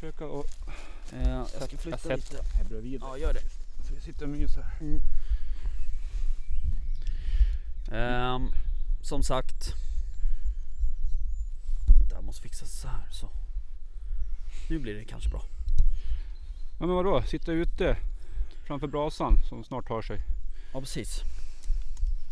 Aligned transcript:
försöka 0.00 0.26
och 0.26 0.46
Eh, 1.12 1.28
jag 1.28 1.46
ska 1.48 1.76
flytta 1.78 1.98
sätter 1.98 2.16
lite. 2.16 2.44
här 2.54 2.64
bredvid. 2.64 3.00
Ja, 3.02 3.18
gör 3.18 3.32
det. 3.32 3.40
Så 3.88 3.94
vi 3.94 4.00
sitter 4.00 4.22
och 4.22 4.28
myser. 4.28 4.64
Ehm, 7.92 8.50
som 9.02 9.22
sagt. 9.22 9.74
Vänta, 11.98 12.14
jag 12.14 12.24
måste 12.24 12.42
fixa 12.42 12.66
så 12.66 12.88
här 12.88 13.08
så. 13.10 13.30
Nu 14.68 14.78
blir 14.78 14.94
det 14.94 15.04
kanske 15.04 15.30
bra. 15.30 15.42
Ja, 16.80 16.86
men 16.86 16.96
vadå? 16.96 17.22
Sitta 17.22 17.52
ute 17.52 17.96
framför 18.66 18.86
brasan 18.86 19.42
som 19.48 19.64
snart 19.64 19.88
tar 19.88 20.02
sig. 20.02 20.20
Ja 20.72 20.80
precis. 20.80 21.20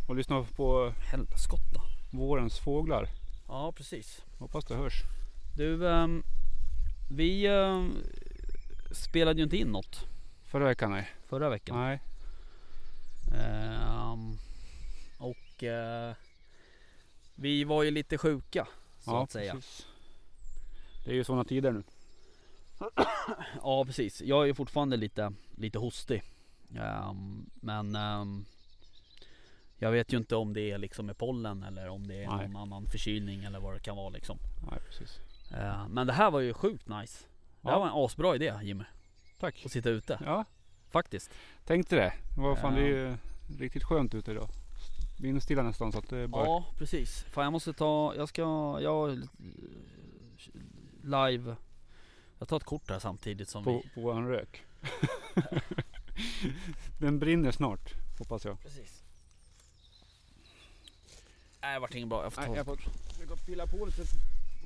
Och 0.09 0.17
lyssna 0.17 0.47
på 0.57 0.93
Helskotta. 1.13 1.83
vårens 2.11 2.59
fåglar. 2.59 3.09
Ja 3.49 3.73
precis. 3.77 4.23
Hoppas 4.39 4.65
det 4.65 4.75
hörs. 4.75 5.03
Du, 5.57 5.89
ehm, 5.89 6.23
vi 7.11 7.47
ehm, 7.47 7.97
spelade 8.91 9.39
ju 9.39 9.45
inte 9.45 9.57
in 9.57 9.69
något 9.69 10.07
Förra 10.45 10.65
veckan 10.65 10.91
nej. 10.91 11.09
förra 11.27 11.49
veckan. 11.51 11.77
Nej. 11.77 12.01
Ehm, 13.35 14.39
och 15.19 15.65
eh, 15.65 16.15
vi 17.35 17.65
var 17.65 17.83
ju 17.83 17.91
lite 17.91 18.19
sjuka 18.19 18.69
så 18.99 19.17
att 19.17 19.31
säga. 19.31 19.55
precis. 19.55 19.87
Det 21.05 21.11
är 21.11 21.15
ju 21.15 21.25
sådana 21.25 21.45
tider 21.45 21.73
nu. 21.73 21.83
Ja 23.63 23.85
precis. 23.85 24.23
Jag 24.23 24.43
är 24.43 24.47
ju 24.47 24.55
fortfarande 24.55 24.97
lite, 24.97 25.33
lite 25.57 25.79
hostig. 25.79 26.23
Ehm, 26.77 27.51
men 27.55 27.95
ehm, 27.97 28.45
jag 29.79 29.91
vet 29.91 30.13
ju 30.13 30.17
inte 30.17 30.37
om 30.37 30.55
det 30.55 30.71
är 30.71 30.79
liksom 30.79 31.07
med 31.07 31.19
pollen 31.19 31.63
eller 31.63 31.89
om 31.89 32.09
det 32.09 32.25
är 32.25 32.29
Nej. 32.29 32.49
någon 32.49 32.63
annan 32.63 32.87
förkylning 32.87 33.45
eller 33.45 33.61
vad 33.61 33.75
det 33.75 33.81
kan 33.81 33.97
vara 33.97 34.09
liksom. 34.09 34.39
Nej, 34.71 34.81
precis. 34.89 35.19
Ehm, 35.51 35.91
men 35.93 36.07
det 36.07 36.13
här 36.13 36.31
var 36.31 36.41
ju 36.41 36.55
sjukt 36.55 36.89
nice. 36.89 37.25
Det 37.61 37.69
här 37.69 37.75
Ja. 37.75 37.79
var 37.79 37.87
en 37.87 38.05
asbra 38.05 38.35
idé 38.35 38.55
Jimmy. 38.63 38.85
Tack. 39.39 39.63
Att 39.65 39.73
sitta 39.73 39.91
ute. 39.91 40.19
Ja, 40.25 40.45
Faktiskt. 40.91 41.31
tänkte 41.65 41.97
det. 41.97 42.13
Vad 42.37 42.59
fan, 42.59 42.75
det 42.75 42.81
är 42.81 42.87
ju 42.87 43.17
riktigt 43.59 43.85
skönt 43.85 44.15
ute 44.15 44.31
idag. 44.31 44.49
Vindstilla 45.21 45.63
nästan 45.63 45.93
så 45.93 45.99
att 45.99 46.09
det 46.09 46.19
är 46.19 46.27
bara... 46.27 46.45
Ja 46.45 46.65
precis. 46.79 47.23
Fan 47.23 47.45
jag 47.45 47.53
måste 47.53 47.73
ta, 47.73 48.15
jag 48.17 48.29
ska, 48.29 48.43
jag 48.83 49.29
live 51.03 51.57
Jag 52.39 52.49
tar 52.49 52.57
ett 52.57 52.65
kort 52.65 52.91
här 52.91 52.99
samtidigt 52.99 53.49
som 53.49 53.65
på, 53.65 53.83
vi 53.95 54.03
på 54.03 54.13
en 54.13 54.29
rök. 54.29 54.63
Den 56.99 57.19
brinner 57.19 57.51
snart, 57.51 57.93
hoppas 58.19 58.45
jag. 58.45 58.63
Precis 58.63 59.03
Nej 61.61 61.75
det 61.75 61.81
vart 61.81 61.95
inget 61.95 62.09
bra, 62.09 62.23
jag 62.23 62.33
får 62.33 62.43
ta 62.43 62.49
Nej, 62.49 62.57
jag 62.57 62.67
får 62.67 63.47
pilla 63.47 63.67
på 63.67 63.87
lite 63.87 64.03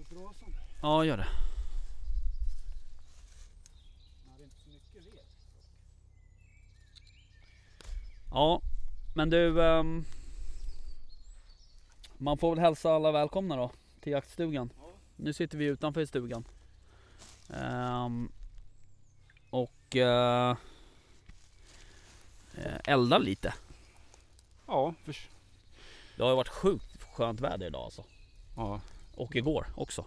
på 0.08 0.14
brasan. 0.14 0.48
Ja 0.82 1.04
gör 1.04 1.16
det. 1.16 1.26
Ja 8.30 8.60
men 9.14 9.30
du 9.30 9.62
ehm, 9.64 10.04
Man 12.18 12.38
får 12.38 12.50
väl 12.54 12.64
hälsa 12.64 12.92
alla 12.92 13.12
välkomna 13.12 13.56
då 13.56 13.70
till 14.00 14.12
jaktstugan. 14.12 14.70
Nu 15.16 15.32
sitter 15.32 15.58
vi 15.58 15.64
utanför 15.64 16.06
stugan. 16.06 16.44
Ehm, 17.54 18.32
Och 19.50 19.96
uh, 19.96 20.56
Eldar 22.84 23.18
lite. 23.18 23.54
Ja, 24.66 24.94
förs- 25.04 25.28
Det 26.16 26.22
har 26.22 26.30
ju 26.30 26.36
varit 26.36 26.48
sjukt 26.48 27.02
skönt 27.12 27.40
väder 27.40 27.66
idag 27.66 27.84
alltså. 27.84 28.04
Ja, 28.56 28.80
Och 29.16 29.36
igår 29.36 29.66
också 29.76 30.04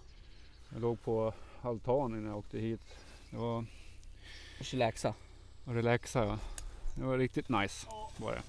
jag 0.70 0.82
låg 0.82 1.02
på 1.02 1.34
altanen 1.62 2.24
när 2.24 2.30
jag 2.30 2.38
åkte 2.38 2.60
hit. 2.60 2.82
Det 3.30 3.38
var 3.38 3.66
Chillaxa 4.62 5.14
och 5.66 5.74
relaxa 5.74 6.26
ja. 6.26 6.40
Det 6.96 7.04
var 7.04 7.18
riktigt 7.18 7.50
nice 7.50 7.88
var 8.18 8.32
det. 8.32 8.42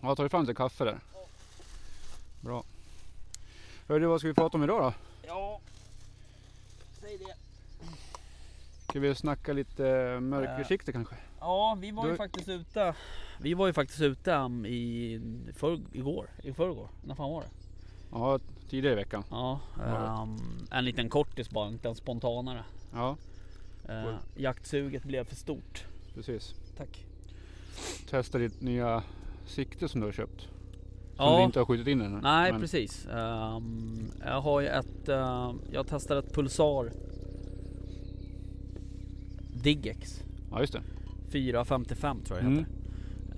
Jag 0.00 0.08
har 0.08 0.16
tagit 0.16 0.30
fram 0.30 0.40
lite 0.42 0.54
kaffe 0.54 0.84
där. 0.84 0.98
Bra. 2.40 2.64
Hörru, 3.88 4.06
vad 4.06 4.20
ska 4.20 4.28
vi 4.28 4.34
prata 4.34 4.56
om 4.56 4.64
idag 4.64 4.82
då? 4.82 4.92
Ja 5.26 5.60
Säg 7.00 7.18
det 7.18 7.34
Ska 8.88 9.00
vi 9.00 9.14
snacka 9.14 9.52
lite 9.52 9.82
mörkersikte 10.20 10.92
kanske? 10.92 11.16
Ja 11.40 11.76
vi 11.80 11.90
var 11.90 12.04
ju 12.06 12.10
Du- 12.10 12.16
faktiskt 12.16 12.48
ute 12.48 12.94
Vi 13.40 13.54
var 13.54 13.66
ju 13.66 13.72
faktiskt 13.72 14.00
ute 14.00 14.32
um, 14.32 14.66
i 14.66 15.20
för, 15.56 15.80
igår, 15.92 16.30
i 16.42 16.52
förrgår, 16.52 16.88
när 17.04 17.14
fan 17.14 17.30
var 17.30 17.40
det? 17.42 17.48
Ja, 18.12 18.38
tidigare 18.72 18.92
i 18.92 18.96
veckan. 18.96 19.24
Ja, 19.30 19.60
ehm, 19.86 20.36
en 20.70 20.84
liten 20.84 21.08
kortis 21.08 21.50
bara, 21.50 21.68
inte 21.68 21.88
en 21.88 21.94
spontanare 21.94 22.64
Ja, 22.92 23.16
uh. 23.88 24.14
Jaktsuget 24.36 25.04
blev 25.04 25.24
för 25.24 25.36
stort 25.36 25.84
precis. 26.14 26.54
Tack 26.76 27.04
Testa 28.10 28.38
ditt 28.38 28.60
nya 28.60 29.02
sikte 29.46 29.88
som 29.88 30.00
du 30.00 30.06
har 30.06 30.12
köpt. 30.12 30.40
Som 30.40 30.48
Ja. 31.26 31.38
du 31.38 31.44
inte 31.44 31.58
har 31.58 31.66
skjutit 31.66 31.86
in 31.86 32.00
ännu. 32.00 32.20
Nej 32.22 32.52
Men- 32.52 32.60
precis 32.60 33.06
Ehm, 33.06 34.10
Jag 34.24 34.40
har 34.40 34.60
ju 34.60 34.66
ett, 34.68 35.08
uh, 35.08 35.52
jag 35.72 35.86
testar 35.88 36.16
ett 36.16 36.34
Pulsar 36.34 36.92
Digex 39.62 40.22
Ja, 40.50 40.60
just 40.60 40.72
det. 40.72 40.82
455 41.30 42.20
tror 42.24 42.38
jag 42.38 42.46
Mm. 42.46 42.58
heter. 42.58 42.72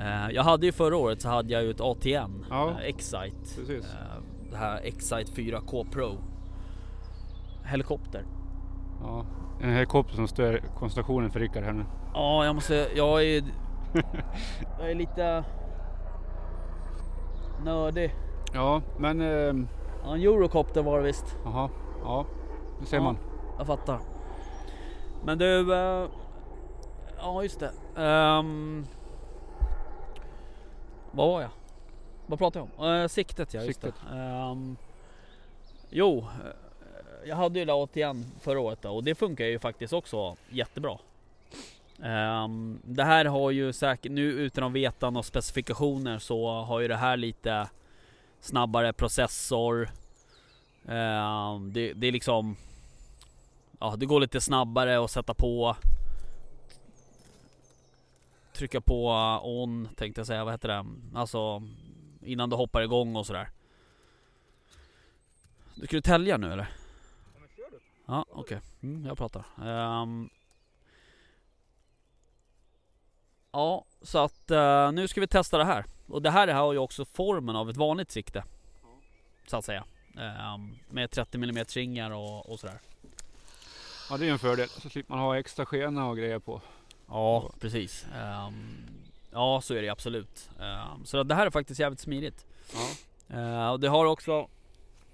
Eh, 0.00 0.30
jag 0.34 0.42
hade 0.42 0.66
ju 0.66 0.72
förra 0.72 0.96
året 0.96 1.20
så 1.22 1.28
hade 1.28 1.52
jag 1.52 1.62
ju 1.64 1.70
ett 1.70 1.80
ATN 1.80 2.44
Ja. 2.50 2.70
eh, 2.70 2.76
Excite. 2.88 3.54
Precis. 3.56 3.84
Eh, 3.84 4.22
det 4.54 4.58
här 4.60 4.80
Excite 4.84 5.32
4K 5.32 5.90
Pro. 5.90 6.16
Helikopter. 7.64 8.24
Ja, 9.02 9.24
en 9.60 9.72
helikopter 9.72 10.14
som 10.14 10.28
stör 10.28 10.60
koncentrationen 10.78 11.30
för 11.30 11.40
Rickard 11.40 11.64
här 11.64 11.72
nu. 11.72 11.84
Ja, 12.14 12.44
jag 12.44 12.54
måste, 12.54 12.88
jag 12.94 13.24
är, 13.24 13.42
jag 14.78 14.90
är 14.90 14.94
lite 14.94 15.44
nördig. 17.64 18.14
Ja, 18.54 18.82
men... 18.98 19.20
ehm, 19.20 19.68
Ja, 20.06 20.14
en 20.14 20.20
Eurocopter 20.20 20.82
var 20.82 20.98
det 20.98 21.04
visst. 21.04 21.36
Jaha, 21.44 21.68
ja. 22.02 22.24
Det 22.80 22.86
ser 22.86 22.96
Ja. 22.96 23.02
man. 23.02 23.18
Jag 23.58 23.66
fattar. 23.66 23.98
Men 25.24 25.38
du, 25.38 25.74
eh, 25.74 26.08
ja 27.18 27.42
just 27.42 27.60
det. 27.60 27.70
Ehm, 28.02 28.84
vad 31.12 31.28
var 31.28 31.40
jag? 31.40 31.50
Vad 32.26 32.38
pratade 32.38 32.68
jag 32.76 32.86
om? 32.86 32.94
Eh, 32.94 33.08
siktet 33.08 33.54
ja, 33.54 33.62
just 33.62 33.80
Siktet. 33.80 33.94
det. 34.10 34.16
Ehm, 34.16 34.76
jo, 35.90 36.18
eh, 36.18 37.28
jag 37.28 37.36
hade 37.36 37.58
ju 37.58 37.64
det 37.64 37.72
återigen 37.72 38.24
förra 38.40 38.60
året 38.60 38.82
då, 38.82 38.90
och 38.90 39.04
det 39.04 39.14
funkar 39.14 39.44
ju 39.44 39.58
faktiskt 39.58 39.92
också 39.92 40.36
jättebra. 40.48 40.98
Ehm, 42.02 42.80
det 42.84 43.04
här 43.04 43.24
har 43.24 43.50
ju 43.50 43.72
säkert, 43.72 44.12
nu 44.12 44.22
utan 44.22 44.64
att 44.64 44.72
veta 44.72 45.10
några 45.10 45.22
specifikationer 45.22 46.18
så 46.18 46.48
har 46.48 46.80
ju 46.80 46.88
det 46.88 46.96
här 46.96 47.16
lite 47.16 47.68
snabbare 48.40 48.92
processor. 48.92 49.88
Ehm, 50.88 51.72
det, 51.72 51.92
det 51.92 52.06
är 52.06 52.12
liksom 52.12 52.56
Ja, 53.80 53.96
det 53.96 54.06
går 54.06 54.20
lite 54.20 54.40
snabbare 54.40 55.04
att 55.04 55.10
sätta 55.10 55.34
på 55.34 55.76
Trycka 58.52 58.80
på 58.80 59.10
on 59.42 59.88
tänkte 59.96 60.20
jag 60.20 60.26
säga, 60.26 60.44
vad 60.44 60.54
heter 60.54 60.68
det? 60.68 60.84
Alltså 61.14 61.62
Innan 62.24 62.50
du 62.50 62.56
hoppar 62.56 62.82
igång 62.82 63.16
och 63.16 63.26
sådär 63.26 63.50
Du 65.74 65.86
du 65.86 66.00
tälja 66.00 66.36
nu 66.36 66.52
eller? 66.52 66.68
Ja 68.06 68.24
okej, 68.30 68.60
mm, 68.82 69.06
jag 69.06 69.18
pratar 69.18 69.44
Ehm. 69.62 70.30
Ja, 73.52 73.84
så 74.02 74.18
att 74.18 74.50
eh, 74.50 74.92
nu 74.92 75.08
ska 75.08 75.20
vi 75.20 75.26
testa 75.26 75.58
det 75.58 75.64
här 75.64 75.84
Och 76.06 76.22
det 76.22 76.30
här 76.30 76.48
har 76.48 76.72
ju 76.72 76.78
också 76.78 77.04
formen 77.04 77.56
av 77.56 77.70
ett 77.70 77.76
vanligt 77.76 78.10
sikte 78.10 78.44
Så 79.46 79.56
att 79.56 79.64
säga 79.64 79.84
Ehm, 80.18 80.78
Med 80.88 81.10
30 81.10 81.36
mm 81.36 81.64
ringar 81.64 82.10
och, 82.10 82.50
och 82.50 82.60
sådär 82.60 82.80
Ja, 84.10 84.16
det 84.16 84.28
är 84.28 84.32
en 84.32 84.38
fördel. 84.38 84.68
Så 84.68 84.90
slipper 84.90 85.14
man 85.14 85.20
ha 85.20 85.38
extra 85.38 85.66
skena 85.66 86.06
och 86.06 86.16
grejer 86.16 86.38
på. 86.38 86.60
Ja, 87.08 87.50
precis. 87.60 88.06
Ehm, 88.14 88.86
ja, 89.34 89.60
så 89.60 89.74
är 89.74 89.82
det 89.82 89.88
absolut. 89.88 90.50
Ehm, 90.60 91.04
så 91.04 91.22
det 91.22 91.34
här 91.34 91.46
är 91.46 91.50
faktiskt 91.50 91.80
jävligt 91.80 92.00
smidigt. 92.00 92.46
Ja. 93.28 93.70
Och 93.72 93.80
det 93.80 93.88
har 93.88 94.06
också 94.06 94.48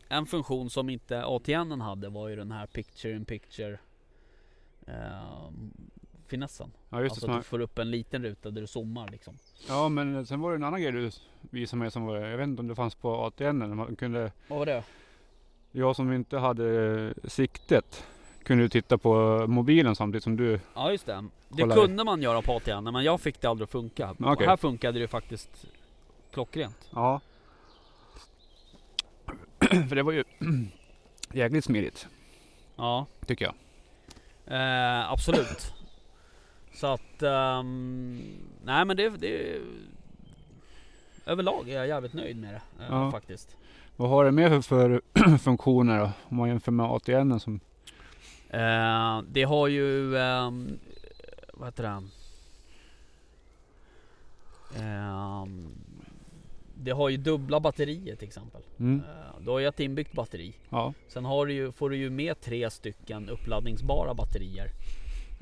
en 0.08 0.26
funktion 0.26 0.70
som 0.70 0.90
inte 0.90 1.24
ATN 1.24 1.80
hade 1.80 2.08
var 2.08 2.28
ju 2.28 2.36
den 2.36 2.52
här 2.52 2.66
picture 2.66 3.12
in 3.16 3.24
picture 3.24 3.78
ehm, 4.86 5.70
finessen. 6.26 6.72
Ja, 6.88 7.00
just 7.02 7.12
alltså 7.12 7.26
det. 7.26 7.32
att 7.32 7.34
Som 7.34 7.40
du 7.40 7.44
får 7.44 7.60
upp 7.60 7.78
en 7.78 7.90
liten 7.90 8.22
ruta 8.22 8.50
där 8.50 8.60
du 8.60 8.66
zoomar 8.66 9.08
liksom. 9.08 9.38
ja, 9.68 9.88
men 9.88 10.26
sen 10.26 10.40
var 10.40 10.50
det 10.50 10.56
en 10.56 10.64
annan 10.64 10.82
grej 10.82 10.92
du 10.92 11.10
visade 11.40 11.78
mig 11.80 11.90
som 11.90 12.04
var, 12.06 12.16
jag 12.16 12.36
vet 12.38 12.44
inte 12.48 12.60
om 12.60 12.68
det 12.68 12.74
fanns 12.74 12.94
på 12.94 13.14
ATN. 13.14 13.76
Man 13.76 13.96
kunde, 13.96 14.32
Vad 14.48 14.58
var 14.58 14.66
det? 14.66 14.84
jag 15.72 15.96
som 15.96 16.12
inte 16.12 16.38
hade 16.38 17.14
siktet 17.24 18.04
kunde 18.42 18.62
ju 18.62 18.68
titta 18.68 18.98
på 18.98 19.44
mobilen 19.48 19.96
samtidigt 19.96 20.24
som 20.24 20.36
du. 20.36 20.60
Ja 20.74 20.90
just 20.90 21.06
det. 21.06 21.24
Det 21.52 21.62
Kolla. 21.62 21.74
kunde 21.74 22.04
man 22.04 22.22
göra 22.22 22.42
på 22.42 22.52
ATN 22.56 22.84
men 22.84 23.04
jag 23.04 23.20
fick 23.20 23.40
det 23.40 23.48
aldrig 23.48 23.64
att 23.66 23.70
funka. 23.72 24.10
Och 24.18 24.42
här 24.42 24.56
funkade 24.56 24.92
det 24.98 25.00
ju 25.02 25.08
faktiskt 25.08 25.66
klockrent. 26.32 26.88
Ja. 26.90 27.20
För 29.88 29.94
det 29.96 30.02
var 30.02 30.12
ju 30.12 30.24
jäkligt 31.32 31.64
smidigt 31.64 32.08
Ja. 32.76 33.06
tycker 33.26 33.44
jag. 33.44 33.54
Eh, 34.46 35.10
absolut. 35.12 35.72
Så 36.74 36.86
att, 36.86 37.22
ehm, 37.22 38.22
nej 38.64 38.84
men 38.84 38.96
det, 38.96 39.08
det 39.08 39.58
Överlag 41.26 41.68
är 41.68 41.76
jag 41.78 41.88
jävligt 41.88 42.12
nöjd 42.12 42.36
med 42.36 42.50
det 42.54 42.84
eh, 42.84 42.90
Ja. 42.90 43.10
faktiskt. 43.10 43.56
Vad 43.96 44.08
har 44.08 44.24
det 44.24 44.32
mer 44.32 44.48
för, 44.50 44.62
för 44.62 45.38
funktioner 45.38 45.98
då? 45.98 46.10
Om 46.28 46.36
man 46.36 46.48
jämför 46.48 46.72
med 46.72 46.86
ATN 46.86 47.38
som... 47.40 47.60
Eh, 48.50 49.22
det 49.28 49.42
har 49.42 49.68
ju, 49.68 50.16
ehm, 50.18 50.78
vad 51.60 51.68
heter 51.68 51.82
det? 51.82 52.02
Ehm, 54.82 55.74
det 56.74 56.90
har 56.90 57.08
ju 57.08 57.16
dubbla 57.16 57.60
batterier 57.60 58.16
till 58.16 58.28
exempel. 58.28 58.62
Mm. 58.78 59.00
Eh, 59.00 59.40
du 59.40 59.50
har 59.50 59.58
ju 59.58 59.66
ett 59.66 59.80
inbyggt 59.80 60.12
batteri. 60.12 60.54
Ja. 60.68 60.94
Sen 61.08 61.24
har 61.24 61.46
du 61.46 61.52
ju, 61.52 61.72
får 61.72 61.90
du 61.90 61.96
ju 61.96 62.10
med 62.10 62.40
tre 62.40 62.70
stycken 62.70 63.28
uppladdningsbara 63.28 64.14
batterier. 64.14 64.70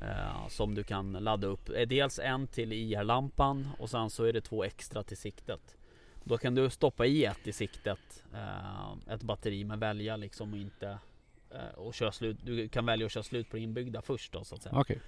Eh, 0.02 0.48
som 0.48 0.74
du 0.74 0.84
kan 0.84 1.12
ladda 1.12 1.46
upp. 1.46 1.68
Eh, 1.68 1.88
Dels 1.88 2.18
en 2.18 2.46
till 2.46 2.72
IR-lampan 2.72 3.68
och 3.78 3.90
sen 3.90 4.10
så 4.10 4.24
är 4.24 4.32
det 4.32 4.40
två 4.40 4.64
extra 4.64 5.02
till 5.02 5.16
siktet. 5.16 5.76
Då 6.24 6.38
kan 6.38 6.54
du 6.54 6.70
stoppa 6.70 7.06
i 7.06 7.24
ett 7.24 7.46
i 7.46 7.52
siktet, 7.52 8.24
eh, 8.34 9.14
ett 9.14 9.22
batteri 9.22 9.64
men 9.64 9.78
välja 9.78 10.16
liksom 10.16 10.54
inte 10.54 10.98
och 11.74 11.94
köra 11.94 12.12
slut. 12.12 12.38
Du 12.44 12.68
kan 12.68 12.86
välja 12.86 13.06
att 13.06 13.12
köra 13.12 13.24
slut 13.24 13.50
på 13.50 13.56
det 13.56 13.62
inbyggda 13.62 14.02
först 14.02 14.32
då 14.32 14.44
så 14.44 14.54
att 14.54 14.62
säga. 14.62 14.74
Okej. 14.78 15.00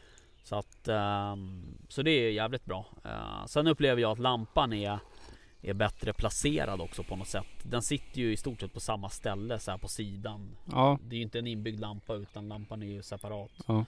Så 0.43 0.57
att 0.57 0.89
ehm, 0.89 1.79
Så 1.89 2.03
det 2.03 2.11
är 2.11 2.31
jävligt 2.31 2.65
bra. 2.65 2.87
Eh, 3.05 3.47
sen 3.47 3.67
upplever 3.67 4.03
jag 4.03 4.13
att 4.13 4.19
lampan 4.19 4.73
är 4.73 4.99
är 5.63 5.75
bättre 5.75 6.13
placerad 6.13 6.81
också 6.81 7.03
på 7.03 7.17
något 7.17 7.29
sätt. 7.29 7.47
Den 7.63 7.83
sitter 7.83 8.21
ju 8.21 8.33
i 8.33 8.37
stort 8.37 8.61
sett 8.61 8.73
på 8.73 8.81
samma 8.81 9.09
ställe 9.09 9.59
så 9.59 9.71
här 9.71 9.79
på 9.79 9.89
sidan. 9.89 10.57
Ja. 10.71 10.99
Det 11.03 11.15
är 11.15 11.17
ju 11.17 11.23
inte 11.23 11.39
en 11.39 11.47
inbyggd 11.47 11.81
lampa 11.81 12.15
utan 12.15 12.49
lampan 12.49 12.83
är 12.83 12.87
ju 12.87 13.03
separat. 13.03 13.53
Ja. 13.67 13.85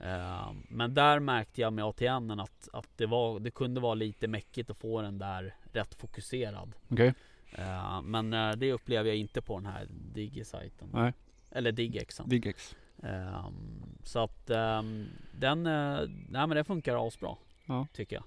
Eh, 0.00 0.52
men 0.68 0.94
där 0.94 1.20
märkte 1.20 1.60
jag 1.60 1.72
med 1.72 1.84
ATN 1.84 2.40
att, 2.40 2.68
att 2.72 2.88
det, 2.96 3.06
var, 3.06 3.40
det 3.40 3.50
kunde 3.50 3.80
vara 3.80 3.94
lite 3.94 4.28
mäckigt 4.28 4.70
att 4.70 4.78
få 4.78 5.02
den 5.02 5.18
där 5.18 5.54
rätt 5.72 5.94
fokuserad. 5.94 6.72
Okej. 6.88 7.14
Eh, 7.52 8.02
men 8.02 8.32
eh, 8.32 8.52
det 8.52 8.72
upplever 8.72 9.08
jag 9.08 9.16
inte 9.16 9.42
på 9.42 9.56
den 9.56 9.66
här 9.66 9.86
Digi-sajten. 9.90 11.12
Eller 11.50 11.72
Digexen. 11.72 12.28
Digex. 12.28 12.76
Ehm, 13.02 13.87
så 14.08 14.18
att 14.18 14.50
ehm, 14.50 15.08
den, 15.32 15.66
eh, 15.66 16.00
nej 16.28 16.46
men 16.46 16.50
det 16.50 16.64
funkar 16.64 17.06
asbra. 17.06 17.36
Ja. 17.66 17.86
Tycker 17.92 18.16
jag. 18.16 18.24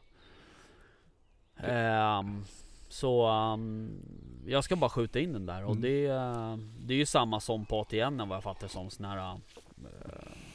Ehm, 1.58 2.44
så 2.90 3.26
ehm, 3.28 4.02
jag 4.48 4.64
ska 4.64 4.76
bara 4.76 4.90
skjuta 4.90 5.20
in 5.20 5.34
den 5.34 5.46
där 5.46 5.64
och 5.66 5.72
Mm. 5.76 5.82
det, 5.82 6.06
eh, 6.06 6.58
det 6.80 6.94
är 6.94 6.98
ju 6.98 7.06
samma 7.06 7.40
som 7.40 7.66
på 7.66 7.80
ATN 7.82 8.18
vad 8.18 8.36
jag 8.36 8.44
fattar 8.44 8.68
som 8.68 8.90
sån 8.90 9.06
här, 9.06 9.18
eh, 9.18 9.38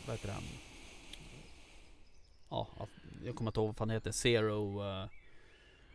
vad 0.07 0.17
heter 0.17 0.29
det? 0.29 0.35
Ja, 2.49 2.69
jag 3.25 3.35
kommer 3.37 3.51
inte 3.51 3.61
ihåg 3.61 3.67
vad 3.69 3.77
fan 3.77 3.89
det 3.89 3.95
heter, 3.95 4.11
zero 4.13 4.85
eh, 4.85 5.09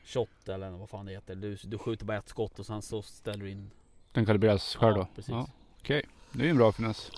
shot 0.06 0.50
eller 0.50 0.70
vad 0.70 0.90
fan 0.90 1.06
det 1.06 1.12
heter. 1.12 1.36
Du, 1.36 1.56
du 1.64 1.78
skjuter 1.78 2.06
bara 2.06 2.18
ett 2.18 2.30
skott 2.30 2.60
och 2.60 2.66
sen 2.66 2.82
så 2.82 3.02
ställer 3.02 3.44
du 3.44 3.52
in. 3.52 3.72
Den 4.12 4.26
kalibreras 4.26 4.76
själv 4.76 4.98
ja, 4.98 5.02
då? 5.04 5.08
precis. 5.16 5.30
Ja. 5.32 5.48
Okej. 5.80 6.06
Det 6.32 6.40
är 6.40 6.44
ju 6.44 6.50
en 6.50 6.58
bra 6.58 6.72
finess. 6.72 7.12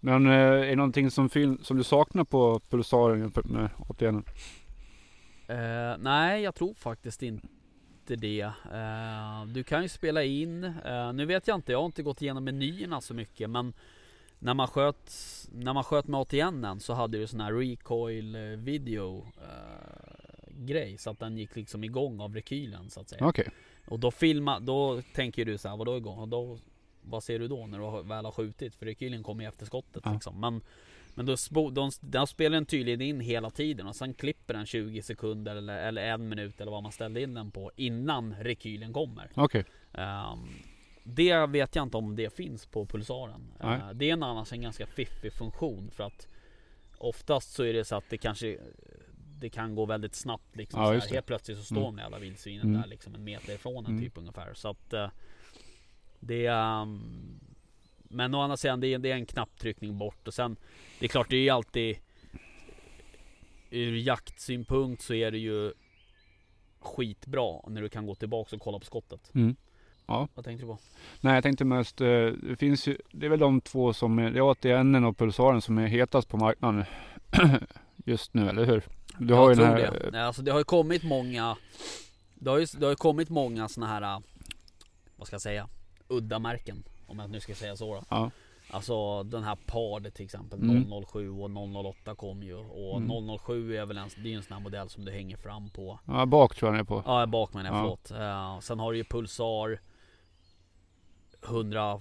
Men 0.00 0.26
eh, 0.26 0.32
är 0.32 0.66
det 0.66 0.76
någonting 0.76 1.10
som, 1.10 1.28
som 1.62 1.76
du 1.76 1.84
saknar 1.84 2.24
på 2.24 2.60
pulsaren 2.68 3.20
jämfört 3.20 3.46
med 3.46 3.70
ATN? 3.88 4.24
Eh, 5.48 5.96
nej, 5.98 6.42
jag 6.42 6.54
tror 6.54 6.74
faktiskt 6.74 7.22
inte 7.22 8.16
det. 8.16 8.40
Eh, 8.72 9.44
du 9.46 9.64
kan 9.64 9.82
ju 9.82 9.88
spela 9.88 10.22
in. 10.22 10.64
eh, 10.64 11.12
nu 11.12 11.26
vet 11.26 11.48
jag 11.48 11.54
inte, 11.54 11.72
jag 11.72 11.78
har 11.78 11.86
inte 11.86 12.02
gått 12.02 12.22
igenom 12.22 12.44
menyerna 12.44 13.00
så 13.00 13.14
mycket 13.14 13.50
men 13.50 13.72
när 14.38 14.54
man 14.54 14.68
sköt, 14.68 15.12
när 15.52 15.72
man 15.72 15.84
sköt 15.84 16.06
med 16.06 16.20
ATN 16.20 16.80
så 16.80 16.94
hade 16.94 17.18
du 17.18 17.26
sån 17.26 17.40
här 17.40 17.52
recoil 17.52 18.36
video 18.56 19.26
grej 20.58 20.98
så 20.98 21.10
att 21.10 21.18
den 21.18 21.38
gick 21.38 21.56
liksom 21.56 21.84
igång 21.84 22.20
av 22.20 22.34
rekylen 22.34 22.90
så 22.90 23.00
att 23.00 23.08
säga. 23.08 23.26
Okej. 23.26 23.48
Och 23.86 23.98
då 23.98 24.10
filma, 24.10 24.60
då 24.60 25.02
tänker 25.14 25.44
du 25.44 25.58
så 25.58 25.68
här, 25.68 25.76
vadå 25.76 25.96
igång? 25.96 26.18
Och 26.18 26.28
då, 26.28 26.58
vad 27.10 27.22
ser 27.24 27.38
du 27.38 27.48
då 27.48 27.66
när 27.66 27.78
du 28.02 28.08
väl 28.08 28.24
har 28.24 28.32
skjutit? 28.32 28.74
För 28.74 28.86
rekylen 28.86 29.22
kommer 29.22 29.42
ju 29.44 29.48
efter 29.48 29.66
skottet 29.66 30.02
Ja. 30.04 30.12
liksom. 30.12 30.40
Men, 30.40 30.60
men 31.14 31.26
då, 31.26 31.36
de, 31.70 31.90
den 32.00 32.26
spelar 32.26 32.54
den 32.54 32.66
tydligen 32.66 33.00
in 33.00 33.20
hela 33.20 33.50
tiden 33.50 33.86
och 33.86 33.96
sen 33.96 34.14
klipper 34.14 34.54
den 34.54 34.66
20 34.66 35.02
sekunder 35.02 35.56
eller, 35.56 35.78
eller 35.78 36.02
en 36.02 36.28
minut 36.28 36.60
eller 36.60 36.72
vad 36.72 36.82
man 36.82 36.92
ställde 36.92 37.20
in 37.22 37.34
den 37.34 37.50
på 37.50 37.70
innan 37.76 38.34
rekylen 38.40 38.92
kommer. 38.92 39.30
Okej. 39.34 39.64
Ehm, 39.92 40.48
det 41.04 41.46
vet 41.46 41.74
jag 41.76 41.82
inte 41.82 41.96
om 41.96 42.16
det 42.16 42.34
finns 42.36 42.66
på 42.66 42.86
pulsaren. 42.86 43.52
Eh, 43.60 43.90
det 43.94 44.08
är 44.08 44.12
en 44.12 44.22
annars 44.22 44.52
en 44.52 44.60
ganska 44.62 44.86
fiffig 44.86 45.32
funktion 45.32 45.90
för 45.90 46.04
att 46.04 46.28
oftast 46.98 47.52
så 47.52 47.62
är 47.64 47.72
det 47.72 47.84
så 47.84 47.96
att 47.96 48.04
det 48.10 48.18
kanske 48.18 48.58
det 49.40 49.50
kan 49.50 49.74
gå 49.74 49.86
väldigt 49.86 50.14
snabbt 50.14 50.56
liksom. 50.56 50.82
Ja. 50.82 50.92
Helt 51.10 51.26
plötsligt 51.26 51.58
så 51.58 51.64
står 51.64 51.76
Mm. 51.76 51.96
de 51.96 52.02
jävla 52.02 52.18
vildsvinen 52.18 52.66
Mm. 52.66 52.80
där 52.80 52.88
liksom 52.88 53.14
en 53.14 53.24
meter 53.24 53.54
ifrån 53.54 53.84
en 53.86 53.90
Mm. 53.92 54.04
typ 54.04 54.18
ungefär. 54.18 54.54
Så 54.54 54.68
att 54.68 54.92
eh, 54.92 55.08
det 56.20 56.46
är 56.46 56.82
um, 56.82 57.40
Men 58.08 58.34
å 58.34 58.40
andra 58.40 58.56
sidan 58.56 58.80
det 58.80 58.94
är, 58.94 58.98
det 58.98 59.10
är 59.10 59.14
en 59.14 59.26
knapptryckning 59.26 59.98
bort 59.98 60.28
och 60.28 60.34
sen 60.34 60.56
Det 60.98 61.06
är 61.06 61.08
klart 61.08 61.30
det 61.30 61.36
är 61.36 61.40
ju 61.40 61.50
alltid 61.50 61.96
Ur 63.70 63.96
jaktsynpunkt 63.96 65.02
så 65.02 65.14
är 65.14 65.30
det 65.30 65.38
ju 65.38 65.72
Skitbra 66.80 67.60
när 67.68 67.82
du 67.82 67.88
kan 67.88 68.06
gå 68.06 68.14
tillbaka 68.14 68.56
och 68.56 68.62
kolla 68.62 68.78
på 68.78 68.84
skottet. 68.84 69.30
Mm. 69.34 69.56
Ja. 70.06 70.28
Vad 70.34 70.44
tänkte 70.44 70.66
du 70.66 70.72
på? 70.72 70.78
Nej 71.20 71.34
jag 71.34 71.42
tänkte 71.42 71.64
mest, 71.64 72.00
eh, 72.00 72.26
det 72.26 72.56
finns 72.58 72.86
ju, 72.86 72.98
det 73.12 73.26
är 73.26 73.30
väl 73.30 73.38
de 73.38 73.60
två 73.60 73.92
som 73.92 74.18
är, 74.18 74.30
det 74.30 74.38
är 74.38 74.50
ATN 74.50 75.04
och 75.04 75.18
pulsaren 75.18 75.60
som 75.60 75.78
är 75.78 75.86
hetast 75.86 76.28
på 76.28 76.36
marknaden 76.36 76.84
just 77.96 78.34
nu, 78.34 78.48
eller 78.48 78.64
hur? 78.64 78.82
Du 79.18 79.34
har 79.34 79.42
ju 79.42 79.48
jag 79.48 79.56
tror 79.56 79.66
här, 79.66 80.00
det. 80.00 80.10
Nej, 80.12 80.20
Alltså 80.20 80.42
det 80.42 80.50
har 80.50 80.58
ju 80.58 80.64
kommit 80.64 81.02
många 81.02 81.56
Det 82.34 82.50
har 82.50 82.58
ju, 82.58 82.66
det 82.78 82.86
har 82.86 82.90
ju 82.90 82.96
kommit 82.96 83.28
många 83.28 83.68
såna 83.68 83.86
här 83.86 84.02
äh, 84.02 84.20
Vad 85.16 85.26
ska 85.26 85.34
jag 85.34 85.42
säga? 85.42 85.68
Udda 86.08 86.38
märken 86.38 86.84
Om 87.06 87.18
jag 87.18 87.30
nu 87.30 87.40
ska 87.40 87.54
säga 87.54 87.76
så 87.76 87.94
då. 87.94 88.04
Ja. 88.10 88.30
Alltså 88.70 89.22
den 89.22 89.42
här 89.42 89.56
PARD 89.66 90.14
till 90.14 90.24
exempel 90.24 90.60
Mm. 90.60 91.04
007 91.06 91.30
och 91.30 91.50
008 91.50 92.14
kom 92.14 92.42
ju 92.42 92.54
Och 92.54 92.96
Mm. 92.96 93.38
007 93.38 93.76
är 93.76 93.86
väl 93.86 93.98
en, 93.98 94.08
det 94.22 94.32
är 94.32 94.36
en 94.36 94.42
sån 94.42 94.52
här 94.52 94.60
modell 94.60 94.88
som 94.88 95.04
du 95.04 95.12
hänger 95.12 95.36
fram 95.36 95.70
på 95.70 95.98
ja 96.06 96.26
bak 96.26 96.54
tror 96.56 96.68
jag 96.68 96.74
den 96.74 96.80
är 96.80 96.84
på. 96.84 97.02
Ja 97.06 97.26
bak 97.26 97.54
menar 97.54 97.70
jag, 97.70 97.76
Ja. 97.76 97.80
förlåt 97.80 98.10
uh, 98.20 98.60
Sen 98.60 98.78
har 98.78 98.92
du 98.92 98.98
ju 98.98 99.04
Pulsar 99.04 99.80
100 101.48 102.00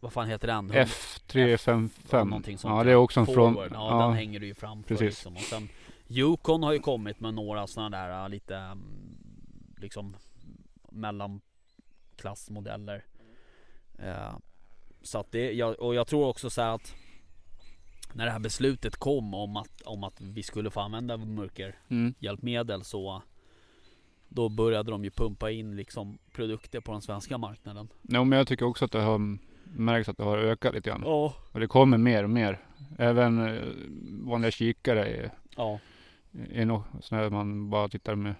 Vad 0.00 0.12
fan 0.12 0.28
heter 0.28 0.46
den? 0.48 0.72
F355. 0.72 2.24
någonting 2.24 2.58
sånt 2.58 2.76
Ja 2.76 2.84
det 2.84 2.90
är 2.90 2.94
också 2.94 3.20
en 3.20 3.26
från, 3.26 3.54
Forward, 3.54 3.72
ja, 3.74 4.02
den 4.06 4.12
hänger 4.12 4.40
du 4.40 4.46
ju 4.46 4.54
framför 4.54 4.88
precis. 4.88 5.06
liksom. 5.06 5.36
Och 5.36 5.42
sen 5.42 5.68
Yukon 6.08 6.62
har 6.62 6.72
ju 6.72 6.78
kommit 6.78 7.20
med 7.20 7.34
några 7.34 7.66
sådana 7.66 7.96
där 8.06 8.22
äh, 8.22 8.28
lite 8.28 8.56
mm, 8.56 8.84
liksom 9.76 10.16
mellanklassmodeller. 10.90 13.04
Eh, 13.98 14.36
så 15.02 15.18
att 15.18 15.32
det, 15.32 15.62
och 15.64 15.94
jag 15.94 16.06
tror 16.06 16.26
också 16.26 16.50
så 16.50 16.62
att 16.62 16.94
när 18.12 18.24
det 18.24 18.30
här 18.30 18.38
beslutet 18.38 18.96
kom 18.96 19.34
om 19.34 19.56
att, 19.56 19.82
om 19.84 20.04
att 20.04 20.20
vi 20.20 20.42
skulle 20.42 20.70
få 20.70 20.80
använda 20.80 21.16
mörkerhjälpmedel 21.16 22.74
mm. 22.74 22.84
så 22.84 23.22
då 24.28 24.48
började 24.48 24.90
de 24.90 25.04
ju 25.04 25.10
pumpa 25.10 25.50
in 25.50 25.76
liksom 25.76 26.18
produkter 26.32 26.80
på 26.80 26.92
den 26.92 27.02
svenska 27.02 27.38
marknaden. 27.38 27.88
Ja, 28.02 28.24
men 28.24 28.38
jag 28.38 28.46
tycker 28.48 28.66
också 28.66 28.84
att 28.84 28.92
det 28.92 29.00
har 29.00 29.38
märks 29.64 30.08
att 30.08 30.16
det 30.16 30.24
har 30.24 30.38
ökat 30.38 30.74
lite 30.74 30.90
grann. 30.90 31.02
Ja. 31.04 31.34
Och 31.52 31.60
det 31.60 31.66
kommer 31.66 31.98
mer 31.98 32.24
och 32.24 32.30
mer. 32.30 32.60
Även 32.98 33.46
eh, 33.46 33.62
vanliga 34.28 34.50
kikare 34.50 35.06
är, 35.06 35.30
Ja. 35.56 35.78
är 36.50 36.64
nog 36.64 36.82
sådana 37.00 37.30
man 37.30 37.70
bara 37.70 37.88
tittar 37.88 38.14
med 38.14 38.34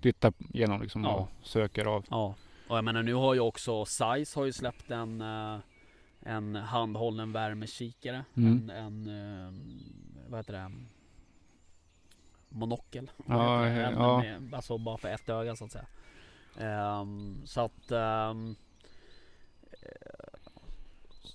tittar 0.00 0.32
igenom 0.54 0.82
liksom 0.82 1.04
Ja. 1.04 1.14
och 1.14 1.46
söker 1.46 1.84
av. 1.84 2.04
Ja, 2.10 2.34
och 2.68 2.76
jag 2.76 2.84
menar 2.84 3.02
nu 3.02 3.14
har 3.14 3.34
ju 3.34 3.40
också 3.40 3.84
Size 3.84 4.38
har 4.40 4.44
ju 4.44 4.52
släppt 4.52 4.90
en 4.90 5.20
eh, 5.20 5.58
En 6.20 6.54
handhållen 6.56 7.32
värmekikare 7.32 8.24
Mm. 8.34 8.70
En, 8.70 9.06
en 9.06 9.46
eh, 9.46 9.52
Vad 10.30 10.38
heter 10.40 10.52
det? 10.52 10.72
Monokel 12.48 13.10
Ja, 13.28 13.64
heter 13.64 13.76
det? 13.80 13.86
En 13.86 13.94
ja. 13.94 14.18
med, 14.18 14.54
Alltså 14.54 14.78
bara 14.78 14.98
för 14.98 15.08
ett 15.08 15.28
öga 15.28 15.56
så 15.56 15.64
att 15.64 15.72
säga 15.72 15.86
Ehm, 16.58 17.42
Så 17.44 17.60
att 17.60 17.90
eh, 17.90 18.34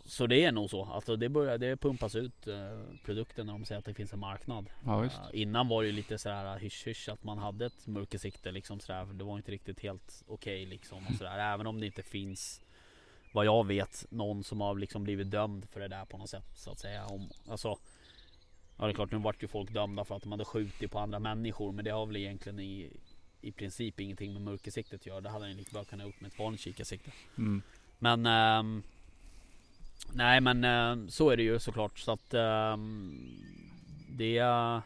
Så 0.05 0.27
det 0.27 0.43
är 0.43 0.51
nog 0.51 0.69
så, 0.69 0.85
alltså 0.85 1.15
det 1.15 1.29
börjar, 1.29 1.57
det 1.57 1.77
pumpas 1.77 2.15
ut 2.15 2.47
eh, 2.47 2.55
produkter 3.05 3.43
när 3.43 3.53
de 3.53 3.65
säger 3.65 3.79
att 3.79 3.85
det 3.85 3.93
finns 3.93 4.13
en 4.13 4.19
marknad 4.19 4.69
Ja. 4.85 5.03
Uh, 5.03 5.11
innan 5.33 5.67
var 5.67 5.81
det 5.81 5.87
ju 5.87 5.93
lite 5.93 6.17
sådär 6.17 6.57
hysch 6.57 6.87
hysch 6.87 7.09
att 7.09 7.23
man 7.23 7.37
hade 7.37 7.65
ett 7.65 7.87
mörkersikte 7.87 8.51
liksom 8.51 8.79
sådär. 8.79 9.05
För 9.05 9.13
det 9.13 9.23
var 9.23 9.37
inte 9.37 9.51
riktigt 9.51 9.79
helt 9.79 10.23
okej 10.27 10.65
liksom 10.65 11.07
och 11.07 11.15
sådär. 11.15 11.53
Även 11.53 11.67
om 11.67 11.79
det 11.79 11.85
inte 11.85 12.03
finns 12.03 12.61
vad 13.31 13.45
jag 13.45 13.67
vet 13.67 14.05
någon 14.09 14.43
som 14.43 14.61
har 14.61 14.75
liksom 14.75 15.03
blivit 15.03 15.31
dömd 15.31 15.69
för 15.69 15.79
det 15.79 15.87
där 15.87 16.05
på 16.05 16.17
något 16.17 16.29
sätt 16.29 16.51
så 16.55 16.71
att 16.71 16.79
säga. 16.79 17.05
Om, 17.05 17.29
alltså, 17.47 17.77
ja 18.77 18.85
det 18.85 18.91
är 18.91 18.93
klart 18.93 19.11
nu 19.11 19.17
vart 19.17 19.43
ju 19.43 19.47
folk 19.47 19.71
dömda 19.71 20.05
för 20.05 20.15
att 20.15 20.23
de 20.23 20.31
hade 20.31 20.45
skjutit 20.45 20.91
på 20.91 20.99
andra 20.99 21.19
människor. 21.19 21.71
Men 21.71 21.85
det 21.85 21.91
har 21.91 22.05
väl 22.05 22.15
egentligen 22.15 22.59
i, 22.59 22.89
i 23.41 23.51
princip 23.51 23.99
ingenting 23.99 24.33
med 24.33 24.41
mörkersiktet 24.41 25.01
att 25.01 25.05
göra. 25.05 25.21
Det 25.21 25.29
hade 25.29 25.47
ni 25.47 25.53
lika 25.53 25.71
bra 25.73 25.83
kunnat 25.83 26.07
gjort 26.07 26.21
med 26.21 26.31
ett 26.31 26.39
vanligt 26.39 26.61
kikarsikte. 26.61 27.11
Mm. 27.37 27.61
Men 27.99 28.25
ehm, 28.25 28.83
Nej 30.13 30.41
men 30.41 30.63
ehm, 30.63 31.09
så 31.09 31.29
är 31.29 31.37
det 31.37 31.43
ju 31.43 31.59
såklart 31.59 31.99
så 31.99 32.11
att 32.11 32.33
ehm, 32.33 33.29
det 34.09 34.37
eh, 34.37 34.79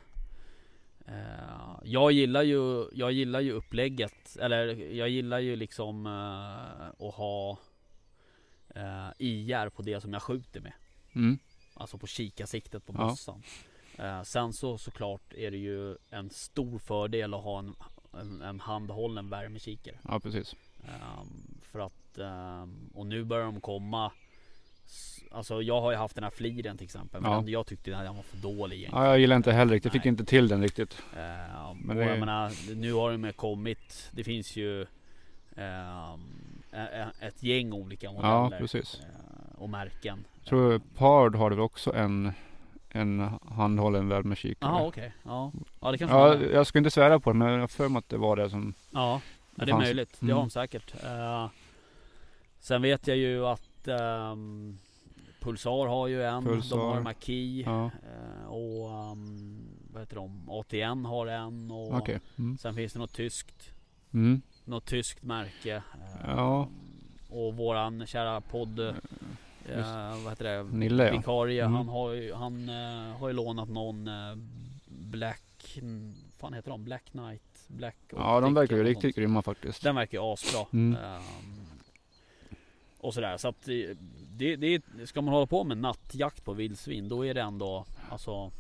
jag 1.84 2.12
gillar 2.12 2.44
ju, 2.44 2.86
jag 2.94 3.12
gillar 3.12 3.40
ju 3.40 3.52
upplägget, 3.52 4.38
eller 4.40 4.68
jag 4.94 5.10
gillar 5.10 5.40
ju 5.40 5.56
liksom 5.56 6.06
eh, 6.06 7.08
att 7.08 7.16
ha 7.16 7.58
eh, 8.76 9.08
IR 9.18 9.70
på 9.70 9.82
det 9.82 10.02
som 10.02 10.14
jag 10.14 10.22
skjuter 10.22 10.62
med. 10.62 10.74
Mm. 11.16 11.40
Alltså 11.74 11.98
på 11.98 12.08
kikarsiktet 12.08 12.86
på 12.86 12.94
Ja. 12.98 13.08
bössan. 13.10 13.44
Eh, 13.98 14.22
sen 14.24 14.54
så 14.54 14.78
såklart 14.78 15.34
är 15.34 15.52
det 15.52 15.58
ju 15.58 15.98
en 16.10 16.30
stor 16.30 16.80
fördel 16.80 17.34
att 17.34 17.44
ha 17.44 17.60
en, 17.60 17.76
en, 18.20 18.42
en 18.42 18.60
handhållen 18.60 19.30
värmekikare. 19.30 19.96
Ja 20.08 20.20
precis. 20.20 20.56
Ehm, 20.84 21.58
för 21.72 21.80
att, 21.80 22.18
ehm, 22.18 22.90
och 22.94 23.06
nu 23.08 23.24
börjar 23.24 23.46
de 23.46 23.62
komma 23.62 24.12
Alltså 25.32 25.62
jag 25.62 25.82
har 25.82 25.92
ju 25.92 25.98
haft 25.98 26.16
den 26.16 26.24
här 26.24 26.32
fliren 26.32 26.78
till 26.78 26.86
exempel 26.86 27.22
men 27.22 27.32
Ja. 27.32 27.38
den- 27.38 27.48
jag 27.48 27.66
tyckte 27.66 27.92
den 27.92 28.00
här 28.00 28.14
var 28.14 28.24
för 28.24 28.38
dålig 28.38 28.78
egentligen. 28.78 29.04
Ja, 29.06 29.10
jag 29.10 29.20
gillar 29.20 29.36
inte 29.36 29.52
heller 29.52 29.74
riktigt. 29.74 29.94
Jag 29.94 30.02
fick 30.04 30.06
inte 30.10 30.26
till 30.26 30.48
den 30.48 30.62
riktigt. 30.62 30.98
Ehm, 31.18 31.78
Men 31.78 31.98
det- 31.98 32.06
jag 32.06 32.20
menar, 32.20 32.76
nu 32.76 32.94
har 32.94 33.12
de 33.18 33.34
kommit 33.34 34.10
Det 34.12 34.24
finns 34.24 34.56
ju 34.56 34.86
ä- 35.56 37.12
ett 37.20 37.44
gäng 37.44 37.74
olika 37.74 38.06
Ja 38.08 38.14
modeller 38.44 38.60
precis. 38.62 39.00
eh, 39.00 39.62
och 39.62 39.70
märken. 39.70 40.26
Jag 40.40 40.46
tror 40.50 40.82
Pard 40.98 41.36
har 41.36 41.50
det 41.50 41.56
väl 41.56 41.64
också 41.66 41.94
en, 41.96 42.32
en 42.90 43.30
handhållen 43.50 44.08
värmekikare. 44.10 44.72
Jaha 44.72 44.88
okej, 44.88 45.14
ja. 45.24 45.52
Ja 45.82 45.92
det 45.92 45.98
kanske 45.98 46.18
Ja, 46.18 46.36
jag 46.36 46.68
ska 46.68 46.78
inte 46.78 46.92
svära 46.92 47.20
på 47.20 47.30
det 47.32 47.38
men 47.38 47.48
jag 47.54 47.60
har 47.60 47.68
för 47.68 47.90
mig 47.90 48.00
att 48.00 48.10
det 48.10 48.18
var 48.18 48.36
det 48.36 48.50
som... 48.50 48.74
Ja, 48.92 49.22
ja 49.56 49.66
det 49.66 49.72
är 49.72 49.78
möjligt. 49.78 50.18
Det 50.20 50.26
Mm. 50.26 50.36
har 50.36 50.44
de 50.44 50.50
säkert. 50.50 50.94
Eh, 51.04 51.50
sen 52.60 52.82
vet 52.82 53.08
jag 53.08 53.18
ju 53.18 53.46
att 53.46 53.62
ehm, 53.88 54.78
Pulsar 55.40 55.88
har 55.88 56.08
ju 56.08 56.24
en. 56.24 56.44
Pulsar. 56.44 56.78
De 56.78 56.86
har 56.88 57.02
Maki. 57.02 57.64
Ja, 57.66 57.86
eh, 57.86 58.48
och 58.48 58.90
ehm, 59.12 59.68
vad 59.94 60.02
heter 60.02 60.16
de? 60.16 60.50
ATN 60.50 61.06
har 61.06 61.28
en. 61.28 61.72
Och 61.72 61.94
okej. 61.98 62.20
Mm. 62.38 62.58
Sen 62.58 62.76
finns 62.76 62.94
det 62.94 63.00
något 63.00 63.14
tyskt. 63.14 63.70
Mm. 64.14 64.42
Något 64.66 64.86
tyskt 64.86 65.24
märke. 65.24 65.76
eh, 65.76 65.82
Ja. 66.28 66.68
Och 67.30 67.56
våran 67.56 68.08
kära 68.08 68.42
podd. 68.42 68.80
Just. 69.70 69.90
vad 70.24 70.30
heter 70.30 70.44
det? 70.46 70.64
Nille 70.64 71.06
ja. 71.06 71.12
Vikarie. 71.12 71.62
Mm. 71.66 71.74
Han, 71.76 71.88
har 71.88 72.12
ju, 72.12 72.34
han 72.34 72.70
eh, 72.70 73.18
har 73.20 73.28
ju 73.28 73.34
lånat 73.34 73.70
någon 73.70 74.08
eh, 74.08 74.36
Black... 74.88 75.80
fan 76.38 76.54
heter 76.54 76.72
de? 76.72 76.84
Black 76.84 77.04
Knight? 77.12 77.42
Black 77.68 77.96
Ja, 78.10 78.40
de 78.42 78.54
verkar 78.54 78.76
ju 78.76 78.84
riktigt 78.84 79.16
grymma 79.16 79.42
faktiskt. 79.42 79.84
den 79.84 79.96
verkar 79.96 80.18
ju 80.18 80.24
asbra. 80.24 80.66
Mm. 80.74 80.96
Ehm, 81.04 81.22
och 83.06 83.14
sådär. 83.14 83.38
Så 83.38 83.48
att 83.48 83.62
det, 83.66 83.94
det, 84.38 84.56
det, 84.56 85.08
ska 85.08 85.22
man 85.22 85.34
hålla 85.34 85.46
på 85.48 85.64
med 85.64 85.78
nattjakt 85.78 86.44
på 86.46 86.54
vildsvin 86.54 87.10
då 87.10 87.26
är 87.26 87.34
det 87.34 87.42
ändå 87.42 87.86
alltså. 88.10 88.52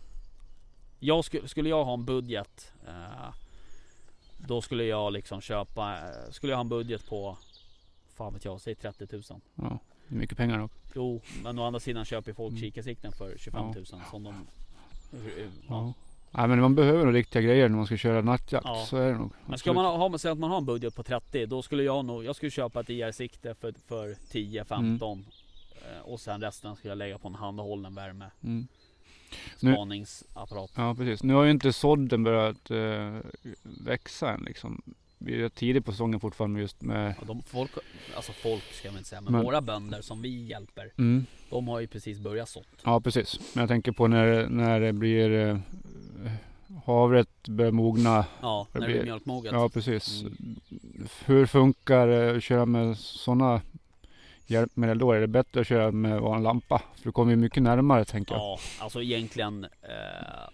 Jag 0.99 1.25
skulle, 1.25 1.47
skulle 1.47 1.69
jag 1.69 1.85
ha 1.85 1.93
en 1.93 2.05
budget. 2.05 2.71
eh, 2.87 3.33
då 4.37 4.61
skulle 4.61 4.83
jag 4.83 5.13
liksom 5.13 5.41
köpa. 5.41 5.93
eh, 5.97 6.31
skulle 6.31 6.51
jag 6.51 6.57
ha 6.57 6.61
en 6.61 6.69
budget 6.69 7.07
på. 7.09 7.37
Fan 8.15 8.33
vet 8.33 8.45
jag, 8.45 8.61
säg 8.61 8.75
30 8.75 9.07
000. 9.11 9.23
Ja, 9.55 9.79
det 10.07 10.15
är 10.15 10.19
mycket 10.19 10.37
pengar 10.37 10.57
nog. 10.57 10.69
Jo, 10.95 11.21
men 11.43 11.59
å 11.59 11.63
andra 11.65 11.79
sidan 11.79 12.05
köper 12.05 12.33
folk 12.33 12.51
Mm. 12.51 12.61
kikarsikten 12.61 13.11
för 13.11 13.37
25 13.37 13.65
000 13.65 13.85
som 14.11 14.23
de. 14.23 14.47
Ja. 15.69 15.93
Nej 16.37 16.47
men 16.47 16.61
man 16.61 16.75
behöver 16.75 17.05
nog 17.05 17.15
riktiga 17.15 17.41
grejer 17.41 17.69
när 17.69 17.77
man 17.77 17.85
ska 17.85 17.97
köra 17.97 18.21
nattjakt. 18.21 18.65
Ja. 18.65 18.85
Så 18.89 18.97
är 18.97 19.11
det 19.11 19.17
nog. 19.17 19.31
Men 19.45 19.57
ska 19.59 19.73
man 19.73 19.85
ha, 19.85 20.17
säga 20.17 20.31
att 20.31 20.39
man 20.39 20.49
har 20.51 20.57
en 20.57 20.65
budget 20.65 20.95
på 20.95 21.03
30 21.03 21.45
då 21.45 21.61
skulle 21.61 21.83
jag 21.83 22.05
nog, 22.05 22.23
jag 22.25 22.35
skulle 22.35 22.51
köpa 22.51 22.79
ett 22.79 22.89
IR-sikte 22.89 23.55
för, 23.55 23.73
för 23.87 24.07
10-15 24.31 25.23
Eh, 25.85 26.01
Och 26.01 26.19
sen 26.19 26.41
resten 26.41 26.75
skulle 26.75 26.91
jag 26.91 26.97
lägga 26.97 27.17
på 27.17 27.27
en 27.27 27.35
handhållen 27.35 27.95
värme 27.95 28.25
Mm. 28.43 28.67
Nu- 29.59 29.73
spaningsapparat. 29.73 30.71
Ja 30.75 30.95
precis. 30.95 31.23
Nu 31.23 31.33
har 31.33 31.43
ju 31.43 31.51
inte 31.51 31.73
sådden 31.73 32.23
börjat 32.23 32.71
eh, 32.71 33.17
växa 33.63 34.31
än 34.33 34.41
liksom. 34.41 34.81
Vi 35.17 35.41
är 35.43 35.49
tidigt 35.49 35.85
på 35.85 35.91
säsongen 35.91 36.19
fortfarande 36.19 36.59
just 36.59 36.81
med... 36.81 37.15
Och 37.19 37.25
de 37.25 37.41
folk, 37.41 37.71
alltså 38.15 38.31
folk 38.31 38.63
ska 38.73 38.89
man 38.89 38.97
inte 38.97 39.09
säga, 39.09 39.21
men, 39.21 39.33
Men- 39.33 39.43
våra 39.43 39.61
bönder 39.61 40.01
som 40.01 40.21
vi 40.21 40.45
hjälper, 40.45 40.91
Mm. 40.97 41.25
de 41.49 41.67
har 41.67 41.79
ju 41.79 41.87
precis 41.87 42.19
börjat 42.19 42.49
sått. 42.49 42.67
Ja 42.83 43.01
precis. 43.01 43.39
Men 43.53 43.61
jag 43.61 43.69
tänker 43.69 43.91
på 43.91 44.07
när, 44.07 44.47
när 44.49 44.79
det 44.79 44.93
blir 44.93 45.31
eh, 45.31 45.57
havret 46.85 47.47
börjar 47.47 47.71
mogna. 47.71 48.25
Ja, 48.41 48.67
när 48.71 48.81
det 48.81 48.87
blir 48.87 49.03
mjölkmoget. 49.03 49.51
Ja 49.53 49.69
precis. 49.69 50.21
Mm. 50.21 50.59
Hur 51.25 51.45
funkar 51.45 52.07
det 52.07 52.35
att 52.37 52.43
köra 52.43 52.65
med 52.65 52.97
sådana 52.97 53.61
hjälpmedel 54.47 54.97
då? 54.97 55.11
Är 55.11 55.21
det 55.21 55.27
bättre 55.27 55.61
att 55.61 55.67
köra 55.67 55.91
med 55.91 56.21
vanlig 56.21 56.43
lampa? 56.43 56.81
För 56.95 57.03
du 57.03 57.11
kommer 57.11 57.31
ju 57.31 57.37
mycket 57.37 57.63
närmare 57.63 58.05
tänker 58.05 58.33
jag. 58.35 58.41
Ja, 58.41 58.59
alltså 58.79 59.01
egentligen 59.01 59.63
eh, 59.63 60.49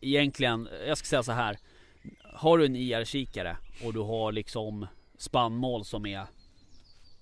Egentligen, 0.00 0.68
jag 0.86 0.98
ska 0.98 1.06
säga 1.06 1.22
så 1.22 1.32
här 1.32 1.58
Har 2.36 2.58
du 2.58 2.66
en 2.66 2.76
IR-kikare 2.76 3.56
och 3.84 3.92
du 3.92 4.00
har 4.00 4.32
liksom 4.32 4.86
spannmål 5.18 5.84
som 5.84 6.06
är 6.06 6.26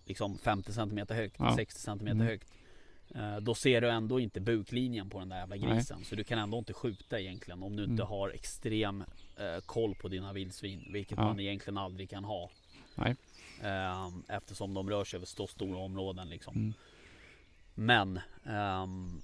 liksom 0.04 0.38
50 0.38 0.73
cm 0.73 1.06
högt, 1.09 1.37
Ja. 1.38 1.56
60 1.56 1.80
cm 1.80 2.00
Mm. 2.09 2.21
högt 2.26 2.52
eh, 3.14 3.37
Då 3.37 3.54
ser 3.54 3.80
du 3.80 3.90
ändå 3.90 4.21
inte 4.21 4.40
buklinjen 4.40 5.11
på 5.11 5.18
den 5.18 5.28
där 5.28 5.37
jävla 5.37 5.56
Nej. 5.56 5.68
grisen 5.75 6.04
Så 6.04 6.14
du 6.14 6.25
kan 6.25 6.38
ändå 6.38 6.59
inte 6.59 6.73
skjuta 6.73 7.21
egentligen 7.21 7.62
om 7.62 7.76
du 7.76 7.83
inte 7.85 8.02
Mm. 8.02 8.06
har 8.06 8.30
extrem 8.30 9.04
eh, 9.37 9.61
koll 9.66 9.94
på 9.94 10.09
dina 10.09 10.33
vildsvin 10.33 10.88
Vilket 10.92 11.18
Ja. 11.18 11.25
man 11.25 11.40
egentligen 11.40 11.78
aldrig 11.78 12.11
kan 12.11 12.25
ha 12.25 12.50
Nej. 12.94 13.16
eh, 13.62 14.09
Eftersom 14.28 14.75
de 14.75 14.90
rör 14.90 15.04
sig 15.04 15.16
över 15.16 15.26
så 15.26 15.47
stora 15.47 15.78
områden 15.78 16.28
liksom 16.28 16.54
Mm. 16.56 16.73
men 17.75 18.21
ehm, 18.47 19.21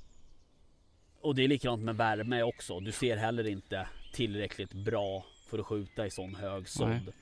Och 1.21 1.35
det 1.35 1.45
är 1.45 1.49
likadant 1.49 1.83
med 1.83 1.97
värme 1.97 2.43
också. 2.43 2.81
Du 2.81 2.93
ser 2.93 3.17
heller 3.17 3.47
inte 3.47 3.89
tillräckligt 4.13 4.73
bra 4.73 5.25
för 5.51 5.59
att 5.59 5.67
skjuta 5.67 6.07
i 6.07 6.11
sån 6.11 6.35
hög 6.35 6.69
sådd. 6.69 7.13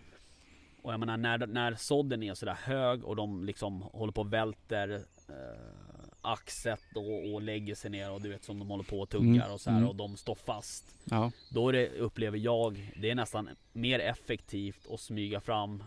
Och 0.82 0.92
jag 0.92 1.00
menar 1.00 1.16
när, 1.16 1.47
när 1.47 1.75
sådden 1.75 2.23
är 2.23 2.35
sådär 2.35 2.58
hög 2.62 3.04
och 3.04 3.16
de 3.16 3.44
liksom 3.44 3.82
håller 3.82 4.12
på 4.12 4.20
och 4.20 4.32
välter 4.32 4.94
eh, 5.28 6.08
axet 6.23 6.80
och, 6.94 7.35
och 7.35 7.42
lägger 7.42 7.75
sig 7.75 7.90
ner 7.90 8.11
och 8.11 8.20
du 8.20 8.28
vet 8.28 8.44
som 8.44 8.58
de 8.58 8.68
håller 8.70 8.85
på 8.85 9.00
och 9.00 9.08
tuggar 9.08 9.44
Mm, 9.44 9.52
och 9.52 9.61
så 9.61 9.70
här 9.70 9.76
mm. 9.76 9.88
och 9.88 9.97
de 9.97 10.16
står 10.16 10.35
fast. 10.35 10.94
Ja. 11.04 11.32
Då 11.50 11.68
är 11.68 11.73
det, 11.73 11.88
upplever 11.88 12.38
jag, 12.38 12.92
det 12.97 13.11
är 13.11 13.14
nästan 13.14 13.49
mer 13.73 13.99
effektivt 13.99 14.87
att 14.90 15.00
smyga 15.00 15.40
fram 15.40 15.82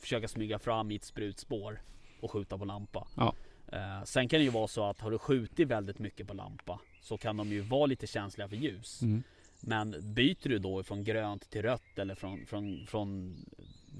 Försöka 0.00 0.28
smyga 0.28 0.58
fram 0.58 0.90
i 0.90 0.96
ett 0.96 1.04
sprutspår 1.04 1.80
och 2.20 2.30
skjuta 2.30 2.58
på 2.58 2.64
lampa. 2.64 3.06
Ja. 3.16 3.34
Eh, 3.72 4.04
sen 4.04 4.28
kan 4.28 4.38
det 4.38 4.44
ju 4.44 4.50
vara 4.50 4.68
så 4.68 4.84
att 4.84 5.00
har 5.00 5.10
du 5.10 5.18
skjutit 5.18 5.68
väldigt 5.68 5.98
mycket 5.98 6.26
på 6.26 6.34
lampa 6.34 6.80
så 7.02 7.18
kan 7.18 7.36
de 7.36 7.48
ju 7.48 7.60
vara 7.60 7.86
lite 7.86 8.06
känsliga 8.06 8.48
för 8.48 8.56
ljus. 8.56 9.02
Mm. 9.02 9.22
Men 9.60 10.14
byter 10.14 10.48
du 10.48 10.58
då 10.58 10.82
från 10.82 11.04
grönt 11.04 11.50
till 11.50 11.62
rött 11.62 11.98
eller 11.98 12.14
från, 12.14 12.46
från, 12.46 12.86
från 12.86 13.36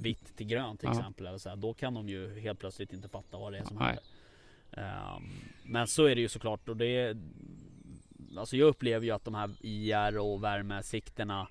vitt 0.02 0.36
till 0.36 0.46
grönt 0.46 0.80
till 0.80 0.88
Ja. 0.92 0.98
exempel. 0.98 1.26
Eller 1.26 1.38
så 1.38 1.48
här, 1.48 1.56
då 1.56 1.74
kan 1.74 1.94
de 1.94 2.08
ju 2.08 2.40
helt 2.40 2.58
plötsligt 2.58 2.92
inte 2.92 3.08
fatta 3.08 3.38
vad 3.38 3.52
det 3.52 3.58
är 3.58 3.64
som 3.64 3.76
Nej. 3.76 3.86
händer. 3.86 4.04
Ehm, 5.16 5.22
men 5.64 5.86
så 5.86 6.04
är 6.04 6.14
det 6.14 6.20
ju 6.20 6.28
såklart 6.28 6.68
och 6.68 6.76
det 6.76 7.16
Alltså 8.36 8.56
jag 8.56 8.66
upplever 8.68 9.06
ju 9.06 9.12
att 9.12 9.24
de 9.24 9.34
här 9.34 9.50
IR 9.60 10.18
och 10.18 10.44
värmesiktena 10.44 11.48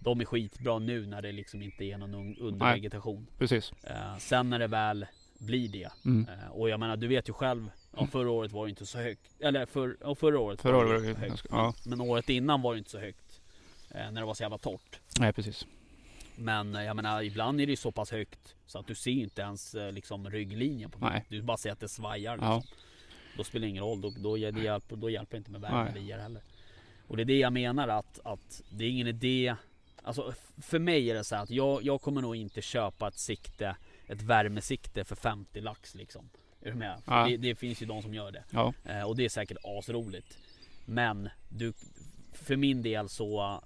De 0.00 0.20
är 0.20 0.24
skitbra 0.24 0.78
nu 0.78 1.06
när 1.06 1.22
det 1.22 1.32
liksom 1.32 1.62
inte 1.62 1.84
är 1.84 1.98
någon 1.98 2.14
un- 2.14 2.40
undervegetation. 2.40 3.26
Precis. 3.38 3.72
Eh, 3.82 4.16
sen 4.18 4.50
när 4.50 4.58
det 4.58 4.66
väl 4.66 5.06
blir 5.38 5.68
det. 5.68 5.88
Mm. 6.04 6.28
Eh, 6.28 6.48
och 6.50 6.68
jag 6.70 6.80
menar 6.80 6.96
du 6.96 7.06
vet 7.08 7.28
ju 7.28 7.32
själv. 7.32 7.70
Ja, 7.96 8.06
förra 8.06 8.30
året 8.30 8.52
var 8.52 8.66
det 8.66 8.70
inte 8.70 8.86
så 8.86 8.98
högt. 8.98 9.40
Eller 9.40 9.66
för, 9.66 9.96
ja, 10.00 10.14
förra 10.14 10.38
året 10.40 10.60
Förra 10.60 10.72
var 10.76 10.84
året 10.84 11.02
det 11.02 11.12
var 11.12 11.20
det 11.20 11.28
högt. 11.30 11.46
ja. 11.50 11.74
Men 11.86 12.00
året 12.00 12.28
innan 12.28 12.62
var 12.62 12.72
det 12.74 12.78
inte 12.78 12.90
så 12.90 12.98
högt. 12.98 13.25
Eh, 13.96 14.10
när 14.10 14.20
det 14.20 14.26
var 14.26 14.34
så 14.34 14.42
jävla 14.42 14.58
torrt. 14.58 15.00
Nej 15.20 15.32
precis. 15.32 15.66
Men 16.36 16.74
eh, 16.74 16.82
jag 16.82 16.96
menar 16.96 17.22
ibland 17.22 17.60
är 17.60 17.66
det 17.66 17.70
ju 17.70 17.76
så 17.76 17.92
pass 17.92 18.10
högt. 18.10 18.54
Så 18.66 18.78
att 18.78 18.86
du 18.86 18.94
ser 18.94 19.10
inte 19.10 19.42
ens 19.42 19.74
eh, 19.74 19.92
liksom 19.92 20.30
rygglinjen 20.30 20.90
på 20.90 20.98
Nej. 20.98 21.24
Du 21.28 21.42
bara 21.42 21.56
ser 21.56 21.72
att 21.72 21.80
det 21.80 21.88
svajar 21.88 22.36
liksom. 22.36 22.50
Ja. 22.50 22.62
Då 23.36 23.44
spelar 23.44 23.66
det 23.66 23.70
ingen 23.70 23.84
roll. 23.84 24.00
Då, 24.00 24.12
då, 24.18 24.36
det 24.36 24.60
hjälper, 24.60 24.96
då 24.96 25.10
hjälper 25.10 25.36
det 25.36 25.38
inte 25.38 25.50
med 25.50 25.60
värme 25.60 25.82
Nej. 25.82 25.90
eller 25.90 26.16
IR 26.16 26.18
heller. 26.18 26.42
Och 27.08 27.16
det 27.16 27.22
är 27.22 27.24
det 27.24 27.38
jag 27.38 27.52
menar 27.52 27.88
att, 27.88 28.20
att 28.24 28.62
det 28.70 28.84
är 28.84 28.88
ingen 28.88 29.06
idé. 29.06 29.54
Alltså 30.02 30.34
för 30.62 30.78
mig 30.78 31.10
är 31.10 31.14
det 31.14 31.24
så 31.24 31.34
här 31.34 31.42
att 31.42 31.50
jag, 31.50 31.82
jag 31.82 32.00
kommer 32.00 32.22
nog 32.22 32.36
inte 32.36 32.62
köpa 32.62 33.08
ett 33.08 33.18
sikte, 33.18 33.76
ett 34.06 34.22
värmesikte 34.22 35.04
för 35.04 35.16
50 35.16 35.60
lax 35.60 35.94
liksom. 35.94 36.30
Är 36.60 36.70
du 36.70 36.76
med? 36.76 37.02
Ja. 37.06 37.26
Det, 37.28 37.36
det 37.36 37.54
finns 37.54 37.82
ju 37.82 37.86
de 37.86 38.02
som 38.02 38.14
gör 38.14 38.32
det. 38.32 38.44
Ja. 38.50 38.72
Och 39.06 39.16
det 39.16 39.24
är 39.24 39.28
säkert 39.28 39.58
asroligt. 39.64 40.38
Men 40.84 41.28
du, 41.48 41.72
för 42.36 42.56
min 42.56 42.82
del 42.82 43.08
så, 43.08 43.60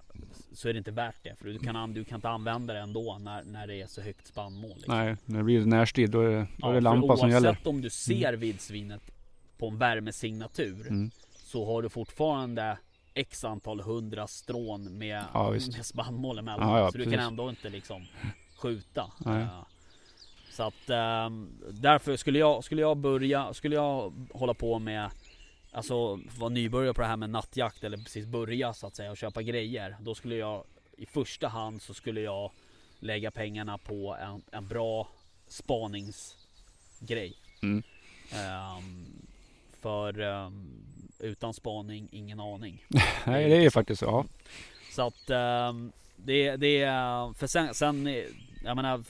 så 0.52 0.68
är 0.68 0.72
det 0.72 0.78
inte 0.78 0.90
värt 0.90 1.16
det. 1.22 1.34
För 1.38 1.44
du 1.44 1.58
kan, 1.58 1.76
an- 1.76 1.94
du 1.94 2.04
kan 2.04 2.16
inte 2.16 2.28
använda 2.28 2.74
det 2.74 2.80
ändå 2.80 3.18
när, 3.20 3.42
när 3.44 3.66
det 3.66 3.80
är 3.82 3.86
så 3.86 4.00
högt 4.00 4.26
spannmål. 4.26 4.72
Liksom. 4.76 4.94
Nej, 4.98 5.16
när 5.24 5.38
det 5.38 5.44
blir 5.44 5.64
närstrid 5.66 6.10
då 6.10 6.20
är 6.20 6.30
det, 6.30 6.46
då 6.58 6.68
är 6.68 6.72
det 6.72 6.76
för 6.76 6.80
lampa 6.80 7.16
som 7.16 7.30
gäller. 7.30 7.48
Oavsett 7.48 7.66
om 7.66 7.80
du 7.80 7.90
ser 7.90 8.32
vildsvinet 8.32 9.02
på 9.58 9.68
en 9.68 9.78
värmesignatur 9.78 10.86
Mm. 10.88 11.10
så 11.36 11.66
har 11.66 11.82
du 11.82 11.88
fortfarande 11.88 12.78
X 13.14 13.44
antal 13.44 13.80
hundra 13.80 14.26
strån 14.26 14.98
med, 14.98 15.24
Ja, 15.34 15.50
med 15.50 15.86
spannmål 15.86 16.38
emellan. 16.38 16.68
Ja, 16.68 16.78
ja, 16.78 16.90
så 16.92 16.98
du 16.98 17.04
precis. 17.04 17.18
kan 17.18 17.26
ändå 17.28 17.50
inte 17.50 17.68
liksom 17.68 18.06
skjuta. 18.56 19.12
Nej. 19.18 19.42
Eh, 19.42 19.64
Så 20.52 20.62
att 20.62 20.90
ehm, 20.90 21.50
därför 21.70 22.16
skulle 22.16 22.38
jag, 22.38 22.64
skulle 22.64 22.80
jag 22.80 22.96
börja, 22.96 23.54
skulle 23.54 23.74
jag 23.76 24.12
hålla 24.32 24.54
på 24.54 24.78
med 24.78 25.10
Alltså 25.72 26.20
vara 26.38 26.48
nybörjare 26.48 26.94
på 26.94 27.00
det 27.00 27.06
här 27.06 27.16
med 27.16 27.30
nattjakt 27.30 27.84
eller 27.84 27.96
precis 27.96 28.26
börja 28.26 28.72
så 28.72 28.86
att 28.86 28.96
säga 28.96 29.10
och 29.10 29.16
köpa 29.16 29.42
grejer. 29.42 29.96
Då 30.00 30.14
skulle 30.14 30.36
jag 30.36 30.64
i 30.96 31.06
första 31.06 31.48
hand 31.48 31.82
så 31.82 31.94
skulle 31.94 32.20
jag 32.20 32.50
lägga 32.98 33.30
pengarna 33.30 33.78
på 33.78 34.16
en, 34.20 34.42
en 34.50 34.68
bra 34.68 35.08
spaningsgrej. 35.48 37.36
Mm. 37.62 37.82
Ehm, 38.32 39.06
för 39.80 40.20
ehm, 40.20 40.82
utan 41.18 41.54
spaning, 41.54 42.08
ingen 42.12 42.40
aning. 42.40 42.84
Nej, 43.26 43.48
det 43.48 43.56
är 43.56 43.60
ju 43.60 43.70
faktiskt 43.70 44.00
så. 44.00 44.06
Ja. 44.06 44.24
Så 44.92 45.06
att 45.06 45.30
ehm, 45.30 45.92
det, 46.16 46.56
det 46.56 46.82
är, 46.82 47.32
för 47.32 47.46
sen, 47.46 47.74
sen, 47.74 48.24
jag 48.64 48.76
menar 48.76 49.04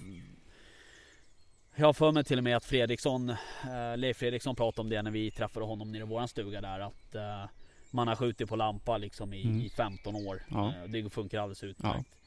jag 1.80 1.86
har 1.88 1.92
för 1.92 2.12
mig 2.12 2.24
till 2.24 2.38
och 2.38 2.44
med 2.44 2.56
att 2.56 2.64
Fredriksson, 2.64 3.30
eh, 3.30 3.96
Leif 3.96 4.16
Fredriksson 4.16 4.56
pratade 4.56 4.80
om 4.80 4.88
det 4.88 5.02
när 5.02 5.10
vi 5.10 5.30
träffade 5.30 5.66
honom 5.66 5.92
nere 5.92 6.02
i 6.02 6.06
våran 6.06 6.28
stuga 6.28 6.60
där 6.60 6.80
att 6.80 7.14
eh, 7.14 7.44
man 7.90 8.08
har 8.08 8.16
skjutit 8.16 8.48
på 8.48 8.56
lampa 8.56 8.98
liksom 8.98 9.32
i, 9.34 9.42
Mm. 9.42 9.60
i 9.60 9.70
15 9.70 10.14
år. 10.16 10.42
Ja. 10.50 10.68
Eh, 10.68 10.82
det 10.90 11.10
funkar 11.10 11.38
alldeles 11.40 11.64
utmärkt. 11.64 12.18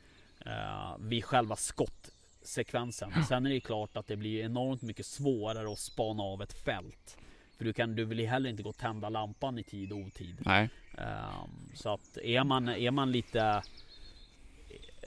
Eh, 0.45 0.97
vid 0.99 1.25
själva 1.25 1.55
skottsekvensen. 1.55 3.11
Sen 3.27 3.45
är 3.45 3.49
det 3.49 3.59
klart 3.59 3.97
att 3.97 4.07
det 4.07 4.15
blir 4.15 4.43
enormt 4.43 4.81
mycket 4.81 5.05
svårare 5.05 5.71
att 5.71 5.79
spana 5.79 6.23
av 6.23 6.41
ett 6.41 6.53
fält. 6.53 7.17
För 7.57 7.65
du, 7.65 7.73
kan, 7.73 7.95
du 7.95 8.05
vill 8.05 8.19
ju 8.19 8.25
heller 8.25 8.49
inte 8.49 8.63
gå 8.63 8.69
och 8.69 8.77
tända 8.77 9.09
lampan 9.09 9.57
i 9.59 9.63
tid 9.63 9.91
och 9.91 9.97
otid. 9.97 10.35
Nej. 10.39 10.69
Ehm, 10.97 11.71
så 11.75 11.93
att 11.93 12.17
är 12.17 12.43
man, 12.43 12.69
är 12.69 12.91
man 12.91 13.11
lite 13.11 13.63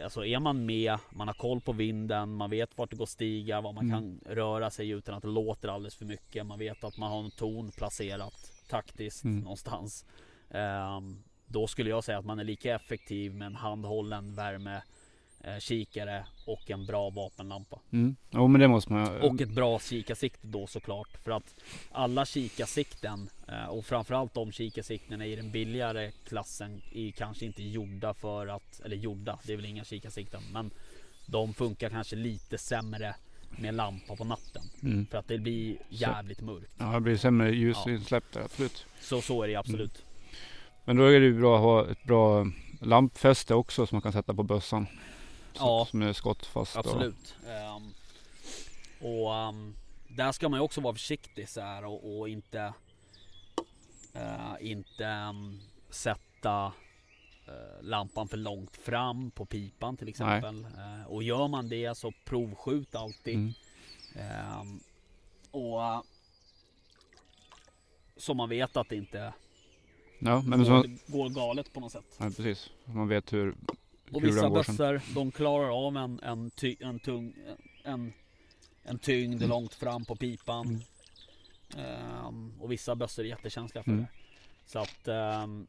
Alltså 0.05 0.25
är 0.27 0.39
man 0.41 0.67
med, 0.67 0.99
man 1.11 1.29
har 1.29 1.35
koll 1.35 1.61
på 1.61 1.73
vinden, 1.73 2.33
man 2.35 2.51
vet 2.51 2.79
vart 2.79 2.91
det 2.91 2.97
går 2.97 3.07
stigar, 3.07 3.63
var 3.63 3.73
man 3.73 3.91
Mm. 3.91 4.21
kan 4.25 4.35
röra 4.35 4.71
sig 4.71 4.91
utan 4.91 5.15
att 5.15 5.23
det 5.23 5.29
låter 5.29 5.69
alldeles 5.69 5.95
för 5.95 6.05
mycket. 6.05 6.47
Man 6.47 6.59
vet 6.59 6.85
att 6.85 6.97
man 6.99 7.11
har 7.11 7.25
en 7.25 7.31
ton 7.31 7.71
placerat 7.71 8.53
taktiskt 8.69 9.25
Mm. 9.25 9.41
någonstans. 9.41 10.05
Ehm, 10.51 11.23
då 11.47 11.67
skulle 11.67 11.91
jag 11.91 12.05
säga 12.05 12.19
att 12.19 12.25
man 12.25 12.39
är 12.39 12.45
lika 12.45 12.75
effektiv 12.75 13.35
med 13.35 13.47
en 13.47 13.55
handhållen 13.57 14.35
värme 14.35 14.83
kikare 15.59 16.27
och 16.45 16.71
en 16.71 16.87
bra 16.87 17.11
vapenlampa. 17.11 17.79
Mm. 17.93 18.17
Jo, 18.31 18.49
men 18.49 18.61
det 18.61 18.69
måste 18.69 18.93
man 18.93 19.21
Och 19.21 19.41
ett 19.41 19.51
bra 19.51 19.79
kikarsikte 19.79 20.47
då 20.47 20.67
såklart. 20.67 21.09
För 21.25 21.31
att 21.31 21.55
alla 21.93 22.27
kikarsikten 22.27 23.31
eh, 23.49 23.69
och 23.69 23.85
framförallt 23.85 24.35
de 24.35 24.53
kikarsiktena 24.53 25.27
i 25.27 25.37
den 25.37 25.51
billigare 25.51 26.11
klassen 26.29 26.83
är 26.93 27.11
kanske 27.11 27.47
inte 27.47 27.63
gjorda 27.63 28.15
för 28.15 28.47
att, 28.47 28.81
eller 28.85 28.97
gjorda, 28.97 29.39
det 29.45 29.53
är 29.53 29.57
väl 29.57 29.67
inga 29.67 29.85
kikarsikten. 29.85 30.43
Men 30.53 30.71
de 31.27 31.55
funkar 31.55 31.91
kanske 31.91 32.17
lite 32.17 32.59
sämre 32.59 33.15
med 33.59 33.75
lampa 33.75 34.17
på 34.17 34.25
natten. 34.25 34.63
Mm. 34.83 35.07
För 35.07 35.19
att 35.19 35.29
det 35.29 35.39
blir 35.39 35.77
jävligt 35.89 36.41
mörkt. 36.41 36.75
Ja, 36.79 36.93
det 36.93 37.01
blir 37.01 37.17
sämre 37.17 37.51
ljusinsläpp 37.51 38.25
där, 38.33 38.41
absolut. 38.41 38.87
Så 39.01 39.21
så 39.21 39.43
är 39.43 39.49
det 39.49 39.57
absolut. 39.57 40.05
Men 40.85 40.97
då 40.97 41.05
är 41.05 41.21
det 41.21 41.27
ju 41.27 41.41
bra 41.41 41.57
att 41.57 41.63
ha 41.63 41.91
ett 41.91 42.05
bra 42.05 42.47
lampfäste 42.81 43.55
också 43.55 43.87
som 43.87 43.97
man 43.97 44.03
kan 44.03 44.13
sätta 44.13 44.35
på 44.35 44.43
bössan. 44.43 44.87
Ja. 45.59 45.87
Som 45.91 46.03
är 46.03 46.13
skottfast. 46.13 46.77
Absolut. 46.77 47.37
Ehm, 47.47 47.95
och 49.01 49.35
ehm, 49.35 49.75
där 50.09 50.33
ska 50.33 50.49
man 50.49 50.61
ju 50.61 50.65
också 50.65 50.81
vara 50.81 50.95
försiktig 50.95 51.49
så 51.49 51.61
här 51.61 51.85
och, 51.85 52.19
och 52.19 52.29
inte 52.29 52.73
eh, 54.15 54.55
inte 54.61 55.07
ehm, 55.07 55.61
sätta 55.91 56.73
eh, 57.47 57.83
lampan 57.83 58.29
för 58.29 58.37
långt 58.37 58.77
fram 58.77 59.31
på 59.31 59.47
pipan 59.47 59.97
till 59.97 60.09
exempel. 60.09 60.65
Eh, 60.65 61.07
och 61.07 61.23
gör 61.23 61.49
man 61.49 61.69
det 61.69 61.97
så 61.97 62.13
provskjut 62.25 62.95
alltid. 62.95 63.35
Mm. 63.35 64.81
Och 65.51 66.05
så 68.17 68.35
man 68.35 68.49
vet 68.49 68.77
att 68.77 68.89
det 68.89 68.97
inte 68.97 69.33
Ja, 70.19 70.43
men 70.47 70.59
går, 70.59 70.83
så, 70.83 71.13
går 71.13 71.29
galet 71.29 71.73
på 71.73 71.81
något 71.81 71.93
sätt. 71.93 72.17
ja, 72.19 72.25
precis. 72.25 72.71
Man 72.85 73.09
vet 73.09 73.33
hur 73.33 73.55
Och 74.13 74.25
vissa 74.25 74.51
bössor 74.51 75.01
de 75.15 75.33
klarar 75.33 75.87
av 75.87 75.97
en, 75.97 76.21
en, 76.23 76.51
ty, 76.51 76.77
en 76.81 76.99
tung 76.99 77.35
en, 77.85 78.13
en 78.83 78.99
tyngd 78.99 79.37
Mm. 79.37 79.49
långt 79.49 79.75
fram 79.75 80.05
på 80.05 80.17
pipan. 80.17 80.81
Ehm, 81.77 82.53
och 82.61 82.73
vissa 82.73 82.95
bössor 82.95 83.25
är 83.25 83.29
jättekänsliga 83.29 83.85
för 83.85 83.91
Mm. 83.91 84.03
det. 84.03 84.09
Så 84.67 84.79
att 84.79 85.09
ehm, 85.09 85.67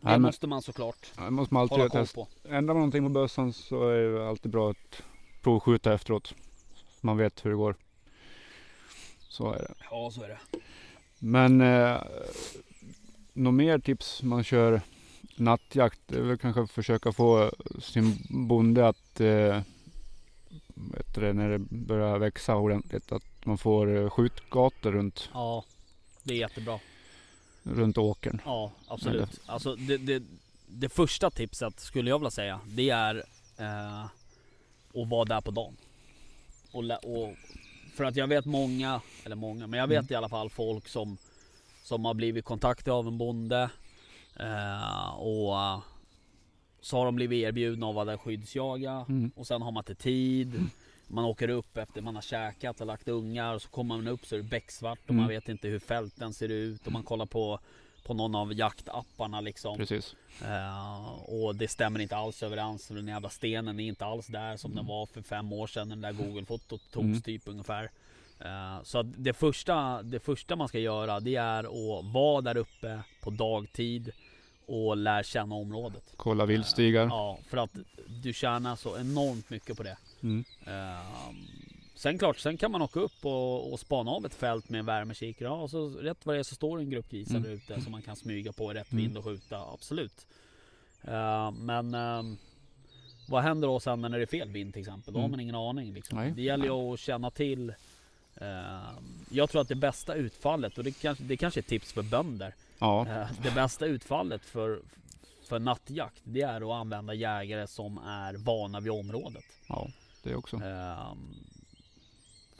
det 0.00 0.08
Nej, 0.08 0.18
måste 0.18 0.46
man 0.46 0.62
såklart 0.62 1.12
det 1.16 1.30
måste 1.30 1.54
man 1.54 1.60
alltid 1.60 1.78
hålla 1.78 1.88
koll 1.90 2.06
på. 2.06 2.28
Ändrar 2.44 2.60
man 2.74 2.76
någonting 2.76 3.02
på 3.04 3.08
bössan 3.08 3.52
så 3.52 3.88
är 3.88 3.98
det 4.02 4.28
alltid 4.28 4.50
bra 4.50 4.70
att 4.70 5.02
provskjuta 5.42 5.92
efteråt. 5.94 6.26
Så 6.76 7.06
man 7.06 7.16
vet 7.16 7.44
hur 7.44 7.50
det 7.50 7.56
går. 7.56 7.76
Så 9.28 9.52
är 9.52 9.58
det. 9.58 9.74
Ja 9.90 10.10
så 10.10 10.22
är 10.22 10.28
det. 10.28 10.38
Men 11.18 11.60
eh, 11.60 12.02
något 13.32 13.54
mer 13.54 13.78
tips 13.78 14.22
man 14.22 14.44
kör 14.44 14.80
nattjakt? 15.38 16.00
Det 16.06 16.16
är 16.18 16.22
väl 16.22 16.38
kanske 16.38 16.62
att 16.62 16.70
försöka 16.70 17.12
få 17.12 17.52
sin 17.82 18.18
bonde 18.28 18.88
att 18.88 19.20
eh, 19.20 19.60
vet 20.74 21.14
du 21.14 21.32
när 21.32 21.48
det 21.50 21.58
börjar 21.58 22.18
växa 22.18 22.56
ordentligt 22.56 23.12
att 23.12 23.22
man 23.46 23.58
får 23.58 23.96
eh, 23.96 24.10
skjutgator 24.10 24.92
runt, 24.92 25.30
Ja 25.34 25.64
det 26.22 26.34
är 26.34 26.38
jättebra. 26.38 26.78
runt 27.62 27.98
åkern. 27.98 28.40
Ja 28.44 28.72
absolut. 28.88 29.40
Alltså 29.46 29.74
det, 29.76 29.96
det, 29.96 30.22
det 30.68 30.88
första 30.88 31.30
tipset 31.30 31.80
skulle 31.80 32.10
jag 32.10 32.18
vilja 32.18 32.30
säga 32.30 32.60
det 32.66 32.90
är 32.90 33.24
eh, 33.56 34.04
att 35.02 35.08
vara 35.08 35.24
där 35.24 35.40
på 35.40 35.50
dagen. 35.50 35.76
Och, 36.72 36.84
och 36.84 37.34
för 37.94 38.04
att 38.04 38.16
jag 38.16 38.26
vet 38.26 38.44
många, 38.44 39.00
eller 39.24 39.36
många, 39.36 39.66
men 39.66 39.80
jag 39.80 39.86
vet 39.86 39.98
Mm. 39.98 40.12
i 40.12 40.14
alla 40.14 40.28
fall 40.28 40.50
folk 40.50 40.88
som 40.88 41.16
som 41.82 42.04
har 42.04 42.14
blivit 42.14 42.44
kontaktade 42.44 42.96
av 42.96 43.06
en 43.08 43.18
bonde 43.18 43.70
eh, 44.38 45.08
och 45.18 45.82
så 46.80 46.96
har 46.98 47.04
de 47.04 47.16
blivit 47.16 47.44
erbjudna 47.44 47.86
av 47.86 47.90
att 47.90 47.94
vara 47.96 48.04
där 48.04 48.16
skyddsjaga 48.16 49.04
Mm. 49.08 49.30
och 49.36 49.46
sen 49.46 49.62
har 49.62 49.70
man 49.72 49.80
inte 49.80 49.94
tid. 49.94 50.64
Man 51.10 51.24
åker 51.24 51.48
upp 51.48 51.76
efter 51.76 52.00
man 52.00 52.14
har 52.14 52.22
käkat 52.22 52.80
och 52.80 52.86
lagt 52.86 53.08
ungar 53.08 53.54
och 53.54 53.62
så 53.62 53.68
kommer 53.68 53.96
man 53.96 54.08
upp 54.08 54.26
så 54.26 54.34
är 54.34 54.38
det 54.38 54.44
becksvart 54.44 54.98
och 55.04 55.10
Mm. 55.10 55.16
man 55.20 55.28
vet 55.28 55.48
inte 55.48 55.68
hur 55.68 55.78
fälten 55.78 56.32
ser 56.32 56.48
ut 56.48 56.86
och 56.86 56.92
man 56.92 57.02
kollar 57.02 57.26
på 57.26 57.58
på 58.04 58.14
någon 58.14 58.34
av 58.34 58.52
jaktapparna 58.54 59.40
liksom. 59.40 59.76
Precis. 59.76 60.16
Eh, 60.44 61.08
och 61.12 61.56
det 61.56 61.68
stämmer 61.68 62.00
inte 62.00 62.16
alls 62.16 62.42
överens. 62.42 62.88
Den 62.88 63.08
jävla 63.08 63.28
stenen 63.30 63.80
är 63.80 63.84
inte 63.88 64.04
alls 64.06 64.26
där 64.26 64.56
som 64.56 64.74
den 64.74 64.86
var 64.86 65.06
för 65.06 65.22
fem 65.22 65.52
år 65.52 65.66
sedan. 65.66 65.88
Den 65.88 66.00
där 66.00 66.12
Google-fotot 66.12 66.80
togs 66.92 67.04
Mm. 67.04 67.22
typ 67.22 67.42
ungefär. 67.48 67.90
Eh, 68.40 68.82
så 68.82 69.02
det 69.02 69.32
första, 69.32 70.02
det 70.02 70.20
första 70.20 70.56
man 70.56 70.68
ska 70.68 70.78
göra 70.78 71.20
det 71.20 71.36
är 71.36 71.64
att 71.98 72.04
vara 72.12 72.40
där 72.40 72.56
uppe 72.56 73.00
på 73.20 73.30
dagtid 73.30 74.10
och 74.68 74.96
lära 74.96 75.22
känna 75.22 75.54
området. 75.54 76.02
Kolla 76.16 76.46
viltstigar. 76.46 77.06
Ja, 77.06 77.38
för 77.48 77.56
att 77.56 77.70
du 78.22 78.32
tjänar 78.32 78.76
så 78.76 78.98
enormt 78.98 79.50
mycket 79.50 79.76
på 79.76 79.82
det. 79.82 79.96
Mm. 80.22 80.44
Eh, 80.66 81.00
sen 81.94 82.18
klart, 82.18 82.38
sen 82.38 82.56
kan 82.56 82.70
man 82.72 82.82
åka 82.82 83.00
upp 83.00 83.24
och, 83.24 83.72
och 83.72 83.80
spana 83.80 84.10
av 84.10 84.26
ett 84.26 84.34
fält 84.34 84.68
med 84.68 84.78
en 84.78 84.86
värmekikare. 84.86 85.48
Ja, 85.48 85.54
och 85.62 85.70
så 85.70 85.88
rätt 85.88 86.26
vad 86.26 86.34
det 86.36 86.38
är 86.38 86.42
så 86.42 86.54
står 86.54 86.78
en 86.78 86.90
grupp 86.90 87.10
grisar 87.10 87.36
Mm. 87.36 87.50
ute 87.50 87.80
som 87.80 87.92
man 87.92 88.02
kan 88.02 88.16
smyga 88.16 88.52
på 88.52 88.70
i 88.72 88.74
rätt 88.74 88.92
Mm. 88.92 89.04
vind 89.04 89.16
och 89.18 89.24
skjuta. 89.24 89.58
Absolut. 89.72 90.26
Eh, 91.02 91.50
men 91.50 91.94
ehm, 91.94 92.36
vad 93.28 93.42
händer 93.42 93.68
då 93.68 93.80
sen 93.80 94.00
när 94.00 94.08
det 94.08 94.22
är 94.22 94.26
fel 94.26 94.48
vind 94.50 94.72
till 94.72 94.80
exempel? 94.82 95.14
Då 95.14 95.18
har 95.20 95.24
Mm. 95.24 95.30
man 95.30 95.40
ingen 95.40 95.54
aning. 95.54 95.92
Liksom. 95.94 96.18
Nej. 96.18 96.32
Det 96.36 96.42
gäller 96.42 96.64
ju 96.64 96.70
att 96.92 97.00
känna 97.00 97.30
till. 97.30 97.72
ehm, 98.40 99.24
jag 99.30 99.50
tror 99.50 99.60
att 99.62 99.68
det 99.68 99.74
bästa 99.74 100.14
utfallet, 100.14 100.78
och 100.78 100.84
det 100.84 100.92
kanske, 101.00 101.24
det 101.24 101.36
kanske 101.36 101.60
är 101.60 101.62
tips 101.62 101.92
för 101.92 102.02
bönder. 102.02 102.54
Ja, 102.78 103.06
Eh, 103.08 103.30
Det 103.42 103.50
bästa 103.54 103.86
utfallet 103.86 104.44
för, 104.44 104.82
för 105.48 105.58
nattjakt 105.58 106.20
det 106.24 106.42
är 106.42 106.56
att 106.70 106.80
använda 106.80 107.14
jägare 107.14 107.66
som 107.66 107.98
är 107.98 108.34
vana 108.34 108.80
vid 108.80 108.92
området. 108.92 109.44
ja, 109.68 109.88
det 110.22 110.34
också. 110.34 110.56
Ehm, 110.56 111.34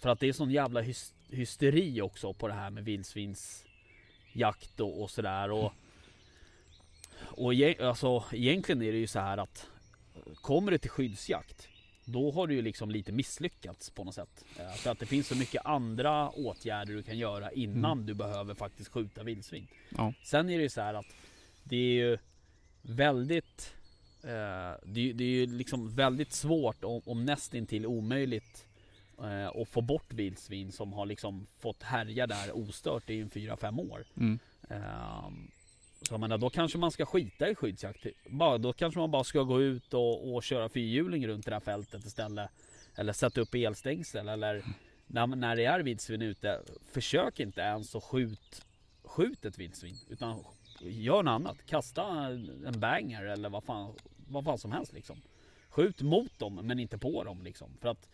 för 0.01 0.09
att 0.09 0.21
det 0.21 0.29
är 0.29 0.33
sån 0.33 0.51
jävla 0.51 0.83
hys- 0.83 1.13
hysteri 1.31 2.01
också 2.03 2.33
på 2.33 2.49
det 2.49 2.55
här 2.55 2.71
med 2.71 2.85
vildsvinsjakt 2.85 4.81
och, 4.81 5.03
och 5.03 5.11
sådär. 5.11 5.51
Och, 5.51 5.73
och 7.21 7.53
alltså, 7.81 8.25
egentligen 8.33 8.83
är 8.83 8.93
det 8.93 8.99
ju 8.99 9.07
så 9.07 9.19
här 9.21 9.39
att 9.39 9.67
kommer 10.35 10.71
det 10.71 10.79
till 10.79 10.91
skyddsjakt 10.91 11.69
då 12.09 12.31
har 12.31 12.47
du 12.47 12.55
ju 12.55 12.63
liksom 12.63 12.91
lite 12.91 13.13
misslyckats 13.13 13.91
på 13.91 14.05
något 14.05 14.15
sätt. 14.15 14.45
Eh, 14.59 14.71
För 14.73 14.91
att 14.91 14.99
det 14.99 15.07
finns 15.07 15.27
så 15.29 15.37
mycket 15.37 15.67
andra 15.67 16.31
åtgärder 16.31 16.95
du 16.95 17.03
kan 17.03 17.19
göra 17.19 17.53
innan 17.53 18.07
du 18.07 18.15
behöver 18.15 18.55
faktiskt 18.55 18.89
skjuta 18.93 19.23
vildsvin. 19.23 19.67
Ja. 19.97 20.13
Sen 20.25 20.51
är 20.51 20.57
det 20.57 20.63
ju 20.63 20.69
så 20.69 20.81
här 20.81 20.95
att 20.95 21.07
det 21.65 21.77
är 21.77 21.93
ju 21.93 22.19
väldigt 22.83 23.75
eh, 24.23 24.29
det, 24.85 25.01
är- 25.01 25.13
det 25.15 25.25
är 25.25 25.29
ju 25.29 25.47
liksom 25.47 25.95
väldigt 25.95 26.33
svårt 26.33 26.85
om, 26.85 27.01
om 27.05 27.25
nästintill 27.25 27.87
omöjligt 27.87 28.67
eh, 29.23 29.47
att 29.49 29.69
få 29.69 29.81
bort 29.81 30.13
vildsvin 30.13 30.73
som 30.73 30.93
har 30.93 31.07
liksom 31.07 31.47
fått 31.59 31.83
härja 31.83 32.27
där 32.27 32.57
ostört 32.57 33.11
i 33.11 33.21
en 33.21 33.31
4-5 33.31 33.91
år. 33.93 34.05
Mm. 34.17 34.39
Jag 36.11 36.21
menar, 36.21 36.39
då 36.39 36.51
kanske 36.51 36.79
man 36.79 36.91
ska 36.91 37.07
skita 37.07 37.49
i 37.49 37.55
skyddsjakt. 37.55 38.07
Bara, 38.27 38.59
då 38.59 38.73
kanske 38.73 39.01
man 39.01 39.11
bara 39.11 39.25
ska 39.25 39.43
gå 39.43 39.61
ut 39.61 39.95
och, 39.95 40.35
och 40.35 40.43
köra 40.43 40.69
fyrhjuling 40.69 41.29
runt 41.29 41.47
det 41.47 41.53
här 41.53 41.61
fältet 41.61 42.05
istället. 42.05 42.51
Eller 42.95 43.13
sätta 43.13 43.41
upp 43.41 43.55
elstängsel 43.55 44.29
eller 44.29 44.65
när, 45.07 45.27
när 45.27 45.57
det 45.57 45.65
är 45.65 45.81
vildsvin 45.81 46.23
ute. 46.23 46.61
Försök 46.93 47.41
inte 47.41 47.61
ens 47.61 47.95
att 47.95 48.05
skjut, 48.05 48.63
skjut 49.05 49.45
ett 49.45 49.59
vildsvin. 49.59 49.97
Utan 50.09 50.45
gör 50.81 51.23
något 51.23 51.33
annat. 51.33 51.57
Kasta 51.67 52.07
en 52.67 52.81
banger 52.81 53.25
eller 53.25 53.49
vad 53.49 53.65
fan, 53.65 53.95
vad 54.29 54.45
fan 54.45 54.59
som 54.59 54.73
helst 54.73 54.93
liksom. 54.93 55.23
Skjut 55.69 56.03
mot 56.03 56.39
dem 56.39 56.55
men 56.55 56.79
inte 56.79 56.99
på 56.99 57.25
dem 57.25 57.43
liksom. 57.43 57.69
För 57.81 57.89
att 57.89 58.09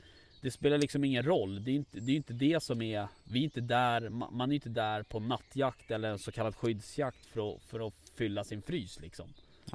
det 0.45 0.51
spelar 0.51 0.79
liksom 0.79 1.05
ingen 1.05 1.23
roll. 1.23 1.65
Det 1.65 1.71
är 1.71 1.75
inte 1.75 2.01
det, 2.01 2.13
är 2.13 2.17
inte 2.17 2.33
det 2.33 2.63
som 2.63 2.83
är... 2.83 3.09
Vi 3.25 3.41
är 3.41 3.45
inte 3.45 3.61
där, 3.61 4.09
man 4.09 4.51
är 4.51 4.55
inte 4.55 4.69
där 4.69 5.03
på 5.03 5.21
nattjakt 5.21 5.91
eller 5.91 6.11
en 6.11 6.19
så 6.19 6.33
kallad 6.33 6.57
skyddsjakt 6.57 7.27
för 7.27 7.55
att, 7.55 7.63
för 7.63 7.87
att 7.87 7.95
fylla 8.15 8.45
sin 8.45 8.63
frys 8.63 9.01
liksom. 9.01 9.29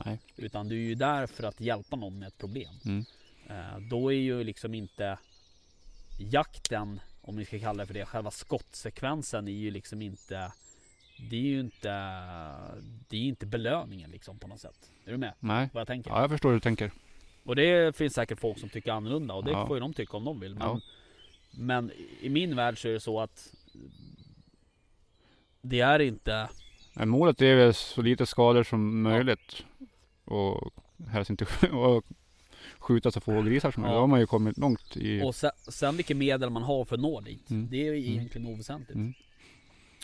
Nej. 0.05 0.19
Utan 0.36 0.67
du 0.67 0.75
är 0.75 0.88
ju 0.88 0.95
där 0.95 1.27
för 1.27 1.43
att 1.43 1.62
hjälpa 1.62 1.95
någon 1.95 2.19
med 2.19 2.27
ett 2.27 2.38
problem. 2.38 2.73
Mm. 2.86 3.05
Eh, 3.49 3.79
Då 3.89 4.13
är 4.13 4.17
ju 4.17 4.43
liksom 4.43 4.73
inte 4.73 5.17
jakten, 6.19 6.99
om 7.21 7.38
vi 7.38 7.45
ska 7.45 7.60
kalla 7.60 7.84
det 7.84 7.88
för 7.88 7.93
det, 7.93 8.05
själva 8.05 8.32
skottsekvensen 8.32 9.47
är 9.47 9.51
ju 9.51 9.71
liksom 9.71 10.01
inte 10.01 10.51
Det 11.29 11.36
är 11.36 11.41
ju 11.41 11.60
inte 11.60 11.89
Det 13.10 13.17
är 13.17 13.23
inte 13.23 13.45
belöningen 13.45 14.12
liksom 14.12 14.39
på 14.39 14.47
något 14.47 14.62
sätt. 14.62 14.91
Är 15.05 15.12
du 15.12 15.17
med? 15.17 15.34
Nej. 15.39 15.69
Vad 15.73 15.82
jag 15.82 15.88
tänker? 15.88 16.10
Ja, 16.10 16.21
jag 16.21 16.29
förstår 16.29 16.49
hur 16.49 16.55
du 16.58 16.62
tänker. 16.62 16.91
Och 17.43 17.56
det 17.56 17.95
finns 17.97 18.13
säkert 18.13 18.39
folk 18.39 18.60
som 18.60 18.69
tycker 18.69 18.91
annorlunda 18.91 19.34
och 19.34 19.45
det 19.45 19.52
Ja. 19.52 19.67
får 19.67 19.75
ju 19.78 19.82
de 19.82 19.93
tycka 19.93 20.17
om 20.17 20.23
de 20.25 20.39
vill. 20.39 20.54
Men, 20.56 20.67
Ja. 20.67 20.80
men 21.52 21.91
i 22.21 22.30
min 22.30 22.56
värld 22.56 22.82
så 22.82 22.88
är 22.88 22.93
det 22.93 22.99
så 22.99 23.19
att 23.19 23.54
Det 25.62 25.80
är 25.80 25.99
inte 25.99 26.49
Men 26.93 27.10
målet 27.10 27.41
är 27.41 27.56
väl 27.56 27.73
så 27.73 28.02
lite 28.02 28.25
skador 28.25 28.63
som 28.63 29.02
möjligt. 29.02 29.65
Och 30.25 30.73
helst 31.08 31.30
inte 31.30 31.45
och 31.71 32.06
skjuta 32.80 33.12
så 33.12 33.19
få 33.21 33.41
grisar 33.41 33.71
som 33.71 33.82
möjligt. 33.82 33.93
Ja. 33.93 33.97
Då 33.97 34.02
har 34.04 34.08
man 34.08 34.19
ju 34.19 34.25
kommit 34.28 34.58
långt 34.58 34.97
i... 34.97 35.21
Och 35.23 35.36
sen, 35.36 35.52
sen 35.67 35.95
vilka 35.97 36.15
medel 36.15 36.49
man 36.49 36.63
har 36.63 36.86
för 36.86 36.95
att 36.95 37.02
nå 37.02 37.21
dit. 37.21 37.49
Mm. 37.49 37.67
Det 37.71 37.78
är 37.88 37.93
ju 37.93 37.99
Mm. 38.04 38.12
egentligen 38.19 38.47
oväsentligt. 38.47 38.95
Mm. 38.95 39.13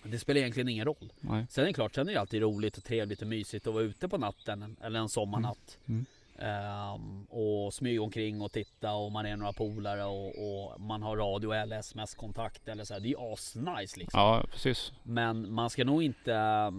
Det 0.03 0.19
spelar 0.19 0.39
egentligen 0.41 0.69
ingen 0.69 0.85
roll. 0.85 1.13
Nej. 1.19 1.45
Sen 1.49 1.63
är 1.63 1.67
det 1.67 1.73
klart, 1.73 1.95
sen 1.95 2.09
är 2.09 2.13
det 2.13 2.19
alltid 2.21 2.41
roligt 2.41 2.77
och 2.77 2.83
trevligt 2.83 3.21
och 3.21 3.27
mysigt 3.27 3.67
att 3.67 3.73
vara 3.73 3.83
ute 3.83 4.07
på 4.07 4.17
natten 4.17 4.77
eller 4.81 4.99
en 4.99 5.09
sommarnatt. 5.09 5.77
Mm. 5.85 6.05
Ehm, 6.39 7.25
och 7.25 7.73
smyga 7.73 8.01
omkring 8.01 8.41
och 8.41 8.51
titta 8.51 8.93
och 8.93 9.11
man 9.11 9.25
är 9.25 9.35
några 9.37 9.53
polare 9.53 10.05
och, 10.05 10.27
och 10.27 10.81
man 10.81 11.01
har 11.01 11.17
radio 11.17 11.51
eller 11.51 11.79
sms-kontakt 11.79 12.67
eller 12.67 12.83
så 12.83 12.93
här. 12.93 13.01
Det 13.01 13.07
är 13.07 13.09
ju 13.09 13.33
asnice 13.33 13.99
liksom. 13.99 14.19
Ja, 14.19 14.45
precis. 14.51 14.91
Men 15.03 15.53
man 15.53 15.69
ska 15.69 15.83
nog 15.83 16.03
inte 16.03 16.71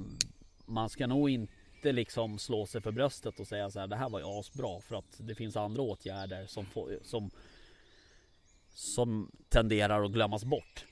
Man 0.67 0.89
ska 0.89 1.07
nog 1.07 1.31
inte 1.31 1.93
liksom 1.93 2.39
slå 2.39 2.67
sig 2.67 2.81
för 2.81 2.93
bröstet 2.93 3.41
och 3.41 3.47
säga 3.47 3.71
så 3.71 3.81
här. 3.81 3.87
Det 3.87 3.97
här 3.97 4.09
var 4.09 4.19
ju 4.19 4.27
asbra 4.27 4.81
för 4.81 4.97
att 4.97 5.17
det 5.19 5.35
finns 5.35 5.57
andra 5.57 5.83
åtgärder 5.83 6.47
som 6.47 6.67
får, 6.67 6.99
som 7.03 7.31
Som 8.71 9.31
tenderar 9.49 10.05
att 10.05 10.13
glömmas 10.13 10.45
bort 10.45 10.85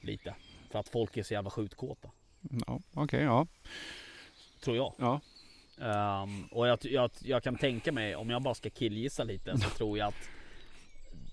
Lite 0.00 0.34
För 0.70 0.78
att 0.78 0.88
folk 0.88 1.16
är 1.16 1.22
så 1.22 1.34
jävla 1.34 1.50
skjutkåta 1.50 2.10
Ja, 2.66 2.80
okej, 2.94 3.22
ja. 3.22 3.46
Tror 4.60 4.76
jag 4.76 4.94
Ja. 4.98 5.20
Ehm, 5.82 6.44
Och 6.50 6.68
jag, 6.68 6.78
jag, 6.82 7.10
jag 7.20 7.42
kan 7.42 7.56
tänka 7.56 7.92
mig 7.92 8.16
om 8.16 8.30
jag 8.30 8.42
bara 8.42 8.54
ska 8.54 8.70
killgissa 8.70 9.24
lite 9.24 9.58
så 9.58 9.68
tror 9.76 9.98
jag 9.98 10.08
att 10.08 10.28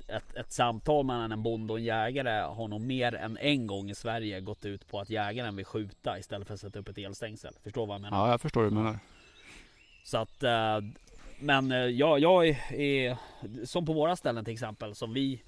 ett, 0.07 0.35
ett 0.35 0.51
samtal 0.51 1.05
mellan 1.05 1.31
en 1.31 1.43
bonde 1.43 1.73
och 1.73 1.79
en 1.79 1.85
jägare 1.85 2.41
har 2.41 2.67
nog 2.67 2.81
mer 2.81 3.15
än 3.15 3.38
en 3.38 3.67
gång 3.67 3.89
i 3.89 3.95
Sverige 3.95 4.41
gått 4.41 4.65
ut 4.65 4.88
på 4.88 4.99
att 4.99 5.09
jägaren 5.09 5.55
vill 5.55 5.65
skjuta 5.65 6.19
istället 6.19 6.47
för 6.47 6.53
att 6.53 6.59
sätta 6.59 6.79
upp 6.79 6.89
ett 6.89 6.97
elstängsel. 6.97 7.53
Förstår 7.63 7.85
vad 7.85 7.93
jag 7.93 8.01
menar? 8.01 8.17
Ja, 8.17 8.31
jag 8.31 8.41
förstår 8.41 8.62
hur 8.63 8.69
du 8.69 8.75
menar. 8.75 8.99
Så 10.03 10.17
att 10.17 10.43
eh, 10.43 10.79
Men 11.39 11.71
eh, 11.71 11.77
jag, 11.77 12.19
jag 12.19 12.47
är, 12.47 12.73
är 12.73 13.17
Som 13.65 13.85
på 13.85 13.93
våra 13.93 14.15
ställen 14.15 14.45
till 14.45 14.53
exempel 14.53 14.95
som 14.95 15.13
vi 15.13 15.41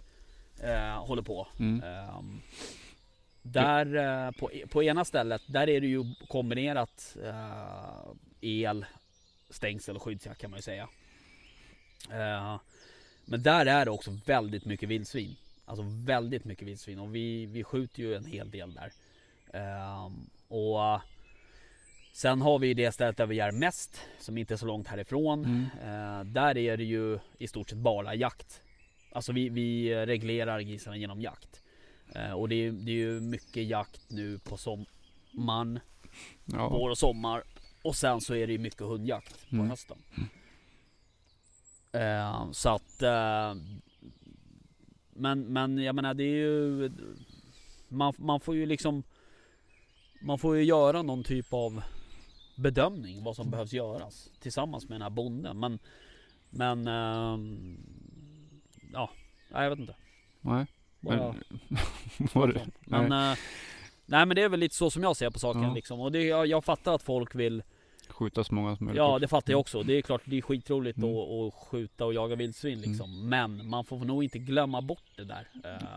eh, 0.64 1.06
håller 1.06 1.22
på. 1.22 1.48
Mm. 1.60 1.84
Ehm, 1.84 2.42
där 3.42 4.32
på, 4.32 4.52
på 4.70 4.84
ena 4.84 5.06
stället 5.06 5.42
där 5.48 5.70
är 5.70 5.82
det 5.82 5.88
ju 5.88 6.04
kombinerat 6.28 7.18
el, 8.42 8.86
stängsel 9.50 9.96
och 9.96 10.04
skyddsjakt 10.04 10.42
kan 10.42 10.50
man 10.52 10.58
ju 10.58 10.62
säga. 10.64 10.90
Eh, 12.12 12.60
men 13.26 13.44
där 13.44 13.66
är 13.66 13.86
det 13.86 13.92
också 13.92 14.12
väldigt 14.26 14.66
mycket 14.66 14.90
vildsvin. 14.90 15.36
Alltså 15.66 15.84
väldigt 16.06 16.46
mycket 16.46 16.68
vildsvin 16.68 17.00
och 17.00 17.16
vi, 17.16 17.46
vi 17.46 17.64
skjuter 17.64 18.00
ju 18.04 18.16
en 18.16 18.26
hel 18.26 18.52
del 18.52 18.74
där. 18.74 18.92
Ehm, 19.54 20.30
och 20.48 21.02
Sen 22.14 22.42
har 22.42 22.60
vi 22.60 22.74
det 22.74 22.92
stället 22.92 23.18
där 23.18 23.26
vi 23.26 23.36
gör 23.36 23.52
mest, 23.52 24.02
som 24.20 24.38
inte 24.38 24.54
är 24.54 24.58
så 24.58 24.66
långt 24.66 24.88
härifrån. 24.88 25.46
Mm. 25.46 25.66
Eh, 25.84 26.24
där 26.24 26.58
är 26.58 26.78
det 26.78 26.84
ju 26.84 27.20
i 27.38 27.48
stort 27.48 27.70
sett 27.70 27.78
bara 27.78 28.16
jakt. 28.16 28.62
Alltså 29.12 29.32
vi, 29.32 29.50
vi 29.50 29.96
reglerar 30.06 30.62
grisarna 30.62 30.98
genom 30.98 31.22
jakt. 31.22 31.62
Eh, 32.16 32.32
och 32.32 32.50
det 32.50 32.56
är, 32.56 32.72
det 32.72 32.92
är 32.92 32.96
ju 32.96 33.20
mycket 33.20 33.68
jakt 33.68 34.10
nu 34.10 34.40
på 34.40 34.58
sommaren, 34.58 35.80
Ja. 36.46 36.70
vår 36.70 36.90
och 36.90 36.98
sommar. 36.98 37.44
Och 37.84 37.96
sen 37.96 38.22
så 38.22 38.36
är 38.36 38.48
det 38.48 38.54
ju 38.54 38.60
mycket 38.60 38.82
hundjakt 38.82 39.50
på 39.50 39.56
Mm. 39.56 39.70
hösten. 39.70 39.98
Eh, 41.92 42.52
så 42.52 42.70
att... 42.70 43.02
Eh, 43.02 43.56
men, 45.14 45.42
men 45.54 45.78
jag 45.78 45.96
menar 45.96 46.14
det 46.14 46.24
är 46.24 46.36
ju... 46.36 46.92
Man, 47.88 48.14
man 48.18 48.40
får 48.40 48.56
ju 48.56 48.66
liksom... 48.66 49.04
Man 50.22 50.40
får 50.40 50.58
ju 50.58 50.64
göra 50.64 51.02
någon 51.02 51.24
typ 51.24 51.54
av 51.54 51.82
bedömning 52.58 53.24
vad 53.24 53.36
som 53.36 53.50
behövs 53.50 53.74
göras 53.74 54.30
tillsammans 54.40 54.90
med 54.90 54.96
den 54.96 55.02
här 55.02 55.10
bonden. 55.10 55.60
Men... 55.60 55.80
Men... 56.50 56.88
ehm, 56.88 57.78
ja, 58.94 59.10
jag 59.52 59.70
vet 59.70 59.80
inte. 59.80 59.96
Nej. 60.42 60.66
Bara, 61.00 61.36
Men, 61.68 61.80
var 62.34 62.48
det, 62.48 62.68
men, 62.86 63.36
nej, 64.12 64.22
eh, 64.22 64.26
men 64.26 64.36
det 64.36 64.42
är 64.42 64.50
väl 64.50 64.60
lite 64.60 64.76
så 64.76 64.92
som 64.92 65.04
jag 65.04 65.16
ser 65.18 65.30
på 65.30 65.40
saken 65.40 65.64
Ja. 65.64 65.74
liksom. 65.74 66.00
Och 66.00 66.12
det, 66.12 66.24
jag, 66.24 66.48
jag 66.48 66.64
fattar 66.66 66.96
att 66.96 67.02
folk 67.04 67.36
vill 67.36 67.64
skjuta 68.10 68.44
så 68.44 68.54
många 68.54 68.76
som 68.76 68.86
möjligt. 68.86 68.98
Ja 68.98 69.20
det 69.20 69.28
fattar 69.28 69.54
jag 69.54 69.60
också. 69.60 69.84
Det 69.84 69.94
är 69.98 70.02
klart 70.02 70.22
det 70.26 70.38
är 70.38 70.42
skitroligt 70.42 70.98
Mm. 70.98 71.10
att, 71.10 71.30
att 71.30 71.54
skjuta 71.54 72.06
och 72.06 72.14
jaga 72.14 72.36
vildsvin 72.36 72.82
liksom. 72.82 73.30
Men 73.30 73.70
man 73.70 73.86
får 73.86 73.98
nog 73.98 74.24
inte 74.24 74.40
glömma 74.40 74.82
bort 74.82 75.04
det 75.16 75.24
där. 75.24 75.48
eh, 75.64 75.88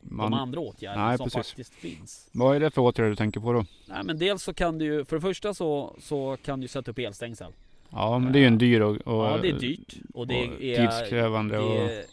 Man, 0.00 0.30
de 0.30 0.40
andra 0.40 0.60
åtgärderna 0.60 1.08
Nej, 1.08 1.16
som 1.16 1.24
precis. 1.24 1.46
faktiskt 1.50 1.74
finns. 1.74 2.30
Vad 2.32 2.56
är 2.56 2.60
det 2.60 2.70
för 2.70 2.82
åtgärder 2.82 3.10
du 3.10 3.16
tänker 3.16 3.40
på 3.40 3.52
då? 3.52 3.64
Nej 3.86 4.04
men 4.04 4.18
dels 4.18 4.42
så 4.42 4.54
kan 4.54 4.78
du 4.78 4.84
ju, 4.84 5.04
för 5.04 5.16
det 5.16 5.20
första 5.22 5.54
så, 5.54 5.96
så 6.00 6.36
kan 6.44 6.60
du 6.60 6.68
sätta 6.68 6.90
upp 6.90 6.98
elstängsel. 6.98 7.52
Ja, 7.90 8.18
men 8.18 8.32
det 8.32 8.38
är 8.38 8.40
ju 8.40 8.46
en 8.46 8.58
dyr 8.58 8.80
och, 8.80 8.90
och 8.96 9.24
ja 9.26 9.38
det 9.42 9.48
är 9.48 9.58
dyrt. 9.58 9.94
Och 10.14 10.26
det 10.26 10.48
och 10.48 10.62
är 10.62 10.76
tidskrävande 10.86 11.58
och... 11.58 11.74
det 11.74 11.94
är, 11.98 12.04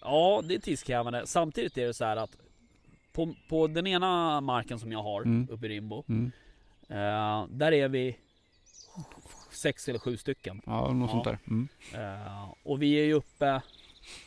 Ja 0.00 0.42
det 0.44 0.54
är 0.54 0.58
tidskrävande. 0.58 1.22
Samtidigt 1.26 1.78
är 1.78 1.86
det 1.86 1.94
så 1.94 2.04
här 2.04 2.16
att 2.16 2.30
på, 3.12 3.34
på 3.48 3.66
den 3.66 3.86
ena 3.86 4.40
marken 4.40 4.78
som 4.78 4.92
jag 4.92 5.02
har 5.02 5.22
Mm. 5.22 5.48
uppe 5.50 5.66
i 5.66 5.68
Rimbo. 5.68 6.04
Mm. 6.08 6.32
eh, 6.88 7.46
där 7.48 7.72
är 7.72 7.88
vi 7.88 8.16
sex 9.50 9.88
eller 9.88 9.98
sju 9.98 10.16
stycken. 10.16 10.62
Ja, 10.66 10.92
något 10.92 11.08
Ja. 11.08 11.12
sånt 11.12 11.24
där. 11.24 11.38
Mm. 11.48 11.68
Eh, 11.94 12.54
och 12.62 12.82
vi 12.82 12.92
är 12.94 13.04
ju 13.04 13.12
uppe 13.12 13.46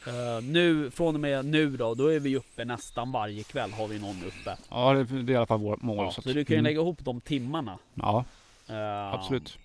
eh, 0.08 0.44
nu, 0.44 0.92
från 0.92 1.16
och 1.16 1.22
med 1.22 1.46
nu 1.46 1.78
då, 1.78 1.94
då 1.96 2.08
är 2.08 2.20
vi 2.20 2.36
uppe 2.36 2.66
nästan 2.66 3.12
varje 3.12 3.44
kväll 3.44 3.72
har 3.72 3.88
vi 3.88 4.00
någon 4.00 4.24
uppe. 4.24 4.58
Ja, 4.70 4.94
det, 4.94 5.04
det 5.04 5.32
är 5.32 5.34
i 5.34 5.38
alla 5.38 5.46
fall 5.46 5.60
vårt 5.60 5.82
mål. 5.82 5.98
Ja, 6.06 6.12
så 6.12 6.22
så 6.22 6.30
du 6.30 6.46
kan 6.46 6.54
ju 6.54 6.60
mm. 6.60 6.64
lägga 6.64 6.80
ihop 6.82 7.00
de 7.06 7.22
timmarna. 7.22 7.78
Ja, 7.94 8.26
Eh, 8.70 9.14
absolut. 9.14 9.58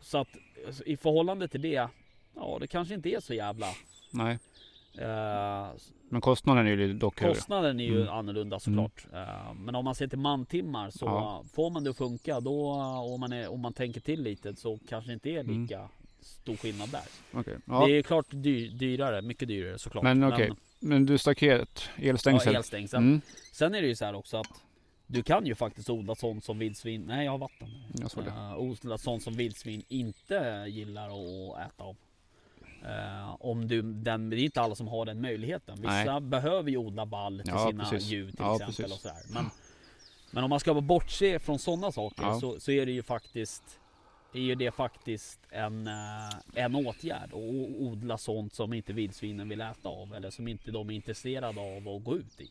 Så 0.00 0.18
att 0.18 0.28
i 0.86 0.96
förhållande 0.96 1.48
till 1.48 1.62
det, 1.62 1.88
ja 2.34 2.58
det 2.60 2.66
kanske 2.66 2.94
inte 2.94 3.08
är 3.08 3.20
så 3.20 3.34
jävla... 3.34 3.66
Nej, 4.10 4.38
eh, 4.98 5.68
men 6.08 6.20
kostnaden 6.20 6.66
är 6.66 6.70
ju 6.70 6.92
dock 6.92 7.20
högre. 7.20 7.34
kostnaden 7.34 7.80
är 7.80 7.84
ju 7.84 8.00
Mm. 8.02 8.14
annorlunda 8.14 8.60
såklart. 8.60 9.06
Eh, 9.12 9.54
men 9.54 9.74
om 9.74 9.84
man 9.84 9.94
ser 9.94 10.08
till 10.08 10.18
mantimmar 10.18 10.90
så 10.90 11.04
Ja. 11.06 11.44
får 11.52 11.70
man 11.70 11.84
det 11.84 11.90
att 11.90 11.96
funka 11.96 12.40
då, 12.40 12.70
om 13.14 13.20
man, 13.20 13.32
är, 13.32 13.48
om 13.52 13.60
man 13.60 13.72
tänker 13.72 14.00
till 14.00 14.22
lite 14.22 14.56
så 14.56 14.78
kanske 14.88 15.10
det 15.10 15.14
inte 15.14 15.30
är 15.30 15.40
Mm. 15.40 15.62
lika 15.62 15.88
stor 16.20 16.56
skillnad 16.56 16.88
där. 16.90 17.02
Okej. 17.32 17.56
Ja. 17.66 17.86
Det 17.86 17.92
är 17.98 18.02
klart 18.02 18.26
dyr, 18.30 18.70
dyrare, 18.70 19.22
mycket 19.22 19.48
dyrare 19.48 19.78
såklart. 19.78 20.04
Men 20.04 20.24
okej, 20.24 20.52
Men 20.80 21.06
du, 21.06 21.18
staket, 21.18 21.88
elstängsel. 21.96 22.52
Ja, 22.52 22.58
elstängsel. 22.58 22.98
Mm. 22.98 23.20
Sen 23.52 23.74
är 23.74 23.82
det 23.82 23.88
ju 23.88 23.96
så 23.96 24.04
här 24.04 24.14
också 24.14 24.36
att 24.36 24.62
du 25.06 25.22
kan 25.22 25.46
ju 25.46 25.54
faktiskt 25.54 25.90
odla 25.90 26.14
sånt 26.14 26.44
som 26.44 26.58
vildsvin, 26.58 27.02
nej 27.06 27.24
jag 27.24 27.32
har 27.32 27.38
vatten. 27.38 27.68
Jag 28.00 28.10
såg 28.10 28.24
det. 28.24 28.30
Uh, 28.30 28.56
odla 28.58 28.98
sånt 28.98 29.22
som 29.22 29.34
vildsvin 29.34 29.82
inte 29.88 30.64
gillar 30.68 31.06
att 31.08 31.66
äta 31.72 31.84
av. 31.84 31.96
Eh, 32.84 33.36
om 33.40 33.68
du, 33.68 33.82
den, 33.82 34.30
det 34.30 34.36
är 34.36 34.44
inte 34.44 34.60
alla 34.60 34.74
som 34.74 34.88
har 34.88 35.04
den 35.06 35.20
möjligheten. 35.20 35.76
Vissa 35.80 36.20
behöver 36.20 36.70
ju 36.70 36.76
odla 36.76 37.04
vall 37.04 37.38
till 37.38 37.52
Ja, 37.54 37.68
sina 37.70 37.84
precis. 37.84 38.08
djur 38.10 38.26
till 38.30 38.36
Ja, 38.38 38.54
exempel. 38.54 38.74
precis. 38.76 38.92
Och 38.92 39.00
så. 39.00 39.34
Men, 39.34 39.44
men 40.30 40.44
om 40.44 40.50
man 40.50 40.60
ska 40.60 40.80
bortse 40.80 41.38
från 41.38 41.58
sådana 41.58 41.92
saker 41.92 42.22
Ja. 42.22 42.40
så, 42.40 42.60
så 42.60 42.70
är 42.70 42.86
det 42.86 42.92
ju 42.92 43.02
faktiskt 43.02 43.80
är 44.34 44.40
ju 44.40 44.54
det 44.54 44.70
faktiskt 44.70 45.40
en, 45.50 45.86
eh, 45.86 46.30
en 46.54 46.74
åtgärd 46.74 47.24
att 47.28 47.34
odla 47.78 48.18
sånt 48.18 48.54
som 48.54 48.72
inte 48.72 48.92
vildsvinen 48.92 49.48
vill 49.48 49.60
äta 49.60 49.88
av 49.88 50.14
eller 50.14 50.30
som 50.30 50.48
inte 50.48 50.70
de 50.70 50.90
är 50.90 50.94
intresserade 50.94 51.60
av 51.60 51.88
att 51.96 52.04
gå 52.04 52.16
ut 52.16 52.40
i. 52.40 52.50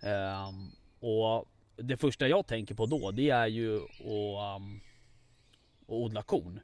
Ehm, 0.00 0.70
och 1.00 1.44
det 1.76 1.96
första 1.96 2.28
jag 2.28 2.46
tänker 2.46 2.74
på 2.74 2.86
då 2.86 3.10
det 3.10 3.30
är 3.30 3.46
ju 3.46 3.76
att, 3.76 4.56
um, 4.60 4.80
att 5.82 5.88
odla 5.90 6.22
korn. 6.22 6.60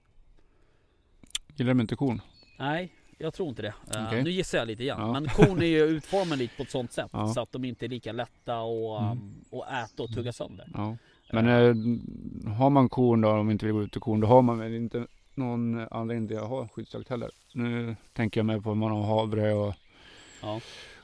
Gillar 1.57 1.69
de 1.71 1.81
inte 1.81 1.97
korn? 1.97 2.21
Nej, 2.57 2.93
jag 3.19 3.35
tror 3.35 3.49
inte 3.49 3.63
det. 3.63 3.75
Eh, 3.95 4.07
Okej. 4.07 4.25
nu 4.25 4.31
gissar 4.31 4.59
jag 4.59 4.67
lite 4.69 4.85
grann. 4.85 5.01
Ja. 5.01 5.13
Men 5.13 5.29
korn 5.29 5.63
är 5.63 5.67
ju 5.67 5.83
utformade 5.97 6.37
lite 6.37 6.57
på 6.57 6.63
ett 6.63 6.71
sånt 6.71 6.93
sätt 6.93 7.11
Ja. 7.13 7.29
så 7.29 7.41
att 7.41 7.53
de 7.53 7.65
inte 7.65 7.87
är 7.87 7.89
lika 7.89 8.13
lätta 8.13 8.59
att, 8.61 9.03
Mm. 9.03 9.13
um, 9.13 9.61
att 9.61 9.91
äta 9.91 10.03
och 10.03 10.11
tugga 10.15 10.33
sönder. 10.33 10.69
Ja. 10.75 10.97
Men 11.33 11.47
eh, 11.49 12.53
har 12.53 12.71
man 12.71 12.89
korn 12.89 13.21
då, 13.21 13.29
om 13.31 13.37
man 13.47 13.51
inte 13.51 13.67
vill 13.67 13.75
gå 13.75 13.83
ut 13.83 13.97
i 13.97 14.01
korn, 14.01 14.21
då 14.21 14.27
har 14.27 14.43
man 14.43 14.59
väl 14.59 14.75
inte 14.75 15.07
någon 15.35 15.89
anledning 15.91 16.29
till 16.29 16.39
att 16.39 16.49
ha 16.49 16.69
skyddsjakt 16.69 17.09
heller. 17.09 17.31
Nu 17.53 17.97
tänker 18.13 18.41
jag 18.41 18.47
mig 18.47 18.61
på 18.61 18.71
om 18.71 18.79
man 18.79 18.91
har 18.91 19.03
havre 19.03 19.53
och, 19.55 19.75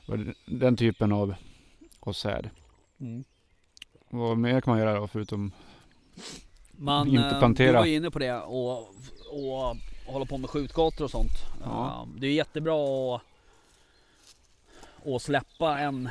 och 0.07 0.17
den 0.45 0.77
typen 0.77 1.11
av, 1.11 1.35
av 1.99 2.13
säd. 2.13 2.49
Mm. 2.99 3.23
Vad 4.09 4.37
mer 4.37 4.61
kan 4.61 4.71
man 4.71 4.79
göra 4.79 4.99
då 4.99 5.07
förutom 5.07 5.51
Man, 6.71 7.07
Inte 7.07 7.23
eh, 7.23 7.39
plantera. 7.39 7.71
Du 7.71 7.77
var 7.77 7.85
inne 7.85 8.11
på 8.11 8.19
det 8.19 8.33
och, 8.41 8.79
och 9.31 9.75
hålla 10.05 10.25
på 10.25 10.37
med 10.37 10.49
skjutgator 10.49 11.03
och 11.05 11.11
sånt. 11.11 11.31
Ja. 11.63 12.01
Eh, 12.01 12.19
Det 12.19 12.27
är 12.27 12.31
jättebra 12.33 13.15
att, 13.15 13.21
att 15.07 15.21
släppa, 15.21 15.79
en, 15.79 16.09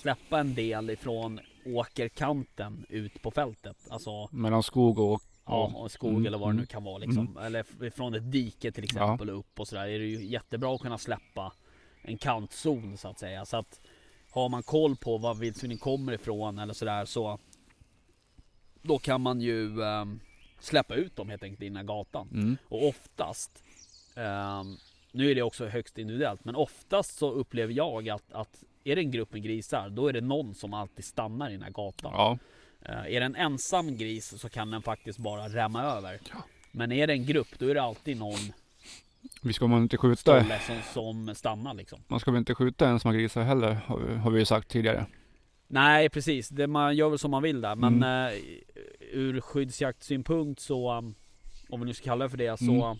släppa 0.00 0.40
en 0.40 0.54
del 0.54 0.90
ifrån 0.90 1.40
åkerkanten 1.66 2.86
ut 2.88 3.22
på 3.22 3.30
fältet. 3.30 3.76
Alltså 3.90 4.28
mellan 4.32 4.62
skog 4.62 4.98
och 4.98 5.22
ja, 5.46 5.72
och 5.74 5.90
skog 5.92 6.10
Mm, 6.14 6.26
eller 6.26 6.38
vad 6.38 6.48
det 6.48 6.52
nu 6.52 6.58
mm, 6.58 6.66
kan 6.66 6.84
vara 6.84 6.98
liksom. 6.98 7.38
Eller 7.42 7.60
f- 7.60 7.94
från 7.94 8.14
ett 8.14 8.32
dike 8.32 8.72
till 8.72 8.84
exempel 8.84 9.30
och 9.30 9.38
upp 9.38 9.60
och 9.60 9.68
sådär. 9.68 9.86
Är 9.88 9.98
det 9.98 10.04
ju 10.06 10.24
jättebra 10.26 10.74
att 10.74 10.80
kunna 10.80 10.98
släppa 10.98 11.52
en 12.02 12.18
kantzon 12.18 12.96
så 12.96 13.08
att 13.08 13.18
säga. 13.18 13.44
Så 13.46 13.56
att 13.56 13.80
har 14.30 14.48
man 14.48 14.62
koll 14.62 14.96
på 14.96 15.18
var 15.18 15.34
vildsvinen 15.34 15.78
kommer 15.78 16.12
ifrån 16.12 16.58
eller 16.58 16.74
sådär 16.74 17.04
så 17.04 17.38
då 18.82 18.98
kan 18.98 19.20
man 19.20 19.40
ju 19.40 19.82
ehm, 19.82 20.20
släppa 20.60 20.94
ut 20.94 21.16
dem 21.16 21.28
helt 21.28 21.42
enkelt 21.42 21.62
i 21.62 21.68
den 21.68 21.76
här 21.76 21.84
gatan. 21.84 22.28
Mm. 22.32 22.56
Och 22.68 22.86
oftast, 22.88 23.62
ehm, 24.16 24.76
nu 25.12 25.30
är 25.30 25.34
det 25.34 25.42
också 25.42 25.66
högst 25.66 25.98
individuellt, 25.98 26.44
men 26.44 26.56
oftast 26.56 27.18
så 27.18 27.30
upplever 27.30 27.74
jag 27.74 28.08
att, 28.08 28.32
att 28.32 28.64
är 28.84 28.96
det 28.96 29.02
en 29.02 29.10
grupp 29.10 29.32
med 29.32 29.42
grisar, 29.42 29.88
då 29.88 30.08
är 30.08 30.12
det 30.12 30.20
någon 30.20 30.54
som 30.54 30.74
alltid 30.74 31.04
stannar 31.04 31.48
i 31.50 31.52
den 31.52 31.62
här 31.62 31.70
gatan. 31.70 32.12
Ja, 32.14 32.38
Eh, 32.82 33.14
är 33.14 33.20
det 33.20 33.26
en 33.26 33.36
ensam 33.36 33.96
gris 33.96 34.40
så 34.40 34.48
kan 34.48 34.70
den 34.70 34.82
faktiskt 34.82 35.18
bara 35.18 35.48
rämma 35.48 35.82
över. 35.82 36.18
Ja. 36.30 36.36
Men 36.72 36.92
är 36.92 37.06
det 37.06 37.12
en 37.12 37.26
grupp, 37.26 37.48
då 37.58 37.68
är 37.68 37.74
det 37.74 37.82
alltid 37.82 38.16
någon 38.16 38.38
vi 39.42 39.52
ska 39.52 39.66
man 39.66 39.82
inte 39.82 39.96
skjuta, 39.96 40.44
som, 40.66 40.76
som 40.92 41.34
stannar 41.34 41.74
liksom. 41.74 42.00
man 42.08 42.20
ska 42.20 42.30
väl 42.30 42.38
inte 42.38 42.54
skjuta 42.54 42.88
ensamma 42.88 43.14
grisar 43.14 43.42
heller, 43.42 43.74
har 43.86 43.98
vi, 43.98 44.14
har 44.14 44.30
vi 44.30 44.38
ju 44.38 44.44
sagt 44.44 44.68
tidigare. 44.68 45.06
Nej 45.66 46.08
precis, 46.08 46.48
det, 46.48 46.66
man 46.66 46.96
gör 46.96 47.08
väl 47.08 47.18
som 47.18 47.30
man 47.30 47.42
vill 47.42 47.60
där. 47.60 47.74
Men 47.74 47.94
Mm. 47.94 48.32
eh, 48.34 48.38
ur 49.12 49.40
skyddsjaktsynpunkt 49.40 50.60
så, 50.60 50.92
um, 50.98 51.14
om 51.68 51.80
vi 51.80 51.86
nu 51.86 51.94
ska 51.94 52.04
kalla 52.04 52.24
det 52.24 52.30
för 52.30 52.36
det, 52.38 52.56
så 52.58 52.84
Mm. 52.84 52.98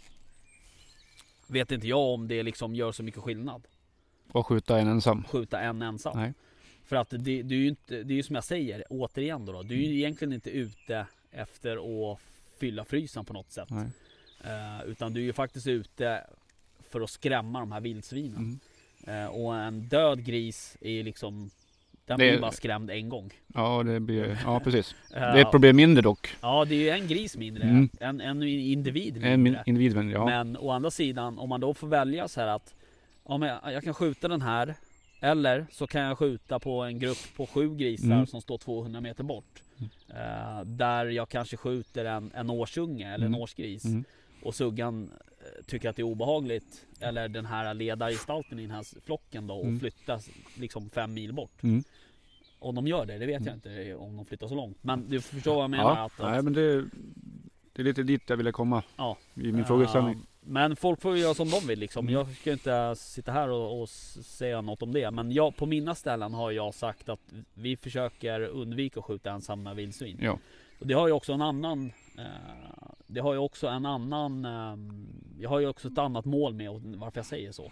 vet 1.47 1.73
inte 1.73 1.87
jag 1.89 2.01
om 2.15 2.29
det 2.29 2.43
liksom 2.43 2.75
gör 2.75 2.93
så 2.93 3.03
mycket 3.03 3.23
skillnad. 3.23 3.67
Och 4.33 4.47
skjuta 4.47 4.79
en 4.79 4.89
ensam. 4.89 5.25
skjuta 5.25 5.61
en 5.61 5.83
ensam. 5.83 6.17
Nej. 6.19 6.35
För 6.85 6.97
att 6.97 7.11
det, 7.11 7.19
det 7.43 7.55
är 7.55 7.59
ju 7.59 7.69
inte, 7.69 8.03
det 8.03 8.15
är 8.15 8.17
ju 8.17 8.23
som 8.23 8.35
jag 8.35 8.45
säger 8.45 8.85
återigen 8.91 9.45
då, 9.47 9.53
då 9.53 9.63
du 9.63 9.75
är 9.75 9.79
Mm. 9.79 9.91
ju 9.91 9.97
egentligen 9.99 10.33
inte 10.33 10.51
ute 10.51 11.07
efter 11.31 11.77
att 12.13 12.19
fylla 12.59 12.85
frysen 12.85 13.25
på 13.25 13.33
något 13.33 13.51
sätt. 13.53 13.69
Eh, 14.45 14.85
utan 14.87 15.13
du 15.13 15.21
är 15.21 15.25
ju 15.25 15.33
faktiskt 15.33 15.67
ute 15.67 16.27
för 16.91 17.01
att 17.01 17.11
skrämma 17.11 17.61
de 17.61 17.73
här 17.73 17.81
vildsvinen. 17.81 18.61
Mm. 19.07 19.25
Eh, 19.25 19.27
och 19.31 19.57
en 19.57 19.89
död 19.89 20.25
gris 20.25 20.77
är 20.81 20.91
ju 20.91 21.03
liksom 21.03 21.51
den 22.09 22.19
Det- 22.19 22.31
blir 22.31 22.41
bara 22.41 22.53
skrämd 22.53 22.91
en 22.91 23.09
gång. 23.09 23.31
Ja, 23.55 23.83
det 23.83 24.01
blir, 24.01 24.39
ja 24.45 24.61
precis. 24.61 24.95
Det 25.11 25.17
är 25.17 25.37
ett 25.37 25.51
problem 25.51 25.77
mindre 25.77 26.03
dock. 26.03 26.29
Ja 26.41 26.65
det 26.65 26.75
är 26.75 26.79
ju 26.79 26.91
en 26.91 27.09
gris 27.09 27.37
mindre, 27.37 27.63
Mm. 27.63 27.89
en, 28.01 28.21
en 28.21 28.43
individ 28.43 29.13
mindre. 29.15 29.31
En 29.31 29.43
min- 29.43 29.57
individ, 29.67 29.95
men 29.97 30.11
ja. 30.11 30.25
Men 30.27 30.57
å 30.57 30.71
andra 30.71 30.91
sidan, 30.91 31.39
om 31.39 31.49
man 31.49 31.61
då 31.61 31.75
får 31.75 31.87
välja 31.89 32.29
så 32.29 32.41
här 32.41 32.49
att 32.49 32.75
ja, 33.29 33.39
men 33.39 33.49
jag, 33.49 33.73
jag 33.73 33.85
kan 33.85 33.95
skjuta 33.95 34.29
den 34.29 34.43
här 34.43 34.75
eller 35.21 35.67
så 35.71 35.87
kan 35.87 36.03
jag 36.03 36.19
skjuta 36.19 36.59
på 36.59 36.83
en 36.83 36.99
grupp 36.99 37.19
på 37.37 37.47
sju 37.47 37.75
grisar 37.75 38.07
Mm. 38.13 38.27
som 38.27 38.41
står 38.41 38.59
200 38.59 39.01
meter 39.01 39.25
bort. 39.25 39.63
Eh, 40.09 40.65
där 40.65 41.07
jag 41.07 41.29
kanske 41.29 41.57
skjuter 41.57 42.05
en, 42.05 42.31
en 42.35 42.51
årsunge 42.51 43.15
eller 43.15 43.27
Mm. 43.27 43.35
en 43.35 43.41
årsgris. 43.43 43.85
Mm. 43.85 44.05
Och 44.43 44.55
suggan 44.55 45.11
tycker 45.67 45.89
att 45.91 45.97
det 45.97 46.03
är 46.03 46.05
obehagligt. 46.05 46.87
Eller 47.01 47.29
den 47.29 47.47
här 47.47 47.75
ledargestalten 47.75 48.59
i 48.59 48.63
den 48.63 48.71
här 48.71 49.01
flocken 49.05 49.47
då 49.47 49.55
och 49.55 49.65
Mm. 49.65 49.81
flyttas 49.81 50.29
liksom 50.55 50.91
fem 50.91 51.15
mil 51.15 51.33
bort. 51.33 51.63
Mm. 51.63 51.85
Om 52.59 52.75
de 52.75 52.87
gör 52.87 53.07
det, 53.07 53.19
det 53.19 53.27
vet 53.27 53.47
jag 53.47 53.55
inte 53.55 53.95
om 53.95 54.17
de 54.17 54.27
flyttar 54.27 54.49
så 54.49 54.55
långt. 54.55 54.79
Men 54.81 55.09
du 55.09 55.21
förstår 55.21 55.55
vad 55.55 55.63
jag 55.65 55.71
menar? 55.71 55.85
Ja, 55.97 56.05
att, 56.05 56.21
att, 56.21 56.31
nej 56.31 56.43
men 56.43 56.53
det, 56.53 56.83
det 57.73 57.83
är 57.83 57.85
lite 57.85 58.03
dit 58.03 58.23
jag 58.27 58.37
ville 58.37 58.53
komma 58.53 58.83
Ja. 58.97 59.17
i 59.35 59.53
min 59.53 59.65
frågeställning. 59.65 60.27
Men 60.41 60.77
folk 60.77 61.01
får 61.01 61.17
ju 61.17 61.23
göra 61.23 61.35
som 61.35 61.51
de 61.51 61.67
vill 61.67 61.79
liksom. 61.79 62.05
Mm. 62.09 62.15
Jag 62.15 62.37
ska 62.37 62.53
inte 62.53 62.95
sitta 62.97 63.33
här 63.33 63.49
och, 63.49 63.81
och 63.83 63.89
säga 63.89 64.61
något 64.61 64.83
om 64.83 64.93
det. 64.93 65.11
Men 65.11 65.33
jag, 65.33 65.57
på 65.57 65.67
mina 65.67 65.95
ställen 65.95 66.35
har 66.35 66.51
jag 66.51 66.75
sagt 66.75 67.09
att 67.09 67.21
vi 67.55 67.77
försöker 67.77 68.41
undvika 68.41 69.01
att 69.01 69.07
skjuta 69.07 69.31
ensamma 69.31 69.75
vildsvin. 69.75 70.19
Ja. 70.23 70.39
Och 70.79 70.87
det 70.87 70.95
har 70.95 71.07
ju 71.07 71.13
också 71.13 71.33
en 71.33 71.43
annan 71.43 71.93
Det 73.07 73.21
har 73.21 73.33
ju 73.33 73.39
också 73.39 73.67
en 73.69 73.87
annan 73.87 74.45
eh, 74.45 74.77
Jag 75.43 75.51
har 75.51 75.59
ju 75.61 75.67
också 75.69 75.89
ett 75.89 75.99
annat 75.99 76.25
mål 76.25 76.55
med 76.55 76.71
varför 76.73 77.19
jag 77.19 77.27
säger 77.27 77.53
så. 77.53 77.71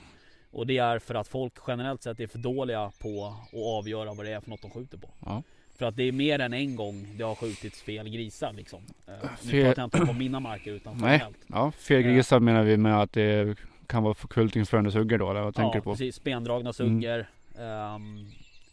Och 0.51 0.67
det 0.67 0.79
är 0.79 0.99
för 0.99 1.15
att 1.15 1.29
folk 1.29 1.53
generellt 1.67 2.03
sett 2.03 2.21
är 2.21 2.27
för 2.27 2.39
dåliga 2.39 2.93
på 2.99 3.27
att 3.27 3.55
avgöra 3.79 4.15
vad 4.15 4.27
det 4.27 4.33
är 4.33 4.41
för 4.41 4.51
något 4.51 4.63
de 4.63 4.71
skjuter 4.71 4.99
på. 4.99 5.09
Ja. 5.27 5.43
För 5.79 5.87
att 5.87 5.97
det 5.97 6.03
är 6.03 6.13
mer 6.13 6.39
än 6.39 6.53
en 6.53 6.77
gång 6.77 7.07
det 7.19 7.25
har 7.25 7.35
skjutits 7.35 7.83
fel 7.83 8.09
grisar 8.09 8.53
liksom. 8.53 8.83
Eh, 9.07 9.13
Nu 9.45 9.51
Fel- 9.51 9.65
pratar 9.65 9.83
jag 9.83 9.87
inte 9.87 10.07
på 10.07 10.13
mina 10.19 10.41
marker 10.41 10.73
utan 10.73 10.99
Nej. 10.99 11.13
generellt. 11.13 11.39
Ja, 11.47 11.71
fel 11.73 12.03
grisar 12.03 12.41
menar 12.41 12.63
vi 12.63 12.77
med 12.77 13.01
att 13.01 13.13
det 13.13 13.59
kan 13.87 14.03
vara 14.03 14.15
kultingförande 14.15 14.93
suggor 14.93 15.19
då, 15.19 15.31
eller 15.31 15.41
vad 15.43 15.55
tänker 15.55 15.77
ja, 15.77 15.81
du 15.81 15.85
på? 15.85 15.91
precis. 15.93 16.17
Spendragna 16.17 16.73
suggor. 16.73 17.27
ehm, 17.59 18.27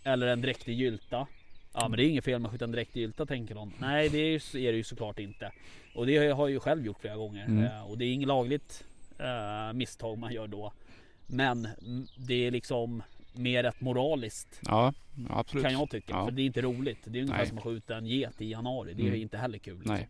eller 0.04 0.28
en 0.28 0.42
dräktig 0.42 0.74
gylta. 0.80 1.28
Ja 1.74 1.88
men 1.88 1.98
det 1.98 2.04
är 2.06 2.10
inget 2.10 2.24
fel 2.26 2.40
med 2.40 2.48
att 2.48 2.52
skjuta 2.52 2.66
en 2.66 2.72
dräktig 2.72 3.02
gylta 3.02 3.26
tänker 3.26 3.56
någon. 3.56 3.74
Nej 3.80 4.10
det 4.10 4.18
är, 4.18 4.26
ju- 4.56 4.68
är 4.68 4.72
det 4.72 4.78
ju 4.78 4.84
såklart 4.84 5.20
inte. 5.20 5.52
Och 5.96 6.06
det 6.06 6.18
har 6.18 6.24
jag 6.26 6.50
ju 6.50 6.60
själv 6.60 6.86
gjort 6.86 7.00
flera 7.02 7.16
gånger. 7.16 7.46
Mm. 7.46 7.64
Eh, 7.64 7.92
och 7.92 7.98
det 7.98 8.06
är 8.06 8.14
inget 8.14 8.28
lagligt 8.28 8.84
eh, 9.20 9.74
misstag 9.74 10.18
man 10.18 10.34
gör 10.34 10.48
då. 10.48 10.74
Men 11.28 11.68
det 12.18 12.48
är 12.48 12.52
liksom 12.52 13.04
mer 13.34 13.64
ett 13.64 13.82
moraliskt 13.82 14.60
ja, 14.66 14.94
absolut. 15.30 15.64
kan 15.64 15.74
jag 15.74 15.90
tycka. 15.90 16.14
Ja. 16.14 16.26
För 16.26 16.32
det 16.32 16.42
är 16.42 16.46
inte 16.46 16.62
roligt. 16.62 17.00
Det 17.06 17.20
är 17.20 17.22
ungefär 17.22 17.40
Nej. 17.40 17.48
som 17.50 17.58
att 17.58 17.64
skjuta 17.64 17.98
en 17.98 18.06
get 18.06 18.42
i 18.42 18.52
januari. 18.52 18.94
Det 18.94 19.02
är 19.04 19.08
Mm. 19.08 19.22
inte 19.22 19.38
heller 19.38 19.58
kul. 19.58 19.78
Liksom. 19.78 19.96
Nej. 19.96 20.10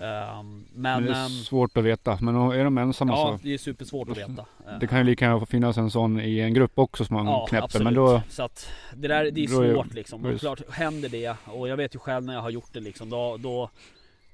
Ehm, 0.00 0.64
Men 0.74 1.04
det 1.04 1.10
är 1.12 1.24
ehm, 1.24 1.28
svårt 1.28 1.76
att 1.76 1.84
veta. 1.84 2.18
Men 2.20 2.36
är 2.36 2.64
de 2.64 2.78
ensamma 2.78 3.12
ja, 3.12 3.38
så 3.38 3.44
det 3.46 3.54
är 3.54 3.58
supersvårt 3.58 4.08
att 4.08 4.18
veta. 4.18 4.44
det 4.80 4.86
kan 4.86 4.98
ju 4.98 5.04
lika 5.04 5.24
gärna 5.24 5.46
finnas 5.46 5.76
en 5.78 5.90
sån 5.90 6.20
i 6.20 6.38
en 6.40 6.54
grupp 6.54 6.72
också 6.78 7.04
som 7.04 7.14
man 7.24 7.46
knäpper. 7.46 7.64
absolut. 7.64 7.84
Men 7.84 7.94
då, 7.94 8.22
Så 8.28 8.42
att 8.42 8.68
det 8.94 9.08
där 9.08 9.30
det 9.30 9.44
är 9.44 9.46
svårt 9.74 9.94
liksom. 9.94 10.24
är 10.24 10.28
Och 10.28 10.32
det- 10.32 10.38
klart 10.38 10.60
händer 10.70 11.08
det 11.08 11.36
och 11.46 11.68
jag 11.68 11.76
vet 11.76 11.94
ju 11.94 11.98
själv 11.98 12.24
när 12.24 12.34
jag 12.34 12.40
har 12.40 12.50
gjort 12.50 12.72
det 12.72 12.80
liksom. 12.80 13.10
Då, 13.10 13.36
då, 13.36 13.70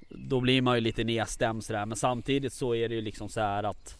då 0.09 0.39
blir 0.39 0.61
man 0.61 0.75
ju 0.75 0.81
lite 0.81 1.03
nedstämd 1.03 1.63
sådär. 1.63 1.85
Men 1.85 1.97
samtidigt 1.97 2.53
så 2.53 2.75
är 2.75 2.89
det 2.89 2.95
ju 2.95 3.01
liksom 3.01 3.29
så 3.29 3.41
här 3.41 3.63
att 3.63 3.97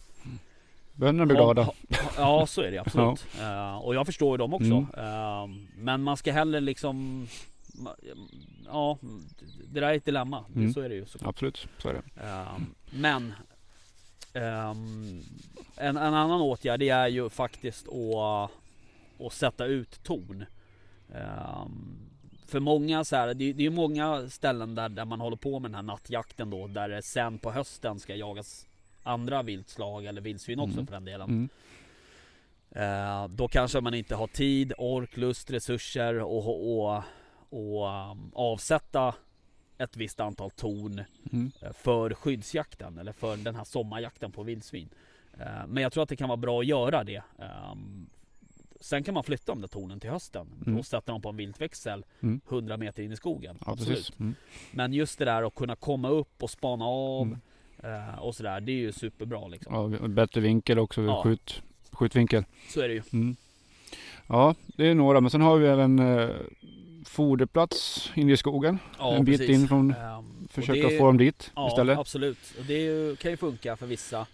bönderna 0.92 1.26
blir 1.26 1.36
glada. 1.36 1.68
Ja 2.16 2.46
så 2.46 2.60
är 2.62 2.70
det 2.70 2.78
absolut. 2.86 3.26
Eh, 3.40 3.76
och 3.76 3.94
jag 3.94 4.06
förstår 4.06 4.32
ju 4.34 4.38
dem 4.38 4.54
också. 4.54 4.64
Mm. 4.64 4.86
Eh, 4.98 5.56
men 5.76 6.02
man 6.02 6.16
ska 6.16 6.32
heller 6.32 6.60
liksom 6.60 7.26
Ja, 8.72 8.98
det 9.72 9.80
där 9.80 9.88
är 9.88 9.94
ett 9.96 10.04
dilemma. 10.04 10.44
Det- 10.48 10.60
Mm. 10.60 10.72
Så 10.72 10.80
är 10.80 10.88
det 10.88 10.94
ju 10.94 11.06
såklart. 11.06 11.28
Absolut, 11.28 11.68
så 11.78 11.88
är 11.88 11.94
det. 11.94 12.22
Ehm, 12.22 12.74
men 12.90 13.32
ehm, 14.32 15.22
en, 15.76 15.96
en 15.96 16.14
annan 16.14 16.40
åtgärd 16.40 16.80
det 16.80 16.88
är 16.88 17.08
ju 17.08 17.28
faktiskt 17.30 17.86
att, 17.88 18.50
att 19.26 19.32
sätta 19.32 19.64
ut 19.66 20.02
torn. 20.02 20.44
Ehm, 21.14 21.96
för 22.46 22.60
många 22.60 23.04
så 23.04 23.16
här, 23.16 23.26
det, 23.26 23.34
det 23.34 23.62
är 23.62 23.64
ju 23.64 23.70
många 23.70 24.28
ställen 24.30 24.74
där, 24.74 24.88
där 24.88 25.04
man 25.04 25.20
håller 25.20 25.36
på 25.36 25.58
med 25.60 25.70
den 25.70 25.74
här 25.74 25.82
nattjakten 25.82 26.50
då 26.50 26.66
där 26.66 26.88
det 26.88 27.02
sen 27.02 27.38
på 27.38 27.50
hösten 27.52 28.00
ska 28.00 28.14
jagas 28.14 28.66
andra 29.02 29.42
viltslag 29.42 30.04
eller 30.06 30.20
vildsvin 30.20 30.58
också 30.60 30.72
Mm. 30.74 30.86
för 30.86 30.92
den 30.94 31.04
delen. 31.04 31.28
Mm. 31.28 31.48
Eh, 32.70 33.28
då 33.28 33.48
kanske 33.48 33.80
man 33.80 33.94
inte 33.94 34.14
har 34.14 34.26
tid, 34.26 34.72
ork, 34.78 35.16
lust, 35.16 35.50
resurser 35.50 36.18
och, 36.20 36.46
och, 36.48 36.86
och 36.96 37.02
um, 37.52 38.30
avsätta 38.34 39.14
ett 39.78 39.96
visst 39.96 40.20
antal 40.20 40.50
torn 40.50 41.04
Mm. 41.32 41.50
eh, 41.62 41.72
för 41.72 42.14
skyddsjakten 42.14 42.98
eller 42.98 43.12
för 43.12 43.36
den 43.36 43.54
här 43.54 43.64
sommarjakten 43.64 44.32
på 44.32 44.42
vildsvin. 44.42 44.88
Eh, 45.40 45.66
Men 45.68 45.82
jag 45.82 45.92
tror 45.92 46.02
att 46.02 46.08
det 46.08 46.16
kan 46.16 46.28
vara 46.28 46.36
bra 46.36 46.60
att 46.60 46.66
göra 46.66 47.04
det. 47.04 47.22
Ehm, 47.38 48.06
Sen 48.80 49.04
kan 49.04 49.14
man 49.14 49.24
flytta 49.24 49.52
de 49.52 49.60
där 49.60 49.68
tornen 49.68 50.00
till 50.00 50.10
hösten 50.10 50.46
Mm. 50.66 50.78
och 50.78 50.86
sätta 50.86 51.12
dem 51.12 51.22
på 51.22 51.28
en 51.28 51.36
viltväxel 51.36 52.04
Mm. 52.20 52.40
100 52.48 52.76
meter 52.76 53.02
in 53.02 53.12
i 53.12 53.16
skogen. 53.16 53.58
Ja, 53.66 53.76
precis. 53.76 54.12
Mm. 54.20 54.34
Men 54.72 54.92
just 54.92 55.18
det 55.18 55.24
där 55.24 55.42
att 55.42 55.54
kunna 55.54 55.76
komma 55.76 56.08
upp 56.08 56.42
och 56.42 56.50
spana 56.50 56.84
av 56.84 57.22
Mm. 57.26 57.38
eh, 58.08 58.18
och 58.18 58.34
sådär. 58.34 58.60
Det 58.60 58.72
är 58.72 58.76
ju 58.76 58.92
superbra 58.92 59.48
liksom. 59.48 59.74
Ja, 60.00 60.08
bättre 60.08 60.40
vinkel 60.40 60.78
också, 60.78 61.02
Ja. 61.02 61.22
skjut, 61.22 61.62
skjutvinkel. 61.92 62.44
Så 62.74 62.80
är 62.80 62.88
det 62.88 62.94
ju. 62.94 63.02
Mm. 63.12 63.36
Ja, 64.26 64.54
det 64.76 64.86
är 64.88 64.94
några. 64.94 65.20
Men 65.20 65.30
sen 65.30 65.40
har 65.40 65.56
vi 65.58 65.66
även 65.66 65.98
foderplats 67.04 68.10
inne 68.14 68.32
i 68.32 68.36
skogen. 68.36 68.78
Ja, 68.98 69.14
en 69.14 69.24
bit 69.24 69.38
precis. 69.40 69.56
in 69.60 69.68
från, 69.68 69.90
och 69.90 70.50
försöka 70.50 70.88
det- 70.88 70.98
få 70.98 71.06
dem 71.06 71.16
dit 71.18 71.52
Ja, 71.56 71.68
istället. 71.68 71.98
absolut. 71.98 72.38
Och 72.58 72.64
det 72.64 72.78
ju, 72.78 73.16
kan 73.16 73.30
ju 73.30 73.36
funka 73.36 73.76
för 73.76 73.86
vissa. 73.86 74.26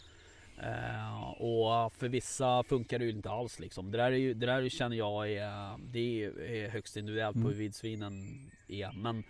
Eh, 0.62 1.22
och 1.42 1.92
för 1.92 2.08
vissa 2.08 2.62
funkar 2.62 2.98
det 2.98 3.04
ju 3.04 3.10
inte 3.10 3.30
alls 3.30 3.60
liksom. 3.60 3.90
Det 3.90 3.98
där, 3.98 4.12
är 4.12 4.16
ju, 4.16 4.34
det 4.34 4.46
där 4.46 4.68
känner 4.68 4.96
jag 4.96 5.32
är, 5.32 5.78
det 5.92 6.24
är 6.24 6.68
högst 6.70 6.96
individuellt 6.96 7.34
på 7.34 7.38
Mm. 7.40 7.50
hur 7.52 7.58
vildsvinen 7.58 8.28
är. 8.68 8.92
Men 8.92 9.24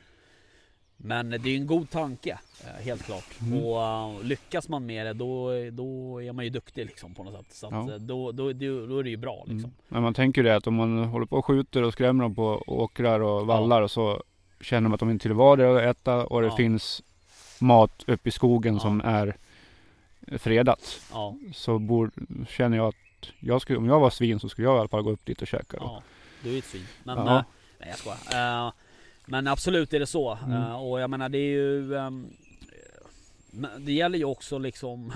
Men 1.01 1.31
det 1.31 1.37
är 1.51 1.57
en 1.57 1.67
god 1.67 1.91
tanke, 1.91 2.39
eh, 2.65 2.85
helt 2.85 3.03
klart. 3.03 3.25
Mm. 3.41 3.65
Och 3.65 3.77
uh, 4.19 4.25
lyckas 4.25 4.69
man 4.69 4.87
med 4.87 5.07
det 5.07 5.13
då, 5.13 5.51
då 5.71 6.23
är 6.23 6.33
man 6.33 6.45
ju 6.45 6.51
duktig 6.51 6.87
liksom 6.87 7.15
på 7.15 7.25
något 7.25 7.35
sätt. 7.35 7.47
Så 7.57 7.69
Ja. 7.71 7.93
eh, 7.93 7.99
då, 7.99 8.33
då, 8.33 8.53
då, 8.53 8.99
är 8.99 9.03
det 9.03 9.11
ju 9.11 9.17
bra 9.17 9.37
liksom. 9.47 9.59
Mm. 9.59 9.71
Men 9.89 10.03
man 10.03 10.15
tänker 10.15 10.43
ju 10.43 10.49
det 10.49 10.57
att 10.57 10.67
om 10.67 10.75
man 10.75 11.05
håller 11.05 11.27
på 11.27 11.37
och 11.37 11.45
skjuter 11.45 11.83
och 11.83 11.93
skrämmer 11.93 12.23
dem 12.25 12.35
på 12.35 12.63
åkrar 12.67 13.21
och 13.21 13.47
vallar 13.47 13.83
och 13.83 13.91
så 13.91 14.23
känner 14.61 14.81
man 14.89 14.95
att 14.95 15.01
de 15.01 15.11
inte 15.11 15.23
tillvar 15.23 15.57
det 15.57 15.77
att 15.91 15.97
äta 15.97 16.27
och 16.27 16.41
det 16.41 16.47
Ja. 16.47 16.57
finns 16.57 17.03
mat 17.61 18.05
uppe 18.07 18.29
i 18.29 18.33
skogen 18.33 18.75
Ja. 18.75 18.81
som 18.81 19.01
är 19.01 19.37
fredat. 20.39 21.01
Ja, 21.13 21.35
Så 21.55 21.79
bor, 21.79 22.11
känner 22.49 22.77
jag 22.77 22.89
att 22.89 22.95
jag 23.41 23.63
skulle, 23.63 23.79
om 23.79 23.87
jag 23.87 24.01
var 24.01 24.11
svin 24.11 24.41
så 24.41 24.49
skulle 24.49 24.67
jag 24.69 24.77
i 24.77 24.79
alla 24.79 24.89
fall 24.89 25.03
gå 25.03 25.11
upp 25.11 25.27
dit 25.27 25.43
och 25.43 25.49
käka. 25.49 25.77
då. 25.77 25.85
ja. 25.85 26.03
Du 26.43 26.49
är 26.49 26.53
ju 26.53 26.59
ett 26.59 26.65
svin. 26.65 26.87
Men, 27.05 27.19
Ja. 27.19 27.37
eh, 27.39 27.43
nej 27.79 27.89
jag 27.89 27.99
skojar. 27.99 28.67
Eh, 28.67 28.73
men 29.29 29.47
absolut 29.47 29.93
är 29.95 30.01
det 30.01 30.07
så. 30.07 30.35
Mm. 30.35 30.63
Eh, 30.63 30.83
och 30.83 31.01
jag 31.01 31.11
menar 31.11 31.29
det 31.29 31.39
är 31.39 31.51
ju... 31.51 31.83
men 33.51 33.85
det 33.85 33.93
gäller 33.93 34.19
ju 34.19 34.25
också 34.25 34.59
liksom... 34.59 35.13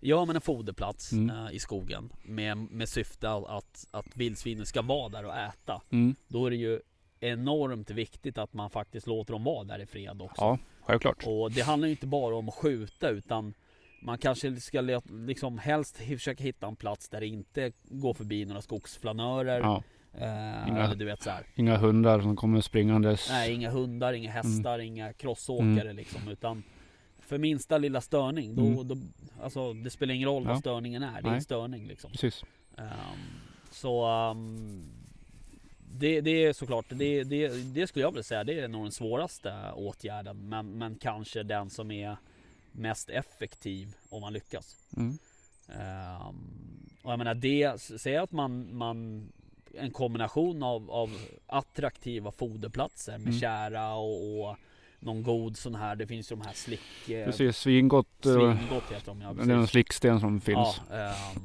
Gör 0.00 0.26
man 0.26 0.36
en 0.36 0.42
foderplats 0.42 1.12
Mm. 1.12 1.36
eh, 1.36 1.52
i 1.52 1.58
skogen 1.58 2.12
med, 2.22 2.56
med 2.56 2.88
syfte 2.88 3.30
att, 3.30 3.86
att, 3.90 4.06
vildsvinen 4.14 4.66
ska 4.66 4.82
vara 4.82 5.08
där 5.08 5.24
och 5.24 5.36
äta. 5.36 5.82
Mm. 5.90 6.14
Då 6.28 6.46
är 6.46 6.50
det 6.50 6.56
ju 6.56 6.80
enormt 7.20 7.90
viktigt 7.90 8.38
att 8.38 8.52
man 8.52 8.70
faktiskt 8.70 9.06
låter 9.06 9.32
dem 9.32 9.44
vara 9.44 9.64
där 9.64 9.78
i 9.78 9.86
fred 9.86 10.22
också. 10.22 10.42
Ja, 10.42 10.58
självklart. 10.80 11.26
Och 11.26 11.52
det 11.52 11.60
handlar 11.60 11.86
ju 11.88 11.92
inte 11.92 12.06
bara 12.06 12.36
om 12.36 12.48
att 12.48 12.54
skjuta 12.54 13.08
utan 13.08 13.54
man 14.02 14.18
kanske 14.18 14.56
ska 14.56 14.80
liksom 15.10 15.58
helst 15.58 15.96
försöka 15.96 16.44
hitta 16.44 16.66
en 16.66 16.76
plats 16.76 17.08
där 17.08 17.20
det 17.20 17.26
inte 17.26 17.72
går 17.82 18.14
förbi 18.14 18.44
några 18.44 18.62
skogsflanörer. 18.62 19.60
Ja. 19.60 19.82
Eh, 20.14 20.68
Inga- 20.68 20.84
Eller 20.84 20.94
du 20.96 21.04
vet 21.04 21.22
så 21.22 21.30
här. 21.30 21.46
Inga 21.54 21.76
hundar 21.76 22.20
som 22.20 22.36
kommer 22.36 22.60
springandes. 22.60 23.28
Nej, 23.30 23.52
inga 23.52 23.70
hundar, 23.70 24.12
inga 24.12 24.30
hästar, 24.30 24.74
Mm. 24.74 24.86
inga 24.86 25.12
crossåkare 25.12 25.92
liksom. 25.92 26.28
Utan 26.28 26.62
för 27.20 27.38
minsta 27.38 27.78
lilla 27.78 28.00
störning, 28.00 28.54
då, 28.54 28.66
Mm. 28.66 28.88
då, 28.88 28.96
alltså 29.42 29.72
det 29.72 29.90
spelar 29.90 30.14
ingen 30.14 30.28
roll 30.28 30.42
Ja. 30.44 30.48
vad 30.50 30.58
störningen 30.60 31.02
är. 31.02 31.12
Det 31.12 31.18
är 31.18 31.22
Nej. 31.22 31.34
en 31.34 31.42
störning 31.42 31.86
liksom. 31.86 32.10
Precis. 32.10 32.44
Ehm, 32.78 32.86
så 33.70 34.04
ehm, 34.06 34.82
det, 35.98 36.20
det 36.20 36.30
är 36.30 36.52
såklart, 36.52 36.84
det, 36.88 37.24
det, 37.24 37.48
det 37.74 37.86
skulle 37.86 38.02
jag 38.04 38.10
vilja 38.10 38.22
säga, 38.22 38.44
det 38.44 38.60
är 38.60 38.68
nog 38.68 38.84
den 38.84 38.92
svåraste 38.92 39.54
åtgärden. 39.74 40.48
Men, 40.48 40.70
men 40.78 40.94
kanske 40.94 41.42
den 41.42 41.70
som 41.70 41.90
är 41.90 42.16
mest 42.72 43.10
effektiv 43.10 43.94
om 44.08 44.20
man 44.20 44.32
lyckas. 44.32 44.76
Mm. 44.96 45.18
Ehm, 45.68 46.88
och 47.02 47.10
jag 47.12 47.18
menar 47.18 47.34
det, 47.34 47.80
säg 47.80 48.16
att 48.16 48.32
man, 48.32 48.76
man 48.76 49.28
en 49.78 49.90
kombination 49.90 50.62
av, 50.62 50.90
av 50.90 51.10
attraktiva 51.46 52.30
foderplatser 52.32 53.12
med 53.18 53.26
Mm. 53.28 53.40
kära 53.40 53.94
och, 53.94 54.40
och 54.50 54.56
någon 55.00 55.22
god 55.22 55.56
sån 55.56 55.74
här, 55.74 55.96
det 55.96 56.06
finns 56.06 56.32
ju 56.32 56.36
de 56.36 56.42
här 56.46 56.52
slick... 56.54 57.08
eh, 57.08 57.24
Precis, 57.24 57.56
svingott. 57.56 58.26
eh, 58.26 58.32
Svingott 58.32 58.84
heter 58.92 59.06
de 59.06 59.20
ja, 59.20 59.32
Det 59.32 59.52
är 59.52 59.56
en 59.56 59.66
slicksten 59.66 60.20
som 60.20 60.40
finns. 60.40 60.80
Ja, 60.90 60.96
ehm, 60.96 61.42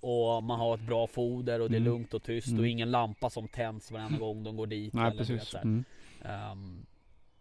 och 0.00 0.42
man 0.44 0.60
har 0.60 0.74
ett 0.74 0.80
bra 0.86 1.06
foder 1.06 1.60
och 1.60 1.70
det 1.70 1.76
är 1.76 1.80
Mm. 1.80 1.92
lugnt 1.92 2.14
och 2.14 2.22
tyst 2.22 2.48
Mm. 2.48 2.60
och 2.60 2.66
ingen 2.66 2.90
lampa 2.90 3.30
som 3.30 3.48
tänds 3.48 3.90
varenda 3.90 4.18
gång 4.18 4.42
de 4.44 4.56
går 4.56 4.66
dit. 4.66 4.92
Nej, 4.94 5.06
eller 5.06 5.18
vet 5.18 5.28
precis. 5.28 5.54
här. 5.54 5.62
Mm. 5.62 5.84
Ehm, 6.24 6.86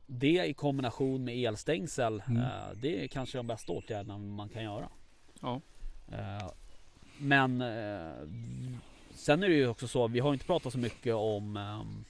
det 0.08 0.46
i 0.46 0.54
kombination 0.54 1.24
med 1.24 1.36
elstängsel, 1.38 2.20
eh, 2.20 2.76
det 2.82 3.04
är 3.04 3.08
kanske 3.08 3.38
de 3.38 3.48
bästa 3.48 3.74
åtgärderna 3.74 4.18
man 4.18 4.50
kan 4.50 4.64
göra. 4.64 4.90
Ja. 5.42 5.62
Eh, 6.12 6.48
men 7.18 7.62
eh, 7.62 8.12
sen 9.18 9.44
är 9.44 9.48
det 9.50 9.56
ju 9.56 9.68
också 9.68 9.88
så, 9.88 10.08
vi 10.08 10.20
har 10.20 10.34
inte 10.34 10.46
pratat 10.46 10.74
så 10.74 10.80
mycket 10.80 11.14
om 11.16 11.58
ehm, 11.58 12.06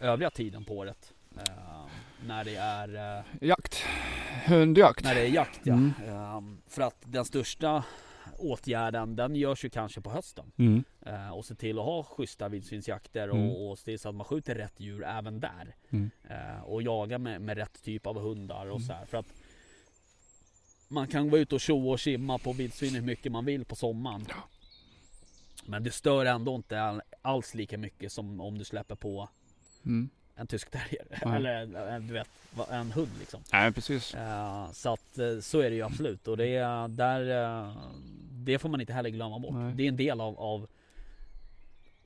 övriga 0.00 0.30
tiden 0.30 0.64
på 0.64 0.76
året. 0.76 1.12
Ehm, 1.36 1.88
när 2.26 2.44
det 2.44 2.56
är 2.56 3.18
eh, 3.18 3.24
Jakt. 3.48 3.84
Hundjakt. 4.46 5.04
när 5.04 5.14
det 5.14 5.20
är 5.20 5.28
jakt 5.28 5.60
ja. 5.62 5.72
Mm. 5.74 5.92
Ehm, 6.06 6.60
för 6.66 6.82
att 6.82 6.96
den 7.04 7.24
största 7.24 7.84
åtgärden 8.38 9.16
den 9.16 9.36
görs 9.36 9.64
ju 9.64 9.70
kanske 9.70 10.00
på 10.00 10.10
hösten. 10.10 10.52
Mm. 10.56 10.84
Eh, 11.06 11.30
och 11.30 11.44
se 11.44 11.54
till 11.54 11.78
att 11.78 11.84
ha 11.84 12.02
schyssta 12.04 12.48
vildsvinsjakter 12.48 13.28
Mm. 13.28 13.50
och, 13.50 13.70
och 13.70 13.78
se 13.78 13.84
till 13.84 13.98
så 13.98 14.08
att 14.08 14.14
man 14.14 14.24
skjuter 14.24 14.54
rätt 14.54 14.80
djur 14.80 15.04
även 15.04 15.40
där. 15.40 15.76
Mm. 15.90 16.10
Eh, 16.30 16.60
och 16.64 16.82
jaga 16.82 17.18
med, 17.18 17.40
med 17.40 17.56
rätt 17.56 17.82
typ 17.82 18.06
av 18.06 18.20
hundar 18.20 18.66
och 18.66 18.76
Mm. 18.76 18.86
så 18.86 18.92
här. 18.92 19.06
För 19.06 19.18
att 19.18 19.26
man 20.88 21.06
kan 21.08 21.30
vara 21.30 21.40
ute 21.40 21.54
och 21.54 21.60
tjoa 21.60 21.92
och 21.92 22.00
simma 22.00 22.38
på 22.38 22.52
vildsvin 22.52 22.94
hur 22.94 23.02
mycket 23.02 23.32
man 23.32 23.44
vill 23.44 23.64
på 23.64 23.76
sommaren. 23.76 24.26
Ja. 24.28 24.34
Men 25.68 25.82
det 25.84 25.90
stör 25.90 26.24
ändå 26.24 26.54
inte 26.54 26.80
all, 26.82 27.02
alls 27.22 27.54
lika 27.54 27.78
mycket 27.78 28.12
som 28.12 28.40
om 28.40 28.58
du 28.58 28.64
släpper 28.64 28.94
på 28.94 29.28
Mm. 29.84 30.08
en 30.34 30.46
tysk 30.46 30.70
terrier. 30.70 31.06
Nej. 31.24 31.36
Eller 31.36 31.86
en, 31.88 32.06
du 32.06 32.12
vet, 32.14 32.28
en 32.70 32.92
hund 32.92 33.10
liksom. 33.18 33.40
Nej, 33.52 33.72
precis. 33.72 34.14
Eh, 34.14 34.70
så 34.72 34.92
att 34.92 35.18
eh, 35.18 35.38
så 35.40 35.60
är 35.60 35.70
det 35.70 35.76
ju 35.76 35.82
absolut 35.82 36.28
och 36.28 36.36
det 36.36 36.46
är 36.56 36.88
där 36.88 37.44
eh, 37.66 37.76
Det 38.32 38.58
får 38.58 38.68
man 38.68 38.80
inte 38.80 38.92
heller 38.92 39.10
glömma 39.10 39.38
bort. 39.38 39.54
Nej. 39.54 39.74
Det 39.74 39.82
är 39.82 39.88
en 39.88 39.96
del 39.96 40.20
av, 40.20 40.38
av 40.40 40.66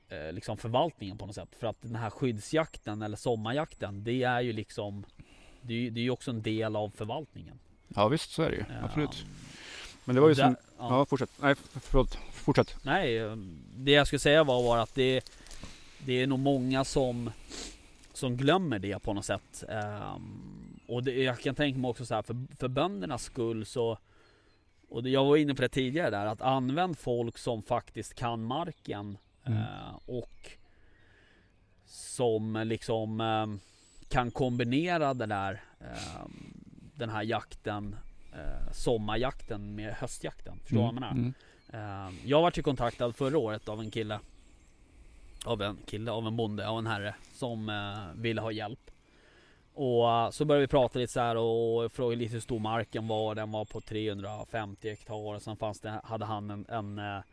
eh, 0.09 0.31
liksom 0.33 0.57
förvaltningen 0.57 1.17
på 1.17 1.25
något 1.25 1.35
sätt. 1.35 1.49
För 1.59 1.67
att 1.67 1.81
den 1.81 1.95
här 1.95 2.09
skyddsjakten 2.09 3.01
eller 3.01 3.17
sommarjakten 3.17 4.03
det 4.03 4.23
är 4.23 4.41
ju 4.41 4.53
liksom 4.53 5.05
Det 5.61 5.73
är 5.73 5.77
ju 5.77 5.89
det 5.89 6.01
är 6.01 6.09
också 6.09 6.31
en 6.31 6.41
del 6.41 6.75
av 6.75 6.89
förvaltningen. 6.95 7.59
Ja 7.87 8.07
visst, 8.07 8.31
så 8.31 8.43
är 8.43 8.49
det 8.49 8.55
ju. 8.55 8.61
Eh, 8.61 8.83
Absolut. 8.85 9.25
Men 10.05 10.15
det 10.15 10.21
var 10.21 10.29
ju 10.29 10.33
där- 10.35 10.43
som... 10.43 10.55
ja. 10.77 10.97
Ja, 10.99 11.05
fortsätt. 11.05 11.29
Nej, 11.41 11.55
förlåt. 11.81 12.17
Fortsätt. 12.43 12.75
Nej, 12.83 13.17
eh, 13.17 13.35
det 13.75 13.91
jag 13.91 14.07
skulle 14.07 14.19
säga 14.19 14.43
var, 14.43 14.63
var 14.63 14.77
att 14.77 14.95
det, 14.95 15.21
det 16.05 16.13
är 16.21 16.27
nog 16.27 16.39
många 16.39 16.83
som, 16.83 17.31
som 18.13 18.37
glömmer 18.37 18.79
det 18.79 18.99
på 19.03 19.13
något 19.13 19.25
sätt. 19.25 19.63
Ehm, 19.69 20.79
och 20.87 21.03
det, 21.03 21.23
jag 21.23 21.39
kan 21.39 21.55
tänka 21.55 21.79
mig 21.79 21.89
också 21.89 22.05
så 22.05 22.15
här, 22.15 22.21
för, 22.21 22.35
för 22.59 22.67
böndernas 22.67 23.23
skull 23.23 23.65
så 23.65 23.97
och 24.89 25.07
jag 25.07 25.25
var 25.25 25.37
inne 25.37 25.55
på 25.55 25.61
det 25.61 25.69
tidigare 25.69 26.09
där, 26.09 26.25
att 26.25 26.41
använd 26.41 26.97
folk 26.97 27.37
som 27.37 27.63
faktiskt 27.63 28.13
kan 28.13 28.43
marken 28.43 29.17
Mm. 29.45 29.59
eh, 29.59 29.99
och 30.05 30.51
som 31.85 32.63
liksom 32.65 33.21
eh, 33.21 33.47
kan 34.09 34.31
kombinera 34.31 35.13
det 35.13 35.25
där 35.25 35.63
eh, 35.79 36.25
den 36.95 37.09
här 37.09 37.23
jakten, 37.23 37.95
eh, 38.33 38.71
sommarjakten 38.71 39.75
med 39.75 39.93
höstjakten. 39.93 40.59
Förstår 40.59 40.77
du 40.77 40.81
vad 40.81 40.87
jag 40.87 40.93
menar? 40.93 41.11
Mm. 41.11 41.33
Ehm, 41.73 42.17
jag 42.25 42.41
var 42.41 42.51
ju 42.55 42.63
kontaktad 42.63 43.15
förra 43.15 43.37
året 43.37 43.69
av 43.69 43.79
en 43.79 43.91
kille. 43.91 44.19
Av 45.45 45.61
en 45.61 45.77
kille, 45.85 46.11
av 46.11 46.27
en 46.27 46.35
bonde, 46.35 46.67
av 46.67 46.79
en 46.79 46.87
herre 46.87 47.15
Som 47.33 47.69
eh, 47.69 48.21
ville 48.21 48.41
ha 48.41 48.51
hjälp. 48.51 48.91
Och 49.73 50.11
eh, 50.11 50.29
så 50.29 50.45
började 50.45 50.61
vi 50.61 50.67
prata 50.67 50.99
lite 50.99 51.13
så 51.13 51.19
här 51.19 51.35
och 51.35 51.91
frågade 51.91 52.15
lite 52.15 52.33
hur 52.33 52.39
stor 52.39 52.59
marken 52.59 53.07
var. 53.07 53.35
Den 53.35 53.51
var 53.51 53.65
på 53.65 53.81
350 53.81 54.89
hektar. 54.89 55.35
Och 55.35 55.41
sen 55.41 55.57
fanns 55.57 55.79
det, 55.79 56.01
hade 56.03 56.25
han 56.25 56.49
en, 56.49 56.65
en 56.69 56.99
eh, 56.99 57.23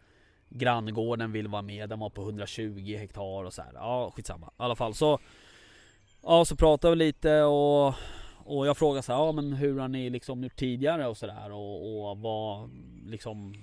Granngården 0.53 1.33
ville 1.33 1.49
vara 1.49 1.63
med, 1.63 1.89
den 1.89 1.99
var 1.99 2.11
på 2.11 2.23
120 2.23 2.97
hektar 2.99 3.45
och 3.45 3.53
så 3.53 3.63
här. 3.63 3.73
Ja 3.75 4.13
skitsamma, 4.15 4.47
i 4.47 4.63
alla 4.63 4.77
fall 4.77 4.95
så 4.95 5.19
Ja 6.23 6.45
så 6.45 6.57
pratade 6.57 6.95
vi 6.95 7.05
lite 7.05 7.43
och 7.43 7.95
och 8.45 8.67
jag 8.67 8.77
frågade 8.77 9.03
så 9.03 9.13
här, 9.13 9.21
ja 9.21 9.33
men 9.33 9.53
hur 9.53 9.79
har 9.79 9.89
ni 9.89 10.11
liksom 10.11 10.43
gjort 10.43 10.57
tidigare? 10.57 11.07
och 11.07 11.17
sådär 11.17 11.53
och, 11.53 12.11
och 12.11 12.19
vad 12.19 12.71
liksom 13.07 13.55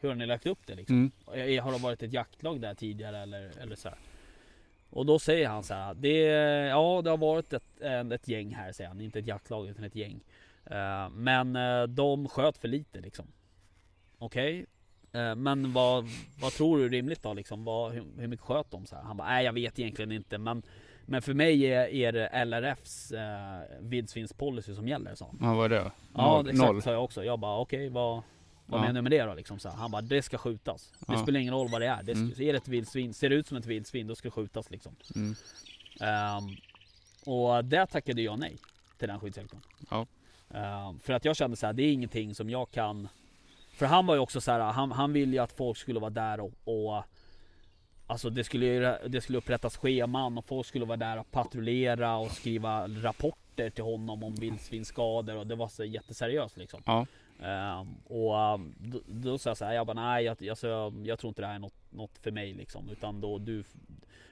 hur 0.00 0.08
har 0.08 0.16
ni 0.16 0.26
lagt 0.26 0.46
upp 0.46 0.66
det 0.66 0.74
liksom? 0.74 0.96
Mm. 0.96 1.60
Har 1.64 1.72
det 1.72 1.78
varit 1.78 2.02
ett 2.02 2.12
jaktlag 2.12 2.60
där 2.60 2.74
tidigare 2.74 3.18
eller, 3.18 3.50
eller 3.60 3.76
så 3.76 3.88
här? 3.88 3.98
Och 4.90 5.06
då 5.06 5.18
säger 5.18 5.48
han 5.48 5.62
så 5.62 5.74
här, 5.74 5.94
det, 5.94 6.18
ja 6.68 7.02
det 7.04 7.10
har 7.10 7.16
varit 7.16 7.52
ett, 7.52 7.80
ett 8.12 8.28
gäng 8.28 8.54
här 8.54 8.72
säger 8.72 8.88
han, 8.88 9.00
inte 9.00 9.18
ett 9.18 9.26
jaktlag 9.26 9.68
utan 9.68 9.84
ett 9.84 9.96
gäng. 9.96 10.20
Eh, 10.64 11.08
Men 11.10 11.56
eh, 11.56 11.82
de 11.82 12.28
sköt 12.28 12.58
för 12.58 12.68
lite 12.68 13.00
liksom. 13.00 13.26
Okej, 14.18 14.66
eh, 15.12 15.34
men 15.34 15.72
vad, 15.72 16.04
vad 16.40 16.52
tror 16.52 16.78
du 16.78 16.84
är 16.84 16.88
rimligt 16.88 17.22
då 17.22 17.34
liksom? 17.34 17.64
Vad, 17.64 17.92
hur, 17.92 18.04
hur 18.18 18.26
mycket 18.26 18.46
sköt 18.46 18.70
de? 18.70 18.86
Så 18.86 18.96
här? 18.96 19.02
Han 19.02 19.16
bara, 19.16 19.28
nej 19.28 19.44
jag 19.44 19.52
vet 19.52 19.78
egentligen 19.78 20.12
inte 20.12 20.38
men 20.38 20.62
men 21.06 21.22
för 21.22 21.34
mig 21.34 21.62
är, 21.64 21.88
är 21.88 22.12
det 22.12 22.44
LRFs 22.44 23.12
eh, 23.12 23.60
vildsvinspolicy 23.80 24.74
som 24.74 24.88
gäller 24.88 25.14
sa 25.14 25.26
han. 25.26 25.38
Ja, 25.40 25.54
vad 25.54 25.72
är 25.72 25.78
det? 25.84 25.90
Ja 26.14 26.36
Noll. 26.36 26.48
exakt 26.50 26.72
Noll. 26.72 26.82
sa 26.82 26.92
jag 26.92 27.04
också. 27.04 27.24
Jag 27.24 27.38
bara 27.38 27.58
okej 27.58 27.88
vad, 27.88 28.22
vad 28.70 28.80
Ja. 28.80 28.82
menar 28.82 28.94
du 28.94 29.02
med 29.02 29.12
det 29.12 29.22
då 29.24 29.34
liksom? 29.34 29.58
Så 29.58 29.68
här. 29.68 29.76
Han 29.76 29.90
bara 29.90 30.02
det 30.02 30.22
ska 30.22 30.38
skjutas. 30.38 30.92
Det 30.98 31.12
Ja. 31.12 31.22
spelar 31.22 31.40
ingen 31.40 31.54
roll 31.54 31.68
vad 31.68 31.80
det 31.80 31.86
är. 31.86 32.02
Det 32.02 32.14
ska, 32.14 32.20
Mm. 32.24 32.32
Är 32.48 32.52
det 32.52 32.58
ett 32.58 32.68
vildsvin, 32.68 33.14
ser 33.14 33.28
det 33.30 33.34
ut 33.34 33.46
som 33.46 33.56
ett 33.56 33.66
vildsvin 33.66 34.06
då 34.06 34.14
ska 34.14 34.28
det 34.28 34.32
skjutas 34.32 34.70
liksom. 34.70 34.96
Mm. 35.14 35.34
Ehm, 36.00 36.44
och 37.26 37.64
där 37.64 37.86
tackade 37.86 38.22
jag 38.22 38.38
nej 38.38 38.56
till 38.98 39.08
den 39.08 39.20
skyddsjakten. 39.20 39.60
Ja. 39.90 40.06
Ehm, 40.54 40.98
för 41.00 41.12
att 41.12 41.24
jag 41.24 41.36
kände 41.36 41.56
så 41.56 41.66
här, 41.66 41.72
det 41.72 41.82
är 41.82 41.92
ingenting 41.92 42.34
som 42.34 42.50
jag 42.50 42.70
kan 42.70 43.08
För 43.74 43.86
han 43.86 44.06
var 44.06 44.14
ju 44.14 44.20
också 44.20 44.40
så 44.40 44.50
här, 44.52 44.60
han, 44.60 44.92
han 44.92 45.12
ville 45.12 45.32
ju 45.32 45.38
att 45.38 45.52
folk 45.52 45.78
skulle 45.78 46.00
vara 46.00 46.10
där 46.10 46.40
och, 46.40 46.52
och 46.64 47.04
Alltså 48.06 48.30
det 48.30 48.44
skulle, 48.44 48.98
det 49.08 49.20
skulle 49.20 49.38
upprättas 49.38 49.76
scheman 49.76 50.38
och 50.38 50.44
folk 50.44 50.66
skulle 50.66 50.84
vara 50.84 50.96
där 50.96 51.18
och 51.18 51.30
patrullera 51.30 52.16
och 52.16 52.30
skriva 52.30 52.88
rapporter 52.88 53.70
till 53.70 53.84
honom 53.84 54.24
om 54.24 54.34
vildsvinsskador 54.34 55.36
och 55.36 55.46
det 55.46 55.54
var 55.54 55.68
så 55.68 55.84
jätteseriöst 55.84 56.56
liksom. 56.56 56.82
Ja. 56.86 57.06
Ehm, 57.42 57.94
och 58.04 58.54
um, 58.54 58.74
då, 58.78 59.00
då 59.06 59.38
sa 59.38 59.50
jag 59.50 59.56
så 59.56 59.64
här, 59.64 59.72
jag 59.72 59.86
bara 59.86 60.10
nej 60.12 60.24
jag, 60.24 60.48
alltså, 60.48 60.68
jag, 60.68 61.06
jag 61.06 61.18
tror 61.18 61.28
inte 61.28 61.42
det 61.42 61.46
här 61.46 61.54
är 61.54 61.58
något, 61.58 61.74
något 61.90 62.18
för 62.18 62.30
mig 62.30 62.54
liksom. 62.54 62.88
Utan 62.88 63.20
då 63.20 63.38
du, 63.38 63.64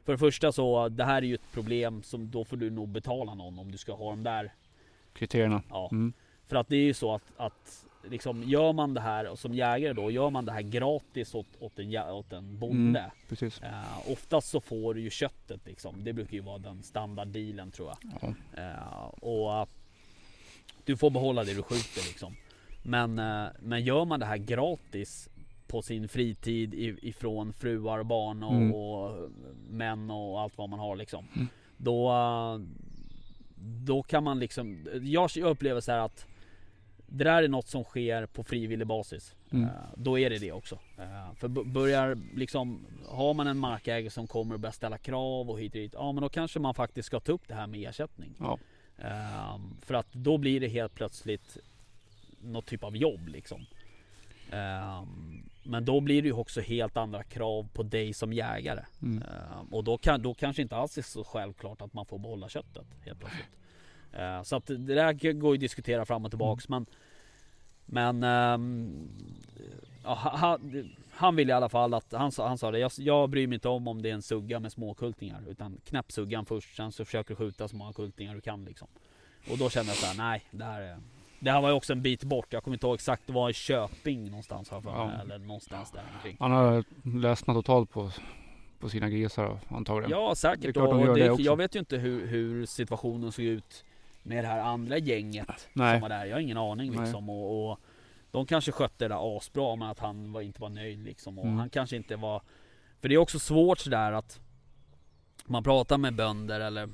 För 0.04 0.12
det 0.12 0.18
första 0.18 0.52
så, 0.52 0.88
det 0.88 1.04
här 1.04 1.22
är 1.22 1.26
ju 1.26 1.34
ett 1.34 1.52
problem 1.52 2.02
som 2.02 2.30
då 2.30 2.44
får 2.44 2.56
du 2.56 2.70
nog 2.70 2.88
betala 2.88 3.34
någon 3.34 3.59
om 3.59 3.72
du 3.72 3.78
ska 3.78 3.94
ha 3.94 4.11
de 4.11 4.22
där. 4.22 4.52
Kriterierna. 5.12 5.62
Ja. 5.70 5.88
Mm. 5.92 6.12
För 6.46 6.56
att 6.56 6.68
det 6.68 6.76
är 6.76 6.84
ju 6.84 6.94
så 6.94 7.14
att, 7.14 7.32
att 7.36 7.86
liksom, 8.11 8.42
gör 8.42 8.72
man 8.72 8.94
det 8.94 9.00
här 9.00 9.34
som 9.36 9.54
jägare 9.54 9.92
då, 9.92 10.11
gör 10.11 10.30
man 10.30 10.44
det 10.44 10.52
här 10.52 10.62
gratis 10.62 11.34
åt, 11.34 11.46
åt, 11.59 11.78
en, 11.78 11.96
åt 11.96 12.32
en 12.32 12.59
bonde. 12.59 13.00
Mm. 13.00 13.11
Precis. 13.28 13.62
Eh, 13.62 14.11
oftast 14.11 14.48
så 14.48 14.61
får 14.61 14.94
du 14.94 15.00
ju 15.00 15.11
köttet 15.11 15.66
liksom. 15.66 16.04
Det 16.04 16.12
brukar 16.12 16.32
ju 16.32 16.40
vara 16.40 16.59
den 16.59 16.82
standarddealen 16.82 17.70
tror 17.70 17.88
jag. 17.88 18.12
Ja. 18.20 18.34
Eh, 18.62 19.04
och 19.09 19.68
du 20.84 20.96
får 20.96 21.11
behålla 21.11 21.44
det 21.44 21.54
du 21.54 21.62
skjuter 21.62 22.09
liksom. 22.09 22.36
Men, 22.89 23.18
eh, 23.18 23.47
men 23.61 23.82
gör 23.84 24.05
man 24.05 24.20
det 24.20 24.26
här 24.26 24.36
gratis 24.36 25.28
på 25.66 25.82
sin 25.82 26.09
fritid 26.09 26.74
ifrån 27.03 27.53
fruar 27.53 27.99
och 27.99 28.07
barn 28.07 28.43
och, 28.43 28.55
Mm. 28.55 28.74
och 28.74 29.30
män 29.70 30.11
och 30.11 30.41
allt 30.41 30.59
vad 30.59 30.68
man 30.68 30.78
har 30.78 30.97
liksom. 30.97 31.26
Mm. 31.36 31.49
Då, 31.76 32.12
då 33.84 34.03
kan 34.03 34.24
man 34.24 34.39
liksom, 34.39 34.86
jag 35.03 35.36
upplever 35.36 35.80
så 35.80 35.93
här 35.93 35.99
att 35.99 36.26
det 37.07 37.24
där 37.24 37.43
är 37.43 37.49
något 37.49 37.68
som 37.68 37.84
sker 37.84 38.26
på 38.26 38.45
frivillig 38.45 38.86
basis. 38.86 39.34
Mm. 39.53 39.64
Eh, 39.64 39.70
Då 39.97 40.18
är 40.18 40.30
det 40.30 40.39
det 40.39 40.53
också. 40.53 40.78
Eh, 40.99 41.34
För 41.34 41.49
börjar 41.49 42.18
liksom, 42.34 42.86
har 43.09 43.34
man 43.34 43.47
en 43.47 43.59
markägare 43.59 44.11
som 44.11 44.26
kommer 44.26 44.55
och 44.55 44.61
börjar 44.61 44.72
ställa 44.72 44.99
krav 44.99 45.51
och 45.51 45.61
hit 45.61 45.72
och 45.72 45.78
dit. 45.80 45.95
Ja 45.95 46.12
men 46.12 46.22
då 46.22 46.28
kanske 46.28 46.59
man 46.59 46.74
faktiskt 46.74 47.07
ska 47.07 47.20
ta 47.20 47.32
upp 47.32 47.49
det 47.49 47.55
här 47.55 47.66
med 47.66 47.89
ersättning. 47.89 48.34
Ja. 48.39 48.59
För 49.80 49.95
att 49.95 50.12
då 50.12 50.39
blir 50.39 50.61
det 50.61 50.68
helt 50.68 50.95
plötsligt 50.95 51.59
något 52.41 52.66
typ 52.66 52.84
av 52.84 52.97
jobb 52.97 53.28
liksom. 53.28 53.66
Ehm, 54.51 55.49
men 55.62 55.84
då 55.84 56.01
blir 56.01 56.22
det 56.22 56.28
ju 56.28 56.34
också 56.34 56.61
helt 56.61 56.97
andra 56.97 57.22
krav 57.22 57.68
på 57.72 57.82
dig 57.82 58.12
som 58.12 58.32
jägare. 58.32 58.84
Mm. 59.03 59.22
Ehm, 59.22 59.66
och 59.74 59.84
då, 59.84 59.99
kan, 59.99 60.22
då 60.22 60.34
kanske 60.34 60.62
inte 60.62 60.76
alls 60.76 60.99
är 60.99 61.03
så 61.03 61.24
självklart 61.24 61.82
att 61.82 61.95
man 61.95 62.07
får 62.07 62.18
behålla 62.18 62.49
köttet 62.49 62.86
helt 63.05 63.18
plötsligt. 63.18 63.49
Ehm, 64.12 64.45
så 64.45 64.57
att 64.57 64.66
det 64.66 64.76
där 64.76 65.32
går 65.32 65.55
ju 65.55 65.57
att 65.57 65.61
diskutera 65.61 66.05
fram 66.05 66.24
och 66.24 66.30
tillbaks 66.30 66.68
men 66.68 66.86
Men 67.86 68.22
ehm, 68.22 69.09
ja, 70.05 70.14
han, 70.14 70.91
han 71.11 71.36
vill 71.36 71.51
i 71.51 71.53
alla 71.53 71.68
fall 71.68 71.95
att 71.95 72.12
han 72.12 72.32
sa, 72.32 72.49
han 72.49 72.59
sa 72.59 72.70
det. 72.70 72.78
Jag, 72.78 72.93
jag 72.99 73.30
bryr 73.30 73.47
mig 73.47 73.55
inte 73.55 73.68
om 73.68 73.89
om 73.89 74.03
det 74.03 74.11
är 74.11 74.14
en 74.14 74.22
sugga 74.22 74.61
med 74.61 74.72
små 74.72 74.95
kultingar 74.95 75.43
utan 75.49 75.80
knäpp 75.84 76.12
suggan 76.12 76.47
först. 76.47 76.76
Sen 76.76 76.93
så 76.93 77.05
försöker 77.05 77.28
du 77.28 77.36
skjuta 77.36 77.68
så 77.68 77.76
många 77.76 77.93
kultingar 77.93 78.34
du 78.34 78.41
kan 78.41 78.64
liksom. 78.64 78.89
Och 79.51 79.59
då 79.59 79.70
kände 79.70 79.91
jag 79.91 79.97
så 79.97 80.07
här, 80.07 80.16
nej 80.16 80.45
det 80.51 80.64
här 80.64 80.80
är 80.80 80.99
det 81.41 81.51
här 81.51 81.61
var 81.61 81.68
ju 81.68 81.74
också 81.74 81.93
en 81.93 82.03
bit 82.03 82.24
bort. 82.24 82.47
Jag 82.53 82.64
kommer 82.64 82.74
inte 82.76 82.86
ihåg 82.86 82.95
exakt. 82.95 83.22
Det 83.26 83.32
var 83.32 83.51
i 83.51 83.53
Köping 83.53 84.24
någonstans 84.30 84.68
jag 84.70 84.82
för 84.82 84.91
mig. 84.91 85.14
Ja. 85.16 85.22
Eller 85.22 85.39
någonstans 85.39 85.91
där 85.93 86.03
omkring. 86.16 86.36
Han 86.41 86.53
har 86.53 86.84
ledsnat 87.20 87.57
totalt 87.57 87.91
på, 87.91 88.11
på 88.78 88.89
sina 88.89 89.09
grisar 89.11 89.61
antagligen. 89.68 90.11
Ja 90.11 90.28
Det 90.30 90.36
säkert. 90.36 90.74
klart 90.74 90.91
de 90.91 90.99
och 91.01 91.07
gör 91.07 91.14
det, 91.14 91.36
det 91.36 91.43
jag 91.43 91.57
vet 91.57 91.74
ju 91.74 91.78
inte 91.78 91.97
hur, 91.97 92.26
hur 92.26 92.66
situationen 92.66 93.32
såg 93.32 93.45
ut 93.45 93.84
med 94.22 94.45
det 94.45 94.49
här 94.49 94.61
andra 94.61 94.99
gänget 94.99 95.68
Nej. 95.72 95.95
som 95.95 96.01
var 96.01 96.09
där. 96.09 96.24
Jag 96.26 96.36
har 96.36 96.41
ingen 96.41 96.57
aning 96.59 96.91
Nej. 96.93 97.01
liksom. 97.01 97.30
Och, 97.30 97.70
och 97.70 97.78
de 98.30 98.47
kanske 98.47 98.72
skötte 98.72 99.05
det 99.05 99.09
där 99.14 99.36
asbra 99.36 99.76
men 99.76 99.89
att 99.89 99.99
han 99.99 100.32
var, 100.32 100.41
inte 100.41 100.61
var 100.61 100.68
nöjd 100.68 100.99
liksom. 101.05 101.39
Och 101.39 101.45
Mm. 101.45 101.59
han 101.59 101.70
kanske 101.70 101.97
inte 101.97 102.16
var... 102.16 102.43
För 103.01 103.09
det 103.09 103.14
är 103.14 103.18
också 103.18 103.39
svårt 103.39 103.78
sådär 103.78 104.12
att 104.12 104.41
man 105.47 105.62
pratar 105.62 105.99
med 105.99 106.14
bönder 106.14 106.61
eller 106.61 106.89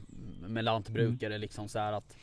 med 0.49 0.65
lantbrukare 0.65 1.31
Mm. 1.35 1.41
liksom 1.41 1.69
så 1.69 1.79
här 1.79 1.93
att 1.93 2.17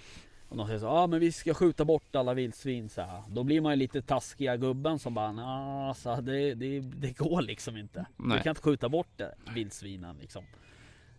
och 0.51 0.57
de 0.57 0.67
säger 0.67 0.79
så 0.79 0.87
ah, 0.87 1.07
men 1.07 1.19
vi 1.19 1.31
ska 1.31 1.53
skjuta 1.53 1.85
bort 1.85 2.15
alla 2.15 2.33
vildsvin 2.33 2.89
så 2.89 3.01
här. 3.01 3.23
Då 3.29 3.43
blir 3.43 3.61
man 3.61 3.71
ju 3.71 3.75
lite 3.75 4.01
taskiga 4.01 4.57
gubben 4.57 4.99
som 4.99 5.13
bara 5.13 5.31
nah, 5.31 5.93
så 5.93 6.13
här, 6.13 6.21
det, 6.21 6.53
det, 6.53 6.79
det 6.79 7.17
går 7.17 7.41
liksom 7.41 7.77
inte. 7.77 8.05
Nej. 8.17 8.37
Vi 8.37 8.43
kan 8.43 8.51
inte 8.51 8.61
skjuta 8.61 8.89
bort 8.89 9.07
det, 9.15 9.35
vildsvinen 9.55 10.17
liksom. 10.21 10.43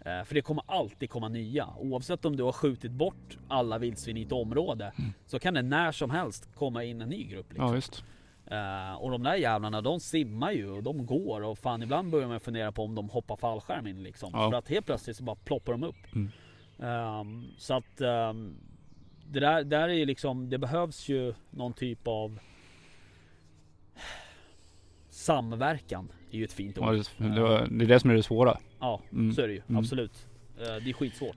Eh, 0.01 0.24
för 0.24 0.35
det 0.35 0.43
kommer 0.43 0.64
alltid 0.66 1.11
komma 1.11 1.28
nya. 1.28 1.68
Oavsett 1.76 2.24
om 2.24 2.37
du 2.37 2.43
har 2.43 2.53
skjutit 2.53 2.93
bort 2.93 3.39
alla 3.49 3.78
vildsvin 3.78 4.16
i 4.16 4.22
ett 4.22 4.33
område 4.33 4.93
så 5.26 5.39
kan 5.39 5.55
det 5.55 5.62
när 5.62 5.93
som 5.93 6.11
helst 6.11 6.49
komma 6.55 6.85
in 6.85 7.01
en 7.01 7.09
ny 7.09 7.24
grupp. 7.24 7.47
Liksom. 7.49 7.66
Ja 7.66 7.72
visst. 7.72 8.05
Eh, 8.47 8.95
och 8.95 9.11
de 9.11 9.22
där 9.22 9.35
jävlarna 9.35 9.80
de 9.80 10.01
simmar 10.01 10.53
ju 10.53 10.70
och 10.70 10.83
de 10.83 11.07
går 11.07 11.43
och 11.43 11.59
fan 11.59 11.83
ibland 11.83 12.11
börjar 12.11 12.28
man 12.28 12.41
fundera 12.41 12.72
på 12.72 12.85
om 12.85 12.95
de 12.95 13.09
hoppar 13.09 13.37
fallskärm 13.37 13.87
in 13.87 14.03
liksom. 14.03 14.30
Ja. 14.33 14.51
För 14.51 14.59
att 14.59 14.68
helt 14.68 14.87
plötsligt 14.87 15.16
så 15.16 15.22
bara 15.24 15.37
ploppar 15.37 15.72
de 15.72 15.85
upp. 15.85 16.14
Mm. 16.14 16.30
Ehm, 16.78 17.45
så 17.59 17.74
att 17.74 18.01
ehm, 18.01 18.57
det 19.33 19.41
där, 19.41 19.64
där 19.64 19.89
är 19.89 19.93
ju 19.93 20.05
liksom, 20.07 20.51
det 20.51 20.59
behövs 20.59 21.09
ju 21.09 21.35
någon 21.51 21.72
typ 21.72 21.99
av 22.09 22.39
samverkan. 25.11 26.12
är 26.30 26.37
ju 26.39 26.45
ett 26.45 26.53
fint 26.53 26.78
ord. 26.78 26.85
Ja, 26.85 26.93
det, 26.93 27.28
det, 27.28 27.66
det 27.70 27.85
är 27.85 27.89
det 27.89 28.01
som 28.01 28.11
är 28.11 28.14
det 28.14 28.22
svåra. 28.22 28.59
Ja, 28.80 29.01
Mm. 29.12 29.33
så 29.33 29.43
är 29.43 29.49
det 29.49 29.55
ju. 29.55 29.62
Mm. 29.68 29.78
Absolut. 29.78 30.26
Eh, 30.59 30.64
det 30.85 30.91
är 30.91 30.93
skitsvårt. 30.93 31.37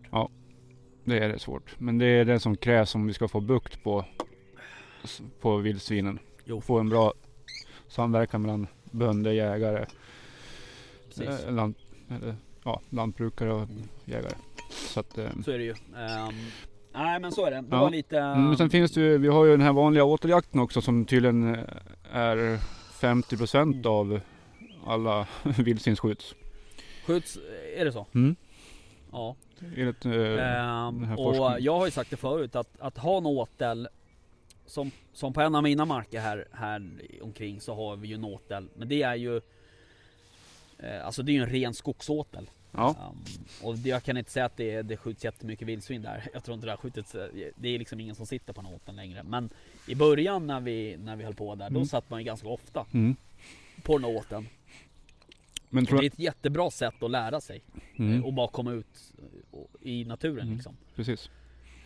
Det 1.03 1.19
är 1.19 1.29
det 1.29 1.39
svårt. 1.39 1.75
Men 1.79 1.97
det 1.97 2.05
är 2.05 2.25
det 2.25 2.39
som 2.39 2.57
krävs 2.57 2.95
om 2.95 3.07
vi 3.07 3.13
ska 3.13 3.27
få 3.27 3.39
bukt 3.39 3.83
på, 3.83 4.05
på 5.41 5.57
vildsvinen. 5.57 6.19
Jo. 6.45 6.61
Få 6.61 6.79
en 6.79 6.89
bra 6.89 7.13
samverkan 7.87 8.41
mellan 8.41 8.67
bönder, 8.91 9.31
jägare, 9.31 9.85
Precis. 11.07 11.45
eh, 11.45 11.53
lant, 11.53 11.77
eller, 12.09 12.35
ja, 12.63 12.81
lantbrukare 12.89 13.53
och 13.53 13.67
jägare. 14.05 14.33
Så 14.71 14.99
att, 14.99 15.17
eh, 15.17 15.29
Så 15.45 15.51
är 15.51 15.57
det 15.57 15.63
ju. 15.63 15.73
Ehm, 15.97 16.33
nej 16.95 17.19
men 17.19 17.31
så 17.31 17.45
är 17.45 17.51
det. 17.51 17.57
Det 17.61 17.67
Ja. 17.71 17.81
var 17.81 17.89
lite... 17.89 18.19
mm, 18.19 18.47
men 18.47 18.57
sen 18.57 18.69
finns 18.69 18.91
det 18.91 19.01
ju, 19.01 19.17
vi 19.17 19.27
har 19.27 19.45
ju 19.45 19.51
den 19.51 19.61
här 19.61 19.73
vanliga 19.73 20.03
åteljakten 20.03 20.59
också 20.59 20.81
som 20.81 21.05
tydligen 21.05 21.55
eh, 21.55 21.61
är 22.11 22.59
50% 22.99 23.85
av 23.87 24.19
alla 24.85 25.27
vildsvin 25.43 25.95
skjuts. 25.95 26.35
Skjuts, 27.07 27.37
är 27.77 27.85
det 27.85 27.91
så? 27.91 28.05
Mm. 28.15 28.35
Ja. 29.11 29.35
Enligt, 29.77 30.05
eh, 30.05 30.11
Ehm, 30.13 31.03
här 31.03 31.19
och 31.19 31.35
forskningen. 31.35 31.63
jag 31.63 31.77
har 31.77 31.85
ju 31.85 31.91
sagt 31.91 32.09
det 32.09 32.17
förut 32.17 32.55
att, 32.55 32.79
att 32.79 32.97
ha 32.97 33.17
en 33.17 33.25
åtel 33.25 33.87
som, 34.65 34.91
som 35.13 35.33
på 35.33 35.41
en 35.41 35.55
av 35.55 35.63
mina 35.63 35.85
marker 35.85 36.19
här, 36.19 36.47
här 36.51 36.81
omkring 37.21 37.61
så 37.61 37.75
har 37.75 37.95
vi 37.95 38.07
ju 38.07 38.15
en 38.15 38.25
åtel. 38.25 38.67
Men 38.75 38.87
det 38.89 39.01
är 39.03 39.15
ju 39.15 39.37
eh, 40.79 41.05
Alltså 41.05 41.23
det 41.23 41.31
är 41.31 41.33
ju 41.33 41.41
en 41.43 41.49
ren 41.49 41.73
skogsåtel. 41.73 42.49
Ja, 42.77 42.95
Ehm, 43.11 43.43
och 43.63 43.77
jag 43.77 44.03
kan 44.03 44.17
inte 44.17 44.31
säga 44.31 44.45
att 44.45 44.57
det, 44.57 44.81
det 44.81 44.97
skjuts 44.97 45.23
jättemycket 45.23 45.67
vildsvin 45.67 46.01
där. 46.01 46.27
Jag 46.33 46.43
tror 46.43 46.55
inte 46.55 46.67
det 46.67 46.71
har 46.71 46.77
skjutits. 46.77 47.15
eh, 47.15 47.27
Det 47.55 47.69
är 47.69 47.79
liksom 47.79 47.99
ingen 47.99 48.15
som 48.15 48.25
sitter 48.25 48.53
på 48.53 48.61
den 48.61 48.73
åteln 48.73 48.95
längre. 48.97 49.23
Men 49.23 49.49
i 49.87 49.95
början 49.95 50.47
när 50.47 50.59
vi, 50.59 50.97
när 50.97 51.15
vi 51.15 51.23
höll 51.23 51.35
på 51.35 51.55
där, 51.55 51.69
då 51.69 51.75
Mm. 51.75 51.85
satt 51.85 52.09
man 52.09 52.19
ju 52.19 52.25
ganska 52.25 52.47
ofta 52.47 52.85
mm. 52.93 53.15
på 53.83 53.97
den 53.97 54.05
åteln. 54.05 54.47
Men 55.69 55.85
tror 55.85 55.99
det 55.99 56.05
är 56.05 56.07
ett 56.07 56.19
jättebra 56.19 56.71
sätt 56.71 57.03
att 57.03 57.11
lära 57.11 57.41
sig. 57.41 57.61
mm, 57.95 58.25
Och 58.25 58.33
bara 58.33 58.47
komma 58.47 58.71
ut 58.71 59.13
eh, 59.53 59.59
i 59.91 60.05
naturen 60.05 60.41
Mm. 60.43 60.53
liksom. 60.55 60.77
precis. 60.95 61.29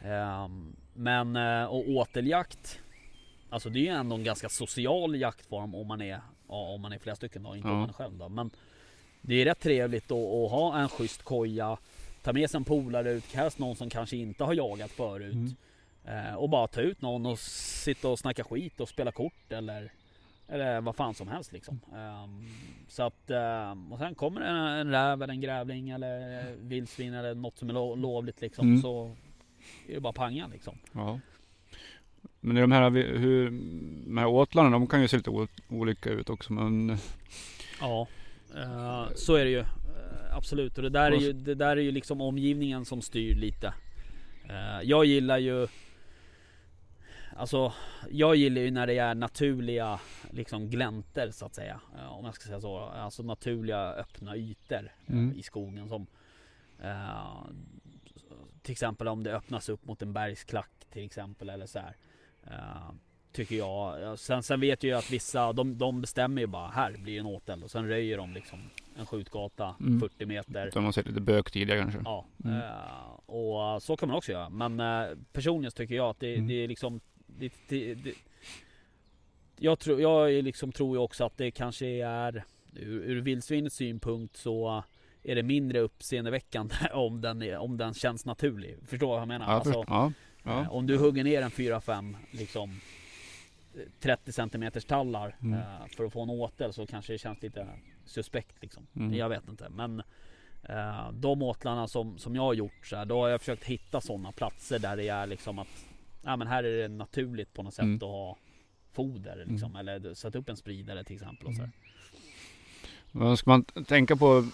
Ehm, 0.04 0.76
men 0.94 1.36
eh, 1.36 1.66
och 1.66 1.90
åteljakt 1.90 2.80
Alltså 3.52 3.70
det 3.70 3.80
är 3.80 3.82
ju 3.82 3.88
ändå 3.88 4.16
en 4.16 4.24
ganska 4.24 4.50
social 4.50 5.16
jaktform 5.22 5.76
om 5.76 5.88
man 5.88 6.02
är 6.02 6.22
ja, 6.48 6.56
om 6.74 6.82
man 6.82 6.94
är 6.94 7.00
flera 7.00 7.16
stycken 7.16 7.44
då, 7.44 7.56
inte 7.56 7.68
om 7.68 7.74
Ja. 7.74 7.80
man 7.80 7.90
är 7.90 7.94
själv 7.94 8.18
då. 8.18 8.30
Men 8.30 8.50
det 9.22 9.36
är 9.36 9.45
rätt 9.45 9.59
trevligt 9.59 10.11
att, 10.11 10.51
ha 10.51 10.80
en 10.80 10.89
schysst 10.89 11.24
koja 11.24 11.78
Ta 12.24 12.34
med 12.34 12.49
sig 12.49 12.57
en 12.57 12.63
polare 12.63 13.11
ut, 13.11 13.34
helst 13.34 13.59
någon 13.59 13.76
som 13.76 13.89
kanske 13.89 14.17
inte 14.17 14.43
har 14.43 14.53
jagat 14.53 14.91
förut 14.91 15.34
Mm. 15.34 16.28
Eh, 16.28 16.34
Och 16.36 16.49
bara 16.49 16.67
ta 16.67 16.82
ut 16.82 17.01
någon 17.01 17.26
och 17.26 17.39
sitta 17.39 18.07
och 18.09 18.20
snacka 18.20 18.43
skit 18.43 18.80
och 18.80 18.89
spela 18.89 19.11
kort 19.11 19.51
eller 19.51 19.91
Eller 20.47 20.82
vad 20.82 20.95
fan 20.95 21.13
som 21.13 21.28
helst 21.28 21.51
liksom 21.53 21.80
Ehm, 21.95 22.47
Så 22.88 23.03
att 23.03 23.30
ehm, 23.30 23.91
Och 23.93 23.99
sen 23.99 24.15
kommer 24.15 24.41
en, 24.41 24.55
en 24.55 24.91
räv 24.91 25.24
eller 25.24 25.34
en 25.34 25.41
grävling 25.41 25.89
eller 25.89 26.45
vildsvin 26.61 27.13
eller 27.13 27.36
något 27.36 27.57
som 27.57 27.70
är 27.70 27.74
lo- 27.74 27.95
lovligt 27.95 28.41
liksom 28.41 28.67
Mm. 28.67 28.82
Så 28.82 29.15
är 29.88 29.93
det 29.93 29.99
bara 29.99 30.13
panga 30.13 30.47
liksom 30.47 30.78
Ja. 30.91 31.20
Men 32.39 32.55
de 32.55 32.72
här, 32.72 32.89
hur, 33.17 33.49
de 34.05 34.17
här 34.17 34.28
åtlarna, 34.28 34.70
de 34.70 34.88
kan 34.88 35.01
ju 35.01 35.07
se 35.07 35.17
lite 35.17 35.47
olika 35.70 36.09
ut 36.09 36.30
också. 36.30 36.53
Men 36.53 36.97
Ja 37.82 38.07
eh, 38.56 39.08
Så 39.16 39.36
är 39.36 39.45
det 39.45 39.52
ju. 39.52 39.60
Eh, 39.60 39.66
Absolut. 40.32 40.78
Och 40.78 40.84
det 40.84 40.89
där, 40.89 41.12
är 41.12 41.16
ju, 41.20 41.34
det 41.34 41.56
där 41.56 41.78
är 41.78 41.82
ju 41.82 41.91
liksom 41.91 42.22
omgivningen 42.22 42.86
som 42.86 43.02
styr 43.02 43.36
lite. 43.36 43.74
Eh, 44.50 44.82
Jag 44.84 45.06
gillar 45.06 45.38
ju 45.38 45.68
Alltså 47.36 47.74
Jag 48.10 48.36
gillar 48.36 48.62
ju 48.62 48.72
när 48.72 48.88
det 48.88 48.97
är 48.97 49.16
naturliga 49.16 50.00
liksom 50.32 50.70
gläntor 50.70 51.32
så 51.32 51.45
att 51.45 51.56
säga. 51.56 51.82
Om 52.10 52.26
jag 52.26 52.36
ska 52.36 52.47
säga 52.47 52.62
så. 52.62 52.78
Alltså 52.80 53.24
naturliga 53.24 53.80
öppna 53.93 54.36
ytor 54.38 54.91
Mm. 55.08 55.34
i 55.38 55.43
skogen 55.43 55.89
som 55.89 56.08
Till 58.62 58.72
exempel 58.72 59.08
om 59.08 59.24
det 59.24 59.36
öppnas 59.36 59.70
upp 59.70 59.86
mot 59.86 60.02
en 60.02 60.14
bergsklack 60.14 60.72
till 60.91 61.06
exempel 61.06 61.50
eller 61.50 61.66
så 61.66 61.80
här 61.80 61.95
Tycker 63.32 63.56
jag. 63.56 64.02
Ja, 64.02 64.18
Sen, 64.18 64.44
sen 64.44 64.60
vet 64.60 64.84
jag 64.84 64.90
ju 64.92 64.98
att 64.98 65.12
vissa 65.12 65.54
de, 65.54 65.78
de 65.78 66.02
bestämmer 66.02 66.42
ju 66.42 66.48
bara 66.48 66.68
här 66.68 66.92
blir 66.98 67.20
en 67.20 67.26
åtel 67.26 67.64
och 67.64 67.72
sen 67.72 67.88
röjer 67.88 68.18
de 68.18 68.34
liksom 68.34 68.60
en 68.98 69.06
skjutgata 69.06 69.76
Mm. 69.80 70.00
40 70.00 70.26
meter 70.26 70.72
de 70.74 70.86
har 70.86 70.92
sett 70.92 71.08
lite 71.08 71.22
bök 71.22 71.52
tidigare 71.52 71.80
kanske. 71.82 72.00
Ja, 72.06 72.26
Mm. 72.46 72.58
eh, 72.58 72.66
och 73.26 73.84
så 73.84 73.98
kan 73.98 74.10
man 74.10 74.18
också 74.18 74.32
göra. 74.32 74.50
Men 74.50 74.80
eh, 74.80 75.18
personligen 75.34 75.72
tycker 75.72 75.96
jag 75.96 76.10
att 76.10 76.20
det, 76.20 76.34
Mm. 76.36 76.48
det 76.48 76.54
är 76.54 76.68
liksom 76.68 77.00
det, 77.28 77.54
det, 77.68 77.94
det, 77.94 78.14
Jag, 79.58 79.80
tror, 79.80 80.02
jag 80.02 80.44
liksom 80.44 80.72
tror 80.72 80.96
ju 80.98 81.02
också 81.04 81.24
att 81.26 81.38
det 81.38 81.52
kanske 81.52 81.86
är 81.88 82.44
Ur, 82.76 83.02
ur 83.02 83.22
vildsvinets 83.22 83.76
synpunkt 83.76 84.38
så 84.38 84.84
är 85.24 85.36
det 85.36 85.44
mindre 85.44 85.80
uppseendeväckande 85.80 86.76
om 86.94 87.22
den, 87.22 87.42
är, 87.42 87.58
om 87.58 87.78
den 87.78 87.94
känns 87.94 88.26
naturlig. 88.26 88.76
Förstår 88.88 89.08
du 89.08 89.12
vad 89.12 89.22
jag 89.22 89.28
menar? 89.28 89.46
Ja, 89.46 89.52
Alltså, 89.52 89.74
först, 89.74 89.90
ja, 89.90 90.12
ja. 90.44 90.62
eh, 90.62 90.74
Om 90.74 90.88
du 90.88 90.98
hugger 90.98 91.24
ner 91.24 91.42
en 91.42 91.52
4-5 91.52 92.16
liksom 92.32 92.80
30 93.99 94.32
cm 94.32 94.72
tallar 94.88 95.36
Mm. 95.41 95.59
eh, 95.59 95.88
för 95.97 96.05
att 96.05 96.13
få 96.13 96.24
en 96.24 96.30
åtel 96.30 96.74
så 96.74 96.88
kanske 96.88 97.13
det 97.13 97.17
känns 97.17 97.41
lite 97.41 97.67
suspekt 98.05 98.55
liksom. 98.61 98.88
Mm. 98.95 99.13
Jag 99.13 99.30
vet 99.30 99.47
inte 99.49 99.70
men 99.70 99.99
eh, 100.63 101.11
de 101.11 101.41
åtlarna 101.41 101.88
som, 101.88 102.17
som 102.17 102.36
jag 102.36 102.41
har 102.41 102.53
gjort 102.53 102.86
så 102.88 102.95
här, 102.95 103.05
då 103.05 103.22
har 103.22 103.30
jag 103.30 103.39
försökt 103.39 103.63
hitta 103.63 104.01
sådana 104.01 104.32
platser 104.32 104.80
där 104.80 104.97
det 104.97 105.07
är 105.07 105.28
liksom 105.28 105.59
att 105.59 105.86
ja, 106.24 106.36
men 106.36 106.47
här 106.47 106.63
är 106.63 106.82
det 106.82 106.88
naturligt 106.88 107.53
på 107.53 107.63
något 107.63 107.74
sätt 107.74 107.84
Mm. 107.84 107.95
att 107.95 108.01
ha 108.01 108.38
foder 108.91 109.45
liksom, 109.47 109.76
eller 109.76 110.13
sätta 110.13 110.38
upp 110.38 110.49
en 110.49 110.57
spridare 110.57 111.03
till 111.03 111.15
exempel. 111.15 111.47
Och 111.47 111.55
så 111.55 111.61
här. 111.61 111.72
Vad 113.11 113.39
ska 113.39 113.49
man 113.49 113.63
tänka 113.63 114.15
på 114.15 114.45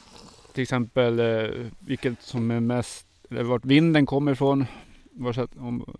till 0.53 0.61
exempel 0.63 1.19
eh, 1.19 1.67
vilket 1.79 2.21
som 2.21 2.51
är 2.51 2.59
mest, 2.59 3.07
eller 3.29 3.43
vart 3.43 3.65
vinden 3.65 4.05
kommer 4.05 4.31
ifrån? 4.31 4.65
Var 5.11 5.33
sätt, 5.33 5.49
om, 5.57 5.95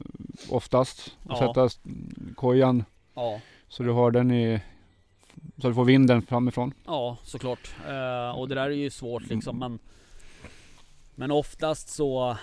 oftast. 0.49 1.18
Ja. 1.30 1.36
sätta 1.38 1.70
kojan 2.36 2.84
Ja, 3.16 3.41
så 3.68 3.84
du 3.84 3.91
har 3.91 4.11
den 4.11 4.32
i, 4.32 4.61
så 5.61 5.68
du 5.68 5.74
får 5.74 5.86
vinden 5.86 6.22
framifrån. 6.22 6.74
ja 6.86 7.18
såklart. 7.24 7.76
Eh, 7.88 8.30
och 8.39 8.49
det 8.49 8.55
där 8.55 8.66
är 8.66 8.70
ju 8.70 8.89
svårt 8.89 9.30
liksom 9.30 9.59
men 9.59 9.80
Men 11.16 11.32
oftast 11.32 11.89
så 11.89 12.38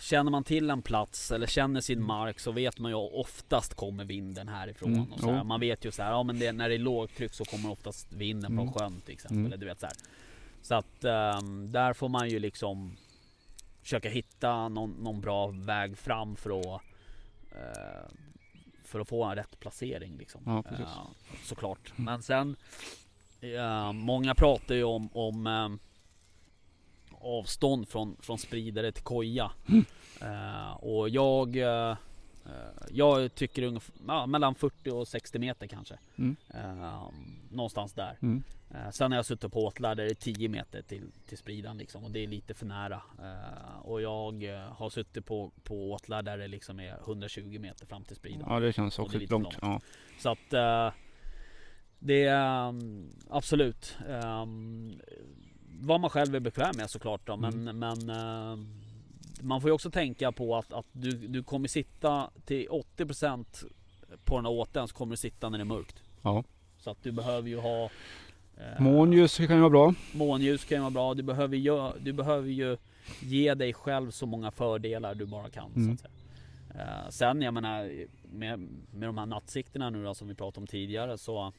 Känner 0.00 0.30
man 0.30 0.44
till 0.44 0.70
en 0.70 0.82
plats 0.82 1.30
eller 1.30 1.46
känner 1.46 1.80
sin 1.80 2.02
mark 2.02 2.40
så 2.40 2.52
vet 2.52 2.78
man 2.78 2.90
ju 2.90 2.94
oftast 2.96 3.74
kommer 3.74 4.04
vinden 4.04 4.48
härifrån. 4.48 4.94
Mm, 4.94 5.12
Och 5.12 5.20
så 5.20 5.30
här. 5.32 5.44
Man 5.44 5.60
vet 5.60 5.84
ju 5.84 5.90
så 5.90 6.02
här, 6.02 6.10
ja 6.10 6.22
men 6.22 6.38
det, 6.38 6.52
när 6.52 6.68
det 6.68 6.74
är 6.74 6.78
lågtryck 6.78 7.34
så 7.34 7.44
kommer 7.44 7.70
oftast 7.70 8.12
vinden 8.12 8.52
Mm. 8.52 8.64
från 8.64 8.74
sjön 8.74 9.00
till 9.00 9.12
exempel. 9.14 9.36
Mm. 9.38 9.46
Eller 9.46 9.56
du 9.56 9.66
vet 9.66 9.80
så 9.80 9.86
här. 9.86 9.94
Så 10.62 10.74
att 10.74 11.04
ehm, 11.04 11.72
där 11.72 11.92
får 11.92 12.08
man 12.08 12.28
ju 12.28 12.38
liksom 12.38 12.96
Försöka 13.82 14.08
hitta 14.08 14.68
någon, 14.68 14.90
någon 14.90 15.20
bra 15.20 15.46
väg 15.46 15.98
fram 15.98 16.36
för 16.36 16.60
att 16.60 16.82
eh, 17.52 18.08
För 18.90 19.00
att 19.00 19.08
få 19.08 19.24
en 19.24 19.34
rätt 19.34 19.60
placering 19.60 20.16
liksom. 20.16 20.42
Ja, 20.46 20.62
precis. 20.62 20.86
Eh, 20.86 21.06
såklart. 21.44 21.92
Men 21.96 22.22
sen 22.22 22.56
eh, 23.40 23.92
Många 23.92 24.34
pratar 24.34 24.74
ju 24.74 24.84
om, 24.84 25.08
om 25.12 25.46
eh, 25.46 25.68
avstånd 27.20 27.88
från, 27.88 28.16
från 28.20 28.38
spridare 28.38 28.92
till 28.92 29.04
koja. 29.04 29.52
Mm. 29.68 29.84
Och 30.76 31.08
jag 31.08 31.56
Jag 32.90 33.34
tycker 33.34 33.62
ungefär 33.62 33.94
ja, 34.06 34.26
mellan 34.26 34.54
40 34.54 34.90
och 34.90 35.08
60 35.08 35.38
meter 35.38 35.66
kanske. 35.66 35.98
Mm. 36.16 36.36
Eh, 36.54 37.08
någonstans 37.50 37.92
där. 37.92 38.18
Mm. 38.22 38.42
Eh, 38.70 38.90
sen 38.90 39.12
har 39.12 39.18
jag 39.18 39.26
suttit 39.26 39.52
på 39.52 39.66
åtlar 39.66 39.94
där 39.94 40.04
det 40.04 40.10
är 40.10 40.14
10 40.14 40.48
meter 40.48 40.82
till, 40.82 41.10
till 41.26 41.38
spridan 41.38 41.78
liksom 41.78 42.04
och 42.04 42.10
det 42.10 42.20
är 42.20 42.26
lite 42.26 42.54
för 42.54 42.66
nära. 42.66 43.02
Eh, 43.18 43.78
och 43.82 44.02
jag 44.02 44.44
eh, 44.44 44.60
har 44.60 44.90
suttit 44.90 45.26
på, 45.26 45.50
på 45.64 45.92
åtlar 45.92 46.22
där 46.22 46.38
det 46.38 46.48
liksom 46.48 46.80
är 46.80 46.98
120 46.98 47.58
meter 47.60 47.86
fram 47.86 48.04
till 48.04 48.16
spridan. 48.16 48.44
Ja 48.46 48.60
det 48.60 48.72
känns 48.72 48.98
också 48.98 49.18
det 49.18 49.30
långt. 49.30 49.44
långt. 49.44 49.58
Ja. 49.62 49.80
Så 50.18 50.30
att 50.30 50.52
eh, 50.52 50.90
det 51.98 52.24
är 52.24 52.68
um, 52.68 53.10
absolut 53.30 53.96
um, 54.08 55.00
vad 55.80 56.00
man 56.00 56.10
själv 56.10 56.34
är 56.34 56.40
bekväm 56.40 56.76
med 56.76 56.90
såklart 56.90 57.26
då. 57.26 57.36
Men, 57.36 57.68
Mm. 57.68 57.78
men 57.78 58.10
eh, 58.10 58.58
man 59.42 59.60
får 59.60 59.70
ju 59.70 59.74
också 59.74 59.90
tänka 59.90 60.32
på 60.32 60.56
att, 60.56 60.72
att 60.72 60.86
du, 60.92 61.10
du 61.10 61.42
kommer 61.42 61.68
sitta 61.68 62.30
till 62.44 62.68
80% 62.96 63.44
på 64.24 64.36
den 64.36 64.44
här 64.44 64.52
åten 64.52 64.88
så 64.88 64.94
kommer 64.94 65.10
du 65.10 65.16
sitta 65.16 65.48
när 65.48 65.58
det 65.58 65.62
är 65.62 65.66
mörkt. 65.66 66.02
Ja. 66.22 66.44
Så 66.78 66.90
att 66.90 67.02
du 67.02 67.12
behöver 67.12 67.48
ju 67.48 67.60
ha 67.60 67.84
eh, 68.56 68.80
Månljus 68.80 69.36
kan 69.36 69.46
ju 69.56 69.58
vara 69.58 69.70
bra. 69.70 69.94
Månljus 70.12 70.64
kan 70.64 70.76
ju 70.76 70.80
vara 70.80 70.90
bra. 70.90 71.14
Du 71.14 71.22
behöver, 71.22 71.56
ju, 71.56 71.92
du 72.00 72.12
behöver 72.12 72.48
ju 72.48 72.76
ge 73.20 73.54
dig 73.54 73.72
själv 73.72 74.10
så 74.10 74.26
många 74.26 74.50
fördelar 74.50 75.14
du 75.14 75.26
bara 75.26 75.50
kan. 75.50 75.72
Mm. 75.76 75.86
Så 75.86 75.92
att 75.92 76.00
säga. 76.00 76.12
Eh, 76.74 77.10
sen 77.10 77.42
jag 77.42 77.54
menar 77.54 77.92
med, 78.32 78.58
med 78.90 79.08
de 79.08 79.18
här 79.18 79.26
nattsikterna 79.26 79.90
nu 79.90 80.04
då, 80.04 80.14
som 80.14 80.28
vi 80.28 80.34
pratade 80.34 80.60
om 80.60 80.66
tidigare 80.66 81.18
så 81.18 81.52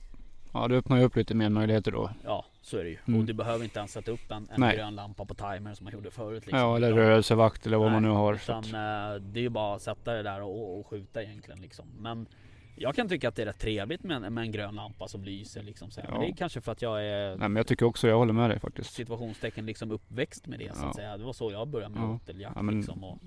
Ja 0.53 0.67
det 0.67 0.75
öppnar 0.77 0.97
ju 0.97 1.03
upp 1.03 1.15
lite 1.15 1.35
mer 1.35 1.49
möjligheter 1.49 1.91
då. 1.91 2.09
ja 2.23 2.45
så 2.61 2.77
är 2.77 2.83
det 2.83 2.89
ju. 2.89 2.97
Mm. 3.07 3.19
Och 3.19 3.25
du 3.25 3.33
behöver 3.33 3.63
inte 3.63 3.79
ens 3.79 3.91
sätta 3.91 4.11
upp 4.11 4.31
en, 4.31 4.37
en 4.51 4.59
Nej. 4.61 4.75
grön 4.77 4.95
lampa 4.95 5.25
på 5.25 5.33
timer 5.33 5.73
som 5.73 5.83
man 5.83 5.93
gjorde 5.93 6.11
förut. 6.11 6.45
Liksom. 6.45 6.59
Ja 6.59 6.75
eller 6.75 6.93
rörelsevakt 6.93 7.65
eller 7.65 7.77
vad 7.77 7.91
man 7.91 8.01
nu 8.01 8.07
Nej, 8.07 8.17
har. 8.17 8.35
Så 8.35 8.51
Utan, 8.51 8.63
eh, 8.63 9.21
det 9.21 9.39
är 9.39 9.43
ju 9.43 9.49
bara 9.49 9.75
att 9.75 9.81
sätta 9.81 10.13
det 10.13 10.23
där 10.23 10.41
och, 10.41 10.79
och 10.79 10.87
skjuta 10.87 11.23
egentligen 11.23 11.61
liksom. 11.61 11.85
Men 11.99 12.27
jag 12.75 12.95
kan 12.95 13.09
tycka 13.09 13.27
att 13.29 13.35
det 13.35 13.41
är 13.41 13.45
rätt 13.45 13.59
trevligt 13.59 14.03
med 14.03 14.23
en, 14.23 14.33
med 14.33 14.41
en 14.41 14.51
grön 14.51 14.75
lampa 14.75 15.07
som 15.07 15.23
lyser 15.23 15.63
liksom. 15.63 15.91
Så 15.91 16.01
här. 16.01 16.07
Men 16.07 16.17
Ja. 16.21 16.25
det 16.27 16.31
är 16.33 16.35
kanske 16.35 16.61
för 16.61 16.71
att 16.71 16.81
jag 16.81 17.05
är 17.05 17.29
nej 17.29 17.37
men 17.49 17.55
jag 17.55 17.67
tycker 17.67 17.85
också, 17.85 18.07
jag 18.07 18.17
håller 18.17 18.33
med 18.33 18.49
dig 18.49 18.59
faktiskt. 18.59 18.93
situationstecken 18.93 19.65
liksom 19.65 19.91
uppväxt 19.91 20.47
med 20.47 20.59
det 20.59 20.75
så 20.75 20.83
Ja. 20.83 20.89
att 20.89 20.95
säga. 20.95 21.17
Det 21.17 21.23
var 21.23 21.33
så 21.33 21.51
jag 21.51 21.67
började 21.67 21.95
med 21.95 22.03
Ja. 22.03 22.13
åteljakt 22.15 22.55
Ja, 22.55 22.61
men- 22.61 22.75
liksom. 22.77 23.03
Och, 23.03 23.19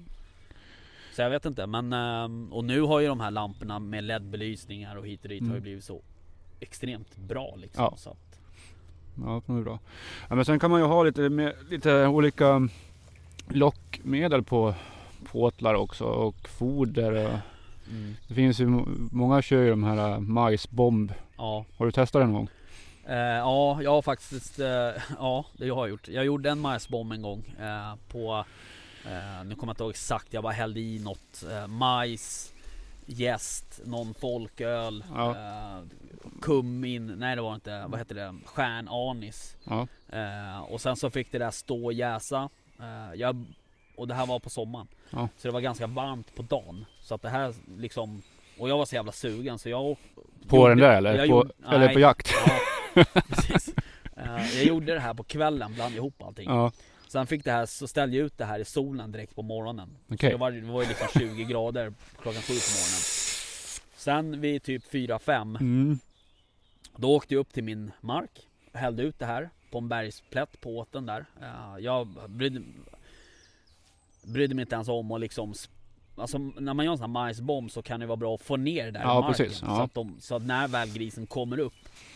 så 1.12 1.22
jag 1.22 1.30
vet 1.30 1.44
inte 1.44 1.66
men 1.66 1.92
ehm, 1.92 2.52
och 2.52 2.64
nu 2.64 2.80
har 2.80 3.00
ju 3.00 3.06
de 3.06 3.20
här 3.20 3.30
lamporna 3.30 3.78
med 3.78 4.04
LED-belysningar 4.04 4.96
och 4.96 5.06
hit 5.06 5.22
och 5.22 5.28
dit 5.28 5.40
har 5.42 5.46
ju 5.48 5.52
Mm. 5.52 5.62
blivit 5.62 5.84
så 5.84 6.02
extremt 6.60 7.16
bra 7.16 7.54
liksom. 7.56 7.84
Ja. 7.84 7.94
Så 7.96 8.10
att, 8.10 8.16
Ja 9.24 9.42
det 9.46 9.52
är 9.52 9.62
bra. 9.62 9.78
Ja, 10.28 10.34
men 10.34 10.44
sen 10.44 10.58
kan 10.58 10.70
man 10.70 10.80
ju 10.80 10.86
ha 10.86 11.02
lite, 11.02 11.28
mer, 11.28 11.54
lite 11.70 12.06
olika 12.06 12.68
lockmedel 13.48 14.42
på, 14.42 14.74
på 15.32 15.42
åtlar 15.42 15.74
också 15.74 16.04
och 16.04 16.48
foder. 16.48 17.12
Och, 17.12 17.38
mm, 17.90 18.14
det 18.28 18.34
finns 18.34 18.60
ju, 18.60 18.66
må- 18.66 18.86
många 19.12 19.42
kör 19.42 19.62
ju 19.62 19.70
de 19.70 19.84
här 19.84 20.12
äh, 20.12 20.18
majsbomb. 20.20 21.12
ja. 21.36 21.64
Har 21.76 21.86
du 21.86 21.92
testat 21.92 22.20
det 22.22 22.26
någon 22.26 22.34
gång? 22.34 22.48
Eh, 23.06 23.16
ja, 23.16 23.82
jag 23.82 23.90
har 23.90 24.02
faktiskt, 24.02 24.58
eh, 24.58 24.66
ja 25.18 25.44
det 25.58 25.68
har 25.68 25.76
jag 25.86 25.88
gjort. 25.88 26.08
Jag 26.08 26.24
gjorde 26.24 26.50
en 26.50 26.60
majsbomb 26.60 27.12
en 27.12 27.22
gång 27.22 27.54
eh, 27.60 27.94
på, 28.08 28.44
eh, 29.04 29.44
nu 29.44 29.54
kommer 29.54 29.70
jag 29.70 29.72
inte 29.74 29.82
ihåg 29.82 29.90
exakt, 29.90 30.32
jag 30.32 30.42
bara 30.42 30.52
hällde 30.52 30.80
i 30.80 30.98
något 30.98 31.44
eh, 31.50 31.66
majs, 31.66 32.52
jäst, 33.06 33.80
någon 33.84 34.14
folköl, 34.14 35.04
Ja. 35.14 35.30
eh, 35.30 35.82
kummin, 36.42 37.06
nej 37.06 37.36
det 37.36 37.42
var 37.42 37.54
inte, 37.54 37.84
vad 37.88 37.98
heter 38.00 38.14
det, 38.14 38.34
stjärnanis. 38.44 39.56
Ja. 39.64 39.86
Eh, 40.08 40.60
och 40.60 40.80
sen 40.80 40.96
så 40.96 41.10
fick 41.10 41.32
det 41.32 41.38
där 41.38 41.50
stå 41.50 41.84
och 41.84 41.92
jäsa. 41.92 42.48
Eh, 42.80 43.14
jag, 43.14 43.44
och 43.96 44.08
det 44.08 44.14
här 44.14 44.26
var 44.26 44.38
på 44.38 44.50
sommaren. 44.50 44.88
Ja. 45.10 45.28
Så 45.36 45.48
det 45.48 45.52
var 45.52 45.60
ganska 45.60 45.86
varmt 45.86 46.34
på 46.34 46.42
dagen. 46.42 46.84
Så 47.00 47.14
att 47.14 47.22
det 47.22 47.28
här 47.28 47.54
liksom, 47.78 48.22
och 48.58 48.68
jag 48.68 48.78
var 48.78 48.84
så 48.84 48.94
jävla 48.94 49.12
sugen 49.12 49.58
så 49.58 49.68
jag 49.68 49.96
På 50.48 50.56
gjorde- 50.56 50.68
den 50.70 50.78
där 50.78 50.96
eller? 50.96 51.18
På, 51.18 51.24
gjorde- 51.26 51.52
eller 51.68 51.78
nej. 51.86 51.94
på 51.94 52.00
jakt? 52.00 52.30
Ja, 52.94 53.04
precis. 53.28 53.74
Eh, 54.16 54.56
jag 54.56 54.64
gjorde 54.64 54.94
det 54.94 55.00
här 55.00 55.14
på 55.14 55.22
kvällen, 55.24 55.74
blandade 55.74 55.96
ihop 55.96 56.22
allting. 56.22 56.50
Ja. 57.14 57.20
Sen 57.20 57.26
fick 57.26 57.44
det 57.44 57.52
här, 57.52 57.66
så 57.66 57.88
ställde 57.88 58.16
jag 58.16 58.26
ut 58.26 58.38
det 58.38 58.44
här 58.44 58.58
i 58.58 58.64
solen 58.64 59.12
direkt 59.12 59.34
på 59.34 59.42
morgonen. 59.42 59.96
Okej. 60.08 60.30
Så 60.30 60.36
det 60.36 60.40
var, 60.40 60.50
det 60.50 60.60
var 60.72 60.82
ju 60.82 60.88
liksom 60.88 61.06
20 61.20 61.44
grader 61.52 61.92
klockan 62.22 62.42
sju 62.42 62.54
på 62.54 62.70
morgonen. 62.78 63.00
Sen 63.96 64.40
vid 64.40 64.62
typ 64.62 64.92
4-5, 64.92 65.56
Mm. 65.60 65.98
då 66.96 67.14
åkte 67.16 67.34
jag 67.34 67.40
upp 67.40 67.52
till 67.52 67.64
min 67.64 67.92
mark. 68.00 68.48
Hällde 68.72 69.02
ut 69.02 69.18
det 69.18 69.26
här 69.26 69.50
på 69.70 69.78
en 69.78 69.88
bergsplätt 69.88 70.60
på 70.60 70.78
åten 70.78 71.06
där. 71.06 71.26
Jag 71.80 72.08
brydde, 72.28 72.62
brydde 74.22 74.54
mig 74.54 74.62
inte 74.62 74.74
ens 74.74 74.88
om 74.88 75.12
att 75.12 75.20
liksom 75.20 75.54
Alltså 76.16 76.38
när 76.38 76.74
man 76.74 76.84
gör 76.84 76.92
en 76.92 76.98
sån 76.98 77.02
här 77.04 77.12
majsbomb 77.12 77.70
så 77.70 77.82
kan 77.82 78.00
det 78.00 78.06
vara 78.06 78.16
bra 78.16 78.34
att 78.34 78.42
få 78.42 78.56
ner 78.56 78.84
det 78.84 78.90
där 78.90 79.00
Ja, 79.00 79.18
i 79.18 79.20
marken. 79.20 79.46
precis, 79.46 79.62
ja. 79.62 79.76
Så, 79.76 79.82
att 79.82 79.94
de, 79.94 80.16
så 80.20 80.34
att 80.36 80.42
när 80.46 80.68
väl 80.68 80.92
grisen 80.92 81.26
kommer 81.26 81.58
upp 81.58 81.74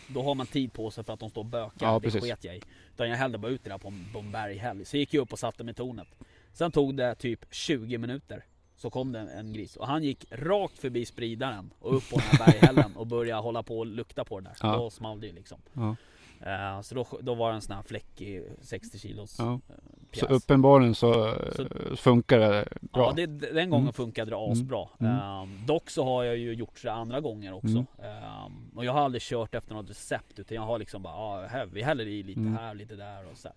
Då 0.08 0.22
har 0.22 0.34
man 0.34 0.46
tid 0.46 0.72
på 0.72 0.90
sig 0.90 1.04
för 1.04 1.12
att 1.12 1.20
de 1.20 1.30
står 1.30 1.40
och 1.42 1.46
bökar. 1.46 1.86
Ja, 1.86 1.94
det 1.94 2.00
precis. 2.00 2.22
sket 2.22 2.44
jag 2.44 2.56
i. 2.56 2.60
Utan 2.94 3.08
jag 3.10 3.16
hällde 3.16 3.38
bara 3.38 3.52
ut 3.52 3.64
det 3.64 3.70
där 3.70 3.78
på 3.78 3.88
en, 3.88 4.04
på 4.12 4.18
en 4.18 4.32
berghäll. 4.32 4.86
Så 4.86 4.96
gick 4.96 5.14
jag 5.14 5.22
upp 5.22 5.32
och 5.32 5.38
satte 5.38 5.64
mig 5.64 5.72
i 5.72 5.74
tornet. 5.74 6.08
Sen 6.52 6.72
tog 6.72 6.94
det 6.96 7.14
typ 7.14 7.44
20 7.50 7.98
minuter. 7.98 8.44
Så 8.76 8.90
kom 8.90 9.12
det 9.12 9.18
en 9.20 9.52
gris 9.52 9.76
och 9.76 9.86
han 9.86 10.02
gick 10.04 10.24
rakt 10.30 10.78
förbi 10.78 11.06
spridaren 11.06 11.70
och 11.78 11.96
upp 11.96 12.10
på 12.10 12.16
den 12.16 12.24
här 12.30 12.46
berghällen 12.46 12.96
och 12.96 13.06
började 13.06 13.42
hålla 13.42 13.62
på 13.62 13.78
och 13.78 13.86
lukta 13.86 14.24
på 14.24 14.40
det 14.40 14.44
där. 14.44 14.56
Ja. 14.62 14.76
Då 14.76 14.90
small 14.90 15.20
det 15.20 15.32
liksom. 15.32 15.60
Ja. 15.72 15.96
Eh, 16.40 16.80
så 16.80 16.94
då, 16.94 17.06
då 17.20 17.34
var 17.34 17.48
det 17.50 17.54
en 17.54 17.60
sån 17.60 17.76
här 17.76 17.82
fläckig 17.82 18.42
60 18.60 18.98
kilos 18.98 19.36
Ja. 19.38 19.52
eh, 19.68 19.74
Så 20.12 20.26
pjäs. 20.26 20.42
uppenbarligen 20.42 20.94
så, 20.94 21.12
Så- 21.56 21.62
eh, 21.62 21.96
funkar 21.96 22.38
det 22.38 22.68
bra. 22.80 23.06
Ja, 23.06 23.12
det, 23.16 23.26
den 23.26 23.70
gången 23.70 23.84
Mm. 23.84 23.92
funkade 23.92 24.30
det 24.30 24.36
Mm. 24.36 24.52
asbra. 24.52 24.88
Mm. 25.00 25.12
Ehm, 25.12 25.66
dock 25.66 25.90
så 25.90 26.04
har 26.04 26.24
jag 26.24 26.36
ju 26.36 26.52
gjort 26.54 26.82
det 26.82 26.92
andra 26.92 27.20
gånger 27.20 27.52
också. 27.52 27.68
Mm. 27.68 27.86
Ehm, 28.02 28.70
och 28.76 28.84
jag 28.84 28.92
har 28.92 29.00
aldrig 29.00 29.22
kört 29.22 29.54
efter 29.54 29.74
något 29.74 29.90
recept 29.90 30.38
utan 30.38 30.54
jag 30.54 30.62
har 30.62 30.78
liksom 30.78 31.02
bara, 31.02 31.14
ah, 31.14 31.46
här, 31.46 31.66
vi 31.66 31.82
häller 31.82 32.06
i 32.06 32.22
lite 32.22 32.40
Mm. 32.40 32.56
här, 32.56 32.74
lite 32.74 32.96
där 32.96 33.30
och 33.30 33.36
så. 33.36 33.48
här. 33.48 33.56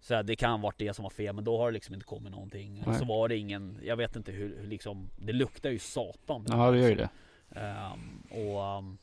Så 0.00 0.14
här, 0.14 0.22
det 0.22 0.36
kan 0.36 0.60
varit 0.60 0.78
det 0.78 0.94
som 0.94 1.02
var 1.02 1.10
fel 1.10 1.34
men 1.34 1.44
då 1.44 1.58
har 1.58 1.66
det 1.66 1.72
liksom 1.74 1.94
inte 1.94 2.06
kommit 2.06 2.32
någonting. 2.32 2.82
Nej. 2.86 2.98
så 2.98 3.04
var 3.04 3.28
det 3.28 3.36
ingen, 3.36 3.78
jag 3.84 3.96
vet 3.96 4.16
inte 4.16 4.32
hur, 4.32 4.56
hur 4.60 4.66
liksom, 4.66 5.08
det 5.16 5.32
luktar 5.32 5.70
ju 5.70 5.78
satan. 5.78 6.44
Ja 6.48 6.70
det 6.70 6.78
gör 6.78 6.88
ju 6.88 6.94
det. 6.94 7.08
Ehm, 7.60 8.22
och 8.30 8.78
um, 8.78 8.98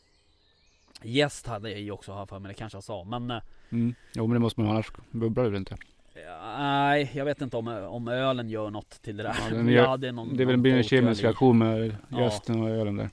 Gäst 1.03 1.47
hade 1.47 1.69
jag 1.71 1.79
ju 1.81 1.91
också 1.91 2.13
här 2.13 2.25
för 2.25 2.39
mig, 2.39 2.49
det 2.49 2.53
kanske 2.53 2.75
jag 2.75 2.83
sa. 2.83 3.03
Men 3.03 3.31
eh, 3.31 3.41
Mm. 3.69 3.95
Jo 4.15 4.27
men 4.27 4.33
det 4.33 4.39
måste 4.39 4.61
man 4.61 4.69
annars 4.69 4.91
bubblar 5.11 5.49
det 5.51 5.57
inte. 5.57 5.77
ja, 6.25 6.55
nej, 6.57 7.11
jag 7.13 7.25
vet 7.25 7.41
inte 7.41 7.57
om, 7.57 7.67
om 7.67 8.07
ölen 8.07 8.49
gör 8.49 8.69
något 8.69 8.89
till 9.01 9.17
det 9.17 9.23
där. 9.23 9.35
Ja, 9.49 9.55
den 9.55 9.67
gör- 9.69 9.87
hade 9.87 10.11
någon, 10.11 10.37
Det 10.37 10.43
är 10.43 10.45
väl 10.45 10.55
någon 10.55 10.61
blir 10.61 10.73
en 10.77 10.83
kemisk 10.83 11.23
reaktion 11.23 11.57
med 11.57 11.95
Ja. 12.09 12.21
gästen 12.21 12.61
och 12.61 12.69
ölen 12.69 12.95
där. 12.95 13.09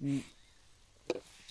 Mm. 0.00 0.20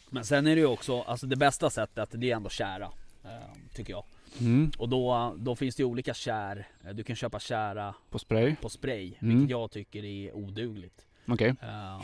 Men 0.10 0.26
sen 0.26 0.48
är 0.48 0.56
det 0.56 0.62
ju 0.62 0.68
också, 0.68 1.02
alltså 1.02 1.28
det 1.28 1.36
bästa 1.36 1.70
sättet 1.70 2.10
det 2.12 2.32
är 2.32 2.36
ändå 2.36 2.50
kära. 2.50 2.90
Eh, 3.24 3.30
tycker 3.74 3.94
jag. 3.94 4.04
Mm. 4.42 4.72
Och 4.78 4.90
då, 4.90 5.36
då 5.38 5.56
finns 5.56 5.76
det 5.76 5.82
ju 5.84 5.88
olika 5.88 6.14
kär. 6.14 6.68
Du 6.94 7.04
kan 7.04 7.16
köpa 7.16 7.40
kära 7.40 7.96
På 8.10 8.20
spray. 8.20 8.56
på 8.62 8.70
spray, 8.70 9.14
Mm. 9.20 9.36
vilket 9.38 9.50
jag 9.52 9.72
tycker 9.72 10.06
är 10.06 10.36
odugligt. 10.36 11.06
Okej. 11.28 11.50
Ehm, 11.62 12.02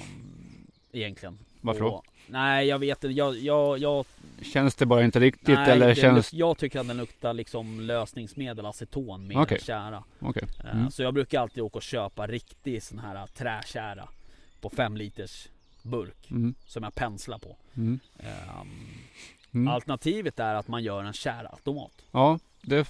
egentligen. 0.91 1.37
Varför 1.61 1.81
då? 1.81 2.03
Nej 2.27 2.67
jag 2.67 2.79
vet 2.79 3.03
inte, 3.03 3.13
jag, 3.17 3.37
jag, 3.37 3.77
jag, 3.77 4.05
Känns 4.41 4.75
det 4.75 4.85
bara 4.85 5.03
inte 5.03 5.19
riktigt 5.19 5.47
nej, 5.59 5.71
eller 5.71 5.87
det, 5.87 5.95
känns... 5.95 6.33
jag 6.33 6.57
tycker 6.57 6.79
att 6.79 6.87
den 6.87 6.97
luktar 6.97 7.33
liksom 7.33 7.79
lösningsmedel, 7.81 8.65
aceton 8.65 9.27
mer 9.27 9.37
Okej. 9.41 9.57
än 9.57 9.63
kära. 9.63 10.03
Okej. 10.19 10.43
Eh, 10.63 10.75
Mm. 10.75 10.91
Så 10.91 11.03
jag 11.03 11.13
brukar 11.13 11.41
alltid 11.41 11.63
åka 11.63 11.77
och 11.77 11.81
köpa 11.83 12.27
riktig 12.27 12.83
sån 12.83 12.99
här 12.99 13.27
träkära 13.27 14.07
på 14.61 14.69
5 14.69 14.97
liters 14.97 15.47
burk 15.83 16.31
Mm. 16.31 16.53
som 16.67 16.83
jag 16.83 16.95
penslar 16.95 17.37
på. 17.37 17.55
Mm. 17.77 17.99
Mm. 19.53 19.67
Alternativet 19.67 20.39
är 20.39 20.55
att 20.55 20.67
man 20.67 20.83
gör 20.83 21.03
en 21.03 21.13
kärautomat. 21.13 21.91
Ja, 22.11 22.39
det 22.61 22.83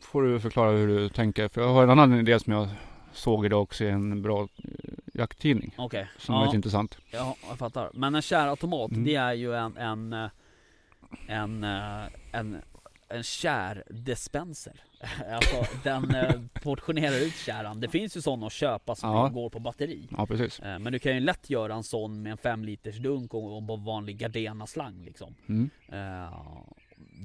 får 0.00 0.22
du 0.22 0.40
förklara 0.40 0.70
hur 0.70 0.86
du 0.88 1.08
tänker. 1.08 1.48
För 1.48 1.60
jag 1.60 1.68
har 1.68 1.82
en 1.82 1.90
annan 1.90 2.18
idé 2.20 2.40
som 2.40 2.52
jag 2.52 2.68
såg 3.12 3.46
idag 3.46 3.62
också 3.62 3.84
i 3.84 3.88
en 3.88 4.22
bra 4.22 4.42
eh, 4.42 4.48
jakttidning. 5.20 5.74
Okej, 5.78 6.08
Som 6.18 6.34
var 6.34 6.42
ja, 6.42 6.46
lite 6.46 6.56
intressant. 6.56 6.98
ja, 7.10 7.36
jag 7.48 7.58
fattar. 7.58 7.90
Men 7.94 8.14
en 8.14 8.22
kärautomat, 8.22 8.90
Mm. 8.90 9.04
det 9.04 9.14
är 9.14 9.32
ju 9.32 9.54
en, 9.54 9.76
en, 9.76 10.12
eh, 10.12 10.28
en, 11.28 11.64
eh, 11.64 12.04
en, 12.32 12.56
en 13.08 13.22
kärdispenser. 13.22 14.72
alltså 15.32 15.64
den 15.84 16.14
eh, 16.14 16.40
portionerar 16.62 17.18
ut 17.26 17.34
käran. 17.36 17.80
Det 17.80 17.88
finns 17.88 18.16
ju 18.16 18.20
sådana 18.22 18.46
att 18.46 18.52
köpa 18.52 18.94
som 18.94 19.10
Ja. 19.10 19.28
går 19.28 19.50
på 19.50 19.58
batteri. 19.58 20.08
Ja, 20.16 20.26
precis. 20.26 20.60
Men 20.62 20.92
du 20.92 20.98
kan 20.98 21.14
ju 21.14 21.20
lätt 21.20 21.50
göra 21.50 21.74
en 21.74 21.82
sån 21.82 22.22
med 22.22 22.32
en 22.32 22.38
5 22.38 22.64
liters 22.64 22.96
dunk 22.98 23.34
och 23.34 23.56
och 23.70 23.80
vanlig 23.80 24.18
Gardena-slang 24.18 25.04
liksom. 25.04 25.34
Mm. 25.48 25.70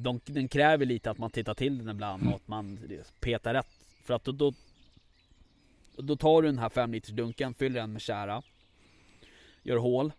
De, 0.03 0.19
den 0.25 0.47
kräver 0.47 0.85
lite 0.85 1.11
att 1.11 1.17
man 1.17 1.29
tittar 1.31 1.53
till 1.53 1.77
den 1.77 1.89
ibland 1.89 2.27
och 2.27 2.35
att 2.35 2.47
man 2.47 2.79
petar 3.19 3.53
rätt. 3.53 3.67
För 4.03 4.13
att 4.13 4.23
då, 4.23 4.31
då, 4.31 4.53
då 5.97 6.15
tar 6.15 6.41
du 6.41 6.47
den 6.47 6.59
här 6.59 6.69
5 6.69 6.91
liters 6.93 7.09
dunken, 7.11 7.53
fyller 7.53 7.79
den 7.81 7.93
med 7.93 8.01
kära. 8.01 8.41
Gör 9.63 9.77
hål. 9.77 10.11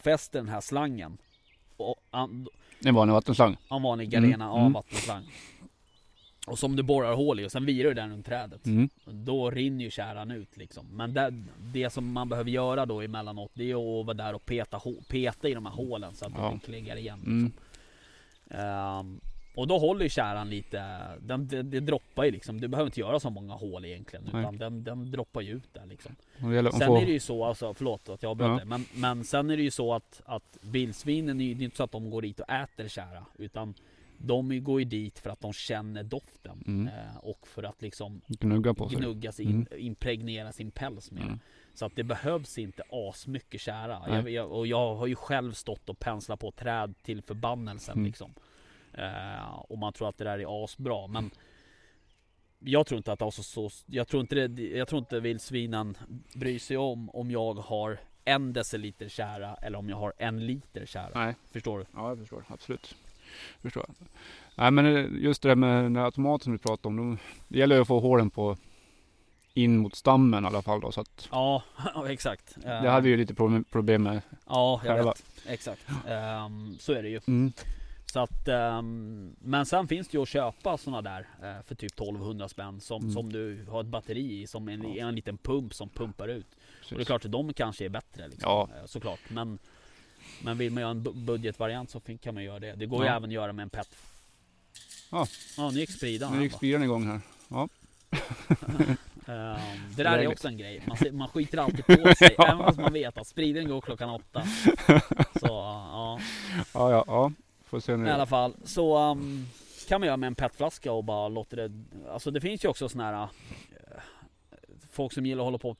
Fäster 0.00 0.38
den 0.38 0.48
här 0.48 0.60
slangen. 0.60 1.18
Och 1.76 1.96
an, 2.10 2.48
En 2.84 2.94
vanlig 2.94 3.12
vattenslang. 3.14 3.56
en 3.70 3.82
vanlig 3.82 4.10
Gardena 4.10 4.44
Mm, 4.44 4.58
mm. 4.58 4.76
A-vattenslang. 4.76 5.24
Och 6.46 6.58
som 6.58 6.76
du 6.76 6.82
borrar 6.82 7.14
hål 7.14 7.40
i 7.40 7.46
och 7.46 7.52
sen 7.52 7.66
virar 7.66 7.88
du 7.88 7.94
den 7.94 8.10
runt 8.10 8.26
trädet. 8.26 8.66
Mm. 8.66 8.88
Då 9.04 9.50
rinner 9.50 9.84
ju 9.84 9.90
käran 9.90 10.30
ut 10.30 10.56
liksom. 10.56 10.86
Men 10.96 11.14
det, 11.14 11.44
det 11.60 11.90
som 11.90 12.12
man 12.12 12.28
behöver 12.28 12.50
göra 12.50 12.86
då 12.86 13.00
emellanåt 13.02 13.50
det 13.54 13.70
är 13.70 14.00
att 14.00 14.06
vara 14.06 14.14
där 14.14 14.34
och 14.34 14.46
peta, 14.46 14.80
peta 15.08 15.48
i 15.48 15.54
de 15.54 15.66
här 15.66 15.72
hålen 15.72 16.14
så 16.14 16.26
att 16.26 16.32
Ja. 16.36 16.50
det 16.60 16.66
kliggar 16.66 16.96
igen. 16.96 17.20
Mm. 17.26 17.44
Liksom. 17.44 19.20
Och 19.58 19.66
då 19.66 19.78
håller 19.78 20.02
ju 20.02 20.08
käran 20.08 20.50
lite, 20.50 20.98
den, 21.20 21.48
det, 21.48 21.62
det 21.62 21.80
droppar 21.80 22.24
ju 22.24 22.30
liksom. 22.30 22.60
Du 22.60 22.68
behöver 22.68 22.88
inte 22.88 23.00
göra 23.00 23.20
så 23.20 23.30
många 23.30 23.54
hål 23.54 23.84
egentligen. 23.84 24.28
Nej. 24.32 24.40
Utan 24.40 24.58
den, 24.58 24.84
den 24.84 25.10
droppar 25.10 25.40
ju 25.40 25.52
ut 25.52 25.74
där 25.74 25.86
liksom. 25.86 26.16
Sen 26.38 26.86
få... 26.86 26.96
är 26.96 27.06
det 27.06 27.12
ju 27.12 27.20
så, 27.20 27.44
alltså, 27.44 27.74
förlåt 27.74 28.08
att 28.08 28.22
jag 28.22 28.30
avbröt 28.30 28.58
Ja. 28.58 28.64
men, 28.64 28.84
men 28.94 29.24
sen 29.24 29.50
är 29.50 29.56
det 29.56 29.62
ju 29.62 29.70
så 29.70 29.94
att, 29.94 30.22
att 30.24 30.58
vildsvinen, 30.60 31.38
det 31.38 31.44
är 31.44 31.62
inte 31.62 31.76
så 31.76 31.82
att 31.84 31.92
de 31.92 32.10
går 32.10 32.22
dit 32.22 32.40
och 32.40 32.50
äter 32.50 32.88
kära. 32.88 33.26
Utan 33.38 33.74
de 34.18 34.64
går 34.64 34.80
ju 34.80 34.84
dit 34.84 35.18
för 35.18 35.30
att 35.30 35.40
de 35.40 35.52
känner 35.52 36.02
doften. 36.02 36.64
Mm. 36.66 36.86
Eh, 36.88 37.16
och 37.22 37.46
för 37.48 37.62
att 37.62 37.82
liksom 37.82 38.20
Gnugga 38.26 38.74
på 38.74 38.88
sig. 38.88 38.98
gnugga 38.98 39.32
sin, 39.32 39.48
Mm. 39.50 39.66
impregnera 39.76 40.52
sin 40.52 40.70
päls 40.70 41.10
med 41.10 41.22
Mm. 41.22 41.38
Så 41.74 41.86
att 41.86 41.96
det 41.96 42.04
behövs 42.04 42.58
inte 42.58 42.82
asmycket 42.90 43.60
kära. 43.60 44.02
Jag, 44.08 44.30
jag, 44.30 44.52
och 44.52 44.66
jag 44.66 44.94
har 44.94 45.06
ju 45.06 45.14
själv 45.14 45.52
stått 45.52 45.88
och 45.88 45.98
penslat 45.98 46.40
på 46.40 46.50
träd 46.50 46.94
till 47.02 47.22
förbannelsen 47.22 47.92
Mm. 47.92 48.06
liksom. 48.06 48.34
Eh, 48.98 49.54
och 49.68 49.78
man 49.78 49.92
tror 49.92 50.08
att 50.08 50.18
det 50.18 50.24
där 50.24 50.38
är 50.38 50.64
asbra. 50.64 51.06
Men 51.06 51.30
jag 52.58 52.86
tror 52.86 52.96
inte 52.96 53.12
att 53.12 53.22
alltså, 53.22 53.42
så, 53.42 53.70
jag 53.86 54.08
tror 54.08 54.20
inte, 54.20 54.34
det, 54.48 54.62
jag 54.68 54.88
tror 54.88 54.98
inte 54.98 55.20
vildsvinen 55.20 55.96
bryr 56.34 56.58
sig 56.58 56.76
om 56.76 57.10
om 57.10 57.30
jag 57.30 57.54
har 57.54 58.00
en 58.24 58.52
deciliter 58.52 59.08
kära 59.08 59.54
eller 59.54 59.78
om 59.78 59.88
jag 59.88 59.96
har 59.96 60.12
en 60.18 60.46
liter 60.46 60.86
kära. 60.86 61.10
Nej. 61.24 61.34
Förstår 61.52 61.78
du? 61.78 61.84
Ja, 61.94 62.08
jag 62.08 62.18
förstår. 62.18 62.44
Absolut. 62.48 62.94
Förstår. 63.62 63.86
Nej, 64.54 64.70
men 64.70 64.86
eh, 64.96 65.06
just 65.22 65.42
det 65.42 65.48
där 65.48 65.56
med 65.56 65.84
den 65.84 65.96
här 65.96 66.04
automaten 66.04 66.52
vi 66.52 66.58
pratade 66.58 66.88
om. 66.88 66.96
De, 66.96 67.18
det 67.48 67.58
gäller 67.58 67.76
ju 67.76 67.82
att 67.82 67.88
få 67.88 68.00
hålen 68.00 68.30
på 68.30 68.56
in 69.54 69.78
mot 69.78 69.94
stammen 69.94 70.44
i 70.44 70.46
alla 70.46 70.62
fall 70.62 70.80
då. 70.80 70.92
Så 70.92 71.00
att 71.00 71.28
Ja, 71.32 71.62
exakt. 72.08 72.56
Det 72.62 72.88
hade 72.90 73.00
vi 73.04 73.08
ju 73.10 73.16
lite 73.16 73.34
problem- 73.70 74.02
med. 74.02 74.20
Ja, 74.46 74.80
jag 74.84 74.94
själva. 74.96 75.10
vet. 75.10 75.24
Exakt. 75.46 75.86
Ehm, 76.08 76.76
så 76.78 76.92
är 76.92 77.02
det 77.02 77.08
ju. 77.08 77.20
Mm. 77.26 77.52
Så 78.12 78.20
att, 78.20 78.48
ehm, 78.48 79.36
men 79.40 79.66
sen 79.66 79.88
finns 79.88 80.08
det 80.08 80.16
ju 80.16 80.22
att 80.22 80.28
köpa 80.28 80.78
sådana 80.78 81.02
där 81.02 81.26
eh, 81.42 81.62
för 81.62 81.74
typ 81.74 81.92
1200 81.92 82.48
spänn 82.48 82.80
som, 82.80 83.02
Mm. 83.02 83.12
som 83.12 83.32
du 83.32 83.64
har 83.70 83.80
ett 83.80 83.86
batteri 83.86 84.42
i 84.42 84.46
som 84.46 84.68
en, 84.68 84.94
Ja. 84.94 85.08
en 85.08 85.14
liten 85.14 85.38
pump 85.38 85.74
som 85.74 85.88
pumpar 85.88 86.28
ut. 86.28 86.46
Och 86.46 86.54
det 86.80 86.86
är 86.86 86.88
Precis. 86.94 87.06
klart 87.06 87.24
att 87.24 87.32
de 87.32 87.52
kanske 87.54 87.84
är 87.84 87.88
bättre 87.88 88.28
liksom, 88.28 88.50
Ja. 88.50 88.68
eh, 88.80 88.86
såklart. 88.86 89.20
Men, 89.28 89.58
men 90.42 90.58
vill 90.58 90.72
man 90.72 90.80
göra 90.80 90.90
en 90.90 91.04
bu- 91.04 91.24
budgetvariant 91.24 91.90
så 91.90 92.00
kan 92.00 92.34
man 92.34 92.44
göra 92.44 92.58
det. 92.58 92.74
Det 92.74 92.86
går 92.86 93.02
ju 93.04 93.10
Ja. 93.10 93.16
även 93.16 93.30
att 93.30 93.34
göra 93.34 93.52
med 93.52 93.62
en 93.62 93.70
PET. 93.70 93.88
Ja. 95.10 95.26
Ja, 95.56 95.70
nu 95.70 95.80
gick 95.80 95.90
spridan 95.90 96.36
Nu 96.36 96.42
gick 96.42 96.52
spiran 96.52 96.82
igång 96.82 97.06
här. 97.06 97.20
Ja. 97.48 97.68
Ehm, 99.26 99.94
Det 99.96 100.02
där 100.02 100.18
är 100.18 100.26
också 100.28 100.48
en 100.48 100.56
grej. 100.58 100.82
Man, 100.86 100.96
ser- 100.96 101.12
man 101.12 101.28
skiter 101.28 101.58
alltid 101.58 101.86
på 101.86 102.14
sig. 102.14 102.34
Ja. 102.38 102.46
Även 102.46 102.58
fast 102.64 102.78
man 102.78 102.92
vet 102.92 103.18
att 103.18 103.26
spriden 103.26 103.68
går 103.68 103.80
klockan 103.80 104.10
åtta. 104.10 104.42
Så 105.40 105.46
ja. 105.46 106.18
Ja, 106.74 106.90
ja, 106.90 107.04
ja. 107.06 107.32
Får 107.68 107.80
se 107.80 107.96
nu. 107.96 108.06
I 108.06 108.10
alla 108.10 108.26
fall 108.26 108.56
så 108.64 109.10
um, 109.10 109.46
kan 109.88 110.00
man 110.00 110.06
göra 110.06 110.16
med 110.16 110.26
en 110.26 110.34
petflaska 110.34 110.92
och 110.92 111.04
bara 111.04 111.28
låta 111.28 111.56
det 111.56 111.72
Alltså 112.10 112.30
det 112.30 112.40
finns 112.40 112.64
ju 112.64 112.68
också 112.68 112.88
såna 112.88 113.04
här 113.04 113.22
Uh, 113.22 113.28
Folk 114.90 115.12
som 115.12 115.26
gillar 115.26 115.42
att 115.42 115.46
hålla 115.46 115.58
på 115.58 115.76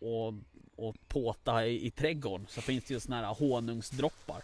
och, 0.00 0.34
och 0.76 0.96
påta 1.08 1.66
i, 1.66 1.86
i 1.86 1.90
trädgården 1.90 2.46
Så 2.50 2.60
finns 2.60 2.84
det 2.84 2.94
ju 2.94 3.00
såna 3.00 3.16
här 3.16 3.34
honungsdroppar 3.34 4.42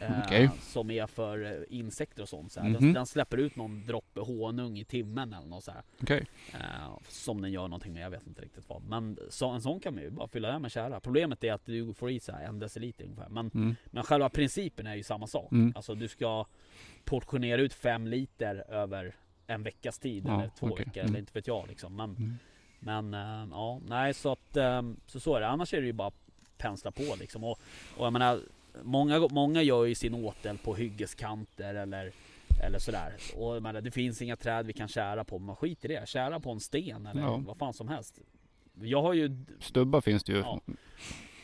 eh, 0.00 0.20
Okej. 0.24 0.50
Som 0.60 0.90
är 0.90 1.06
för 1.06 1.44
eh, 1.44 1.62
insekter 1.78 2.22
och 2.22 2.28
sånt 2.28 2.52
så 2.52 2.60
här. 2.60 2.68
Mhm. 2.68 2.80
den, 2.80 2.92
den 2.92 3.06
släpper 3.06 3.36
ut 3.36 3.56
någon 3.56 3.86
droppe 3.86 4.20
honung 4.20 4.78
i 4.78 4.84
timmen 4.84 5.32
eller 5.32 5.46
något 5.46 5.64
så. 5.64 5.72
Okej. 6.02 6.26
Eh, 6.54 6.98
som 7.08 7.42
den 7.42 7.52
gör 7.52 7.62
någonting 7.68 7.92
med, 7.92 8.02
jag 8.02 8.10
vet 8.10 8.26
inte 8.26 8.42
riktigt 8.42 8.64
vad 8.68 8.82
Men 8.82 9.18
så, 9.30 9.48
en 9.50 9.60
sån 9.62 9.80
kan 9.80 9.94
man 9.94 10.02
ju 10.02 10.10
bara 10.10 10.28
fylla 10.28 10.48
där 10.52 10.58
med 10.58 10.72
kära 10.72 11.00
Problemet 11.00 11.44
är 11.44 11.52
att 11.52 11.66
du 11.66 11.94
får 11.94 12.10
i 12.10 12.20
så 12.20 12.32
en 12.32 12.58
deciliter 12.58 13.04
ungefär 13.04 13.28
Men 13.28 13.50
Mm. 13.54 13.76
men 13.86 14.02
själva 14.04 14.28
principen 14.28 14.86
är 14.86 14.94
ju 14.94 15.02
samma 15.02 15.26
sak. 15.26 15.52
Mm. 15.52 15.72
Alltså 15.76 15.94
du 15.94 16.08
ska 16.08 16.44
portionera 17.04 17.60
ut 17.60 17.72
fem 17.74 18.06
liter 18.06 18.70
över 18.70 19.14
en 19.46 19.62
veckas 19.62 19.98
tid 19.98 20.24
Ja, 20.26 20.34
eller 20.38 20.48
två 20.58 20.66
okej. 20.66 20.84
veckor 20.84 21.00
Mm. 21.00 21.10
eller 21.10 21.18
inte 21.18 21.32
vet 21.34 21.46
jag 21.46 21.68
liksom. 21.68 21.96
Men, 21.96 22.10
Mm. 22.10 22.38
men 22.78 23.12
ja, 23.50 23.80
nej 23.88 24.14
så 24.14 24.32
att 24.32 24.56
så, 25.06 25.20
så 25.20 25.36
är 25.36 25.40
det. 25.40 25.48
Annars 25.48 25.74
är 25.74 25.80
det 25.80 25.86
ju 25.86 25.92
bara 25.92 26.10
pensla 26.58 26.90
på 26.90 27.16
liksom. 27.20 27.44
Och, 27.44 27.58
och 27.96 28.06
jag 28.06 28.12
menar, 28.12 28.40
många, 28.82 29.28
många 29.30 29.62
gör 29.62 29.84
ju 29.84 29.94
sin 29.94 30.14
åtel 30.14 30.58
på 30.58 30.74
hyggeskanter 30.74 31.74
eller 31.74 32.12
eller 32.62 32.78
sådär. 32.78 33.12
Och 33.36 33.62
menar, 33.62 33.80
det 33.80 33.90
finns 33.90 34.22
inga 34.22 34.36
träd 34.36 34.66
vi 34.66 34.72
kan 34.72 34.88
kära 34.88 35.24
på. 35.24 35.38
Men 35.38 35.46
man 35.46 35.56
skiter 35.56 35.90
i 35.90 35.94
det. 35.94 36.08
Kära 36.08 36.40
på 36.40 36.50
en 36.50 36.60
sten 36.60 37.06
eller 37.06 37.20
Ja. 37.22 37.40
vad 37.46 37.56
fan 37.56 37.72
som 37.74 37.88
helst. 37.88 38.18
Jag 38.82 39.02
har 39.02 39.12
ju 39.12 39.44
Stubbar 39.60 40.00
finns 40.00 40.24
det 40.24 40.32
ju. 40.32 40.38
Ja. 40.38 40.60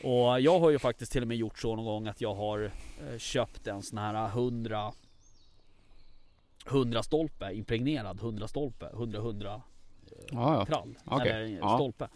och 0.03 0.41
jag 0.41 0.59
har 0.59 0.69
ju 0.69 0.79
faktiskt 0.79 1.11
till 1.11 1.21
och 1.21 1.27
med 1.27 1.37
gjort 1.37 1.59
så 1.59 1.75
någon 1.75 1.85
gång 1.85 2.07
att 2.07 2.21
jag 2.21 2.33
har 2.35 2.71
eh, 3.11 3.17
köpt 3.17 3.67
en 3.67 3.81
sån 3.81 3.97
här 3.97 4.27
100 4.27 4.93
100 6.67 7.03
stolpe, 7.03 7.51
impregnerad 7.53 8.19
100 8.19 8.47
stolpe, 8.47 8.85
100 8.93 9.19
100 9.19 9.61
Ja, 10.31 10.55
ja. 10.55 10.65
trall 10.65 10.97
Okej, 11.05 11.31
eller 11.31 11.75
stolpe. 11.75 12.07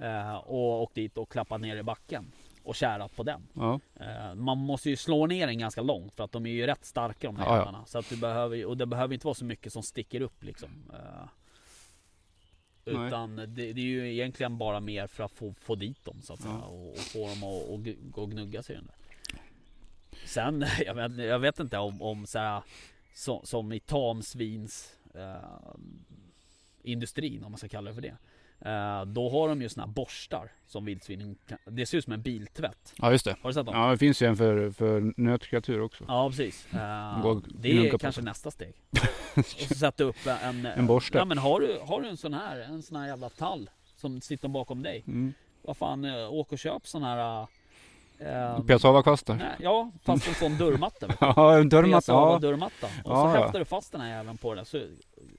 Eh, 0.00 0.34
och 0.36 0.82
åkt 0.82 0.94
dit 0.94 1.18
och 1.18 1.30
klappat 1.32 1.60
ner 1.60 1.76
i 1.76 1.82
backen 1.82 2.32
och 2.66 2.74
kärat 2.74 3.16
på 3.16 3.22
den. 3.22 3.48
Ja. 3.52 3.80
Eh, 4.00 4.34
man 4.34 4.58
måste 4.58 4.90
ju 4.90 4.96
slå 4.96 5.26
ner 5.26 5.46
den 5.46 5.58
ganska 5.58 5.82
långt 5.82 6.14
för 6.14 6.24
att 6.24 6.32
de 6.32 6.46
är 6.46 6.50
ju 6.50 6.66
rätt 6.66 6.84
starka 6.84 7.26
de 7.26 7.36
här 7.36 7.46
Ja, 7.46 7.70
ja. 7.72 7.84
Så 7.86 7.98
att 7.98 8.08
du 8.08 8.16
behöver, 8.16 8.64
och 8.64 8.76
det 8.76 8.86
behöver 8.86 9.14
inte 9.14 9.26
vara 9.26 9.34
så 9.34 9.44
mycket 9.44 9.72
som 9.72 9.82
sticker 9.82 10.20
upp 10.20 10.44
liksom. 10.44 10.70
Eh, 10.92 11.28
utan 12.84 13.36
det, 13.36 13.44
det 13.46 13.80
är 13.80 13.84
ju 13.84 14.12
egentligen 14.12 14.58
bara 14.58 14.80
mer 14.80 15.06
för 15.06 15.24
att 15.24 15.32
få, 15.32 15.54
få 15.60 15.74
dit 15.74 16.04
dem 16.04 16.22
så 16.22 16.32
att 16.32 16.40
säga. 16.40 16.54
Och, 16.58 16.90
och 16.90 16.98
få 16.98 17.28
dem 17.28 17.44
att 17.44 17.68
och 18.14 18.22
och 18.22 18.30
gnugga 18.30 18.62
sig 18.62 18.76
där. 18.76 18.94
Sen, 20.24 20.64
jag 20.86 20.94
vet, 20.94 21.16
jag 21.16 21.38
vet 21.38 21.60
inte 21.60 21.78
om, 21.78 22.02
om 22.02 22.26
så 22.26 22.38
här, 22.38 22.62
så, 23.14 23.40
som 23.44 23.72
i 23.72 23.80
tamsvins 23.80 24.98
eh, 25.14 25.76
industrin 26.82 27.44
om 27.44 27.52
man 27.52 27.58
ska 27.58 27.68
kalla 27.68 27.90
det 27.90 27.94
för 27.94 28.02
det. 28.02 28.16
Eh, 28.60 29.04
då 29.04 29.30
har 29.30 29.48
de 29.48 29.62
ju 29.62 29.68
såna 29.68 29.86
här 29.86 29.92
borstar 29.92 30.52
som 30.66 30.84
vildsvinen 30.84 31.36
kan, 31.48 31.58
Det 31.64 31.86
ser 31.86 31.98
ut 31.98 32.04
som 32.04 32.12
en 32.12 32.22
biltvätt. 32.22 32.94
ja, 32.98 33.12
just 33.12 33.24
det. 33.24 33.36
Har 33.42 33.50
du 33.50 33.54
sett 33.54 33.66
dem? 33.66 33.74
Ja, 33.74 33.90
det 33.90 33.98
finns 33.98 34.22
ju 34.22 34.26
en 34.26 34.36
för, 34.36 34.70
för 34.70 35.12
nötkreatur 35.16 35.80
också. 35.80 36.04
Ja 36.08 36.28
precis. 36.28 36.74
Eh, 36.74 37.26
och 37.26 37.42
det 37.48 37.88
är 37.88 37.98
kanske 37.98 38.22
nästa 38.22 38.50
steg. 38.50 38.74
och 39.36 39.44
så 39.46 39.74
sätta 39.74 40.04
upp 40.04 40.26
en, 40.42 40.66
En 40.66 40.86
borste. 40.86 41.18
Ja 41.18 41.24
men 41.24 41.38
har 41.38 41.60
du, 41.60 41.78
har 41.82 42.00
du 42.00 42.08
en 42.08 42.16
sån 42.16 42.34
här, 42.34 42.60
en 42.60 42.82
sån 42.82 42.96
här 42.96 43.06
jävla 43.06 43.28
tall 43.28 43.70
som 43.96 44.20
sitter 44.20 44.48
bakom 44.48 44.82
dig. 44.82 45.04
Mm. 45.06 45.34
Vad 45.62 45.76
fan, 45.76 46.04
eh, 46.04 46.32
åk 46.32 46.52
och 46.52 46.58
köp 46.58 46.86
sån 46.86 47.02
här 47.02 47.46
Ehm, 48.18 48.66
Piazzavakvastar. 48.66 49.34
nej, 49.34 49.56
Ja, 49.60 49.90
fast 50.04 50.28
en 50.28 50.34
sån 50.34 50.58
du. 50.58 51.14
Ja, 51.20 51.58
en 51.58 51.68
dörrmatta. 51.68 52.12
Ja. 52.12 52.38
dörrmatta. 52.38 52.86
Och 52.86 52.92
Ja, 53.10 53.32
så 53.32 53.36
ja. 53.38 53.42
häftar 53.44 53.58
du 53.58 53.64
fast 53.64 53.92
den 53.92 54.00
här 54.00 54.08
jäveln 54.08 54.36
på 54.38 54.54
den. 54.54 54.64
Så 54.64 54.78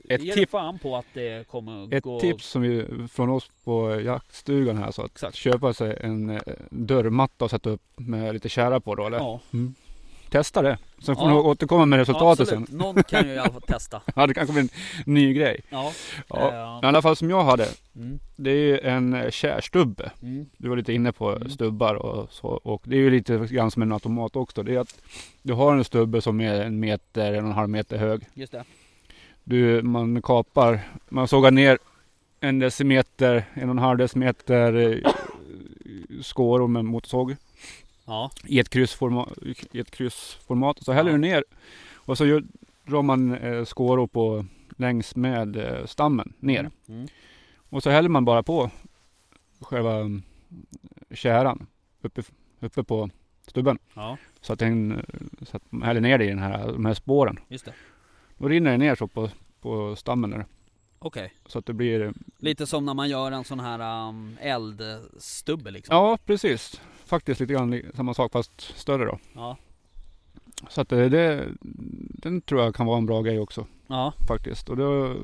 Ett 0.08 0.22
ge 0.22 0.34
dig 0.34 0.44
tip- 0.46 0.50
fan 0.50 0.80
på 0.80 0.96
att 0.96 1.06
det 1.14 1.48
kommer 1.48 1.94
Ett 1.94 2.04
gå... 2.04 2.20
tips 2.20 2.46
som 2.46 2.62
vi, 2.62 2.86
från 3.12 3.30
oss 3.30 3.52
på 3.64 4.02
jaktstugan 4.02 4.78
här 4.78 4.92
så 4.92 5.02
att 5.02 5.12
Exakt. 5.12 5.36
köpa 5.36 5.74
sig 5.74 5.98
en 6.02 6.30
eh, 6.30 6.40
dörrmatta 6.70 7.46
och 7.46 7.52
sätta 7.52 7.70
upp 7.70 7.82
med 7.96 8.34
lite 8.34 8.50
kära 8.50 8.80
på 8.80 8.96
då 8.96 9.06
eller? 9.08 9.18
Ja, 9.18 9.40
Testa 10.30 10.62
det. 10.62 10.78
Sen 11.02 11.16
får 11.16 11.24
Ja. 11.30 11.34
ni 11.34 11.40
återkomma 11.40 11.86
med 11.86 12.00
resultatet 12.00 12.42
absolut. 12.48 12.70
sen. 12.70 12.78
Någon 12.78 13.04
kan 13.04 13.28
ju 13.28 13.34
i 13.34 13.38
alla 13.38 13.52
fall 13.52 13.62
testa. 13.68 14.02
Ja, 14.16 14.28
det 14.28 14.34
kanske 14.34 14.54
blir 14.54 14.64
en 14.64 14.70
ny 15.14 15.34
grej. 15.34 15.62
Ja. 15.70 15.92
Ja. 16.30 16.48
Eh, 16.48 16.80
I 16.84 16.86
alla 16.88 17.02
fall 17.02 17.16
som 17.16 17.30
jag 17.30 17.44
hade. 17.44 17.68
mm, 17.96 18.20
Det 18.36 18.50
är 18.52 18.56
ju 18.56 18.80
en 18.80 19.14
eh, 19.14 19.30
kärstubbe. 19.30 20.12
mm, 20.22 20.46
Du 20.58 20.70
var 20.70 20.76
lite 20.76 20.94
inne 20.94 21.12
på 21.12 21.30
Mm. 21.36 21.50
stubbar 21.50 21.96
och 21.96 22.32
så. 22.34 22.48
Och 22.48 22.82
det 22.86 22.96
är 22.96 23.00
ju 23.00 23.10
lite 23.10 23.38
grann 23.52 23.72
som 23.72 23.82
en 23.82 23.92
automat 23.92 24.36
också. 24.36 24.64
Det 24.64 24.76
är 24.76 24.80
att 24.80 25.00
du 25.42 25.54
har 25.54 25.74
en 25.78 25.84
stubbe 25.84 26.22
som 26.22 26.42
är 26.42 26.62
en 26.62 26.80
meter, 26.80 27.34
en 27.34 27.44
och 27.44 27.50
en 27.50 27.56
halv 27.56 27.70
meter 27.70 27.98
hög. 27.98 28.22
just 28.34 28.52
det. 28.52 28.64
Du, 29.50 29.82
man 29.82 30.22
kapar, 30.22 30.80
man 31.10 31.28
sågar 31.28 31.52
ner 31.52 31.78
en 32.40 32.60
decimeter, 32.60 33.46
en 33.54 33.64
och 33.64 33.76
en 33.76 33.78
halv 33.80 33.98
decimeter 33.98 34.74
eh, 34.74 35.12
skåror 36.22 36.68
med 36.68 36.86
motorsåg 36.86 37.36
Ja, 38.06 38.32
i 38.46 38.60
ett 38.60 38.70
kryssformat. 38.70 39.30
I 39.72 39.80
ett 39.80 39.92
kryssformat. 39.92 40.84
Så 40.84 40.92
häller 40.92 41.10
Ja. 41.12 41.16
du 41.16 41.22
ner 41.22 41.44
och 41.96 42.18
så 42.18 42.26
gör, 42.26 42.44
drar 42.86 43.02
man 43.02 43.36
eh, 43.38 43.66
skåror 43.66 44.08
på 44.08 44.46
längs 44.78 45.16
med 45.16 45.56
eh, 45.56 45.86
stammen 45.86 46.34
ner. 46.40 46.60
Mm, 46.60 46.72
mm. 46.88 47.08
Och 47.70 47.84
så 47.84 47.90
häller 47.90 48.10
man 48.10 48.26
bara 48.26 48.44
på 48.44 48.70
själva 49.62 49.96
mm, 49.96 50.22
käran 51.12 51.68
uppe, 52.02 52.22
uppe 52.60 52.84
på 52.84 53.10
stubben. 53.48 53.78
Ja, 53.94 54.18
Så 54.42 54.54
att, 54.54 54.60
den, 54.60 54.92
eh, 54.92 55.00
så 55.42 55.58
att 55.58 55.72
man 55.72 55.82
häller 55.88 56.02
ner 56.02 56.18
det 56.18 56.26
i 56.26 56.30
den 56.30 56.40
här, 56.40 56.68
de 56.68 56.86
här 56.86 56.94
spåren. 56.94 57.40
just 57.48 57.66
det. 57.66 57.74
Då 58.38 58.48
rinner 58.48 58.72
det 58.72 58.78
ner 58.78 58.96
så 58.96 59.08
på, 59.08 59.30
på 59.62 59.96
stammen 59.96 60.30
där. 60.30 60.46
Okej. 61.00 61.34
Så 61.46 61.60
att 61.60 61.66
det 61.66 61.74
blir 61.74 62.02
eh, 62.02 62.12
Lite 62.38 62.68
som 62.68 62.86
när 62.86 62.94
man 62.94 63.10
gör 63.10 63.32
en 63.32 63.44
sån 63.44 63.60
här 63.60 64.08
um, 64.10 64.38
eldstubbe 64.42 65.72
liksom. 65.72 65.96
Ja, 65.96 66.18
precis. 66.26 66.82
Faktiskt 67.06 67.40
lite 67.42 67.54
grann 67.54 67.82
samma 67.96 68.14
sak 68.14 68.32
fast 68.32 68.62
större 68.62 69.06
då. 69.06 69.20
Ja. 69.34 69.58
Så 70.70 70.82
att 70.82 70.90
det, 70.90 71.10
det, 71.10 71.48
den 72.22 72.42
tror 72.42 72.62
jag 72.62 72.76
kan 72.76 72.86
vara 72.86 72.98
en 72.98 73.06
bra 73.06 73.22
grej 73.22 73.40
också 73.40 73.66
Ja. 73.88 74.14
faktiskt. 74.28 74.70
Och 74.70 74.78
då 74.78 75.16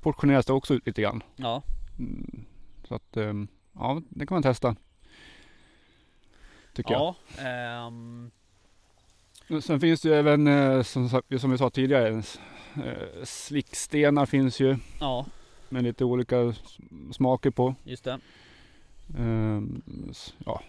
portioneras 0.00 0.46
det 0.46 0.52
också 0.52 0.74
ut 0.74 0.86
lite 0.86 1.02
grann. 1.02 1.22
Ja. 1.36 1.62
Mm, 1.98 2.44
Så 2.88 2.94
att 2.94 3.16
ehm, 3.16 3.48
ja, 3.72 4.02
det 4.08 4.26
kan 4.26 4.34
man 4.34 4.42
testa. 4.42 4.76
Tycker 6.74 6.92
Ja. 6.94 7.14
jag. 7.38 7.44
Sen 9.60 9.80
finns 9.80 10.00
det 10.00 10.08
ju 10.08 10.14
även 10.14 10.46
eh, 10.46 10.82
som, 10.82 11.08
som 11.38 11.50
vi 11.50 11.58
sa 11.58 11.70
tidigare, 11.70 12.08
eh, 12.76 13.24
slickstenar 13.24 14.26
finns 14.26 14.60
ju 14.60 14.76
ja, 15.00 15.26
med 15.68 15.82
lite 15.82 16.04
olika 16.04 16.54
smaker 17.12 17.50
på. 17.50 17.74
just 17.84 18.04
det. 18.04 18.20
Ehm, 19.18 19.82
Ja, 20.46 20.60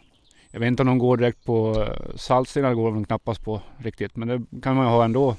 jag 0.51 0.59
vet 0.59 0.67
inte 0.67 0.83
om 0.83 0.87
de 0.87 0.97
går 0.97 1.17
direkt 1.17 1.43
på 1.45 1.81
eh, 1.81 2.15
saltstenar 2.15 2.73
går 2.73 2.91
de 2.91 3.05
knappast 3.05 3.43
på 3.43 3.61
riktigt. 3.77 4.15
Men 4.15 4.27
det 4.27 4.61
kan 4.61 4.75
man 4.75 4.85
ju 4.85 4.89
ha 4.91 5.05
ändå. 5.05 5.35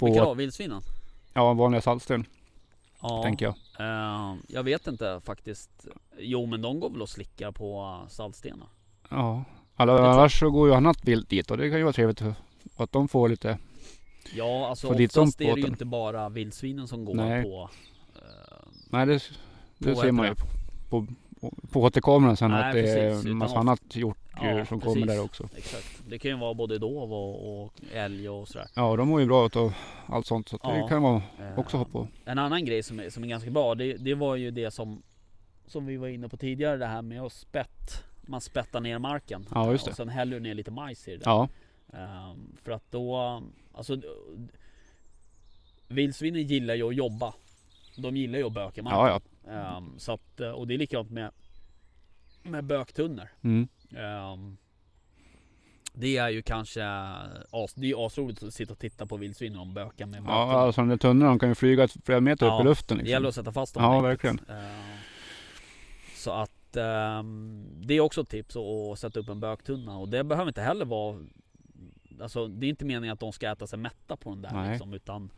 Vilka 0.00 0.18
På 0.20 0.24
då? 0.24 0.34
Vildsvinen? 0.34 0.82
ja, 1.34 1.52
vanliga 1.52 1.80
saltsten 1.80 2.24
Ja. 3.02 3.22
tänker 3.22 3.44
jag. 3.46 3.54
ehm, 3.78 4.42
jag 4.48 4.62
vet 4.62 4.86
inte 4.86 5.20
faktiskt. 5.24 5.86
Jo 6.18 6.46
men 6.46 6.62
de 6.62 6.80
går 6.80 6.90
väl 6.90 7.02
att 7.02 7.08
slicka 7.08 7.52
på 7.52 7.98
saltstenar. 8.08 8.68
Ja, 9.08 9.44
alla, 9.80 10.10
annars 10.12 10.38
så 10.38 10.50
går 10.50 10.68
ju 10.68 10.74
annat 10.74 11.04
vilt 11.04 11.28
dit 11.28 11.50
och 11.50 11.56
det 11.56 11.68
kan 11.70 11.78
ju 11.78 11.84
vara 11.84 11.92
trevligt 11.92 12.22
att 12.76 12.92
de 12.92 13.08
får 13.08 13.28
lite. 13.28 13.58
Ja 14.34 14.68
alltså 14.68 14.86
Få 14.88 14.94
dit 14.94 15.16
oftast 15.16 15.40
är 15.40 15.54
det 15.54 15.60
ju 15.60 15.66
inte 15.66 15.84
bara 15.84 16.28
vildsvinen 16.28 16.88
som 16.88 17.04
går 17.04 17.14
Nej. 17.14 17.42
på 17.42 17.70
eh, 18.16 18.68
Nej, 18.90 19.06
det, 19.06 19.20
det 19.78 19.94
På 19.94 20.00
ser 20.00 20.12
man 20.12 20.26
ju 20.26 20.34
på, 20.34 21.06
på, 21.40 21.52
på 21.72 21.80
återkameran 21.82 22.36
sen 22.36 22.50
Nej, 22.50 22.64
att 22.68 22.72
det 22.74 22.80
är 22.80 23.10
precis, 23.10 23.24
utan 23.26 23.36
massa 23.36 23.58
annat 23.58 23.80
hjortdjur 23.96 24.58
Ja, 24.58 24.66
som 24.66 24.80
precis. 24.80 24.94
kommer 24.94 25.06
där 25.06 25.24
också. 25.24 25.48
Exakt. 25.56 26.02
Det 26.08 26.18
kan 26.18 26.30
ju 26.30 26.36
vara 26.36 26.54
både 26.54 26.78
dov 26.78 27.12
och, 27.12 27.62
och 27.64 27.72
älg 27.94 28.28
och 28.28 28.48
sådär. 28.48 28.68
Ja, 28.74 28.96
de 28.96 29.08
mår 29.08 29.20
ju 29.20 29.26
bra 29.26 29.46
utav 29.46 29.72
allt 30.06 30.26
sånt 30.26 30.48
så 30.48 30.58
Ja. 30.62 30.70
det 30.70 30.88
kan 30.88 31.02
man 31.02 31.14
Eh, 31.40 31.58
också 31.58 31.76
ha 31.76 31.84
på. 31.84 32.08
En 32.24 32.38
annan 32.38 32.64
grej 32.64 32.82
som 32.82 33.00
är, 33.00 33.10
som 33.10 33.24
är 33.24 33.28
ganska 33.28 33.50
bra, 33.50 33.74
det, 33.74 33.92
det 33.96 34.14
var 34.14 34.36
ju 34.36 34.50
det 34.50 34.70
som 34.70 35.02
Som 35.66 35.86
vi 35.86 35.96
var 35.96 36.08
inne 36.08 36.28
på 36.28 36.36
tidigare, 36.36 36.76
det 36.76 36.86
här 36.86 37.02
med 37.02 37.22
att 37.22 37.32
spett 37.32 38.04
Man 38.30 38.40
spettar 38.40 38.80
ner 38.80 38.98
marken 38.98 39.46
Ja, 39.54 39.70
just 39.72 39.84
det. 39.84 39.90
Och 39.90 39.96
sen 39.96 40.08
häller 40.08 40.36
du 40.36 40.40
ner 40.40 40.54
lite 40.54 40.70
majs 40.70 41.08
i 41.08 41.10
det 41.10 41.16
där. 41.16 41.24
Ja, 41.30 41.48
Ehm, 41.92 42.56
För 42.64 42.72
att 42.72 42.84
då 42.90 43.42
Alltså 43.74 43.96
Vildsvinen 45.88 46.42
gillar 46.42 46.74
ju 46.74 46.88
att 46.88 46.94
jobba 46.96 47.34
De 47.96 48.16
gillar 48.16 48.38
ju 48.38 48.46
att 48.46 48.52
böka 48.52 48.82
marken 48.82 48.98
ja, 49.00 49.20
ja. 49.44 49.50
Ehm, 49.52 49.98
Så 49.98 50.12
att, 50.12 50.40
och 50.40 50.66
det 50.66 50.74
är 50.74 50.78
likadant 50.78 51.10
med 51.10 51.30
Med 52.42 52.64
böktunnor 52.64 53.28
Mm. 53.42 53.68
Ehm, 53.96 54.56
Det 55.92 56.16
är 56.16 56.28
ju 56.28 56.42
kanske 56.42 56.84
as, 57.50 57.74
Det 57.74 57.90
är 57.90 58.06
asroligt 58.06 58.42
att 58.42 58.54
sitta 58.54 58.72
och 58.72 58.78
titta 58.78 59.06
på 59.06 59.16
vildsvin 59.16 59.52
de 59.52 59.74
bökar 59.74 60.06
med 60.06 60.18
Ja, 60.18 60.22
böktunnor 60.22 60.54
alltså 60.66 60.80
de 60.80 60.88
där 60.88 60.96
tunnorna 60.96 61.26
de 61.30 61.38
kan 61.38 61.48
ju 61.48 61.54
flyga 61.54 61.88
flera 62.04 62.20
meter 62.20 62.46
upp 62.46 62.50
Ja, 62.52 62.60
i 62.60 62.64
luften. 62.64 62.96
Det 62.96 63.02
Liksom. 63.02 63.12
gäller 63.12 63.28
att 63.28 63.34
sätta 63.34 63.52
fast 63.52 63.74
dem 63.74 63.82
Ja, 63.82 64.00
verkligen. 64.00 64.38
Eh, 64.48 64.96
Så 66.14 66.30
att 66.32 66.50
ehm, 66.76 67.66
det 67.80 67.94
är 67.94 68.00
också 68.00 68.20
ett 68.20 68.28
tips 68.28 68.56
att- 68.56 68.62
att 68.92 68.98
sätta 68.98 69.20
upp 69.20 69.28
en 69.28 69.40
böktunna 69.40 69.98
och 69.98 70.08
det 70.08 70.24
behöver 70.24 70.48
inte 70.48 70.62
heller 70.62 70.84
vara 70.84 71.18
Alltså 72.22 72.48
det 72.48 72.66
är 72.66 72.68
inte 72.70 72.84
meningen 72.84 73.12
att 73.12 73.20
de 73.20 73.32
ska 73.32 73.50
äta 73.52 73.66
sig 73.66 73.78
mätta 73.78 74.16
på 74.16 74.30
den 74.30 74.42
där 74.42 74.70
liksom, 74.70 74.94
utan 74.94 75.30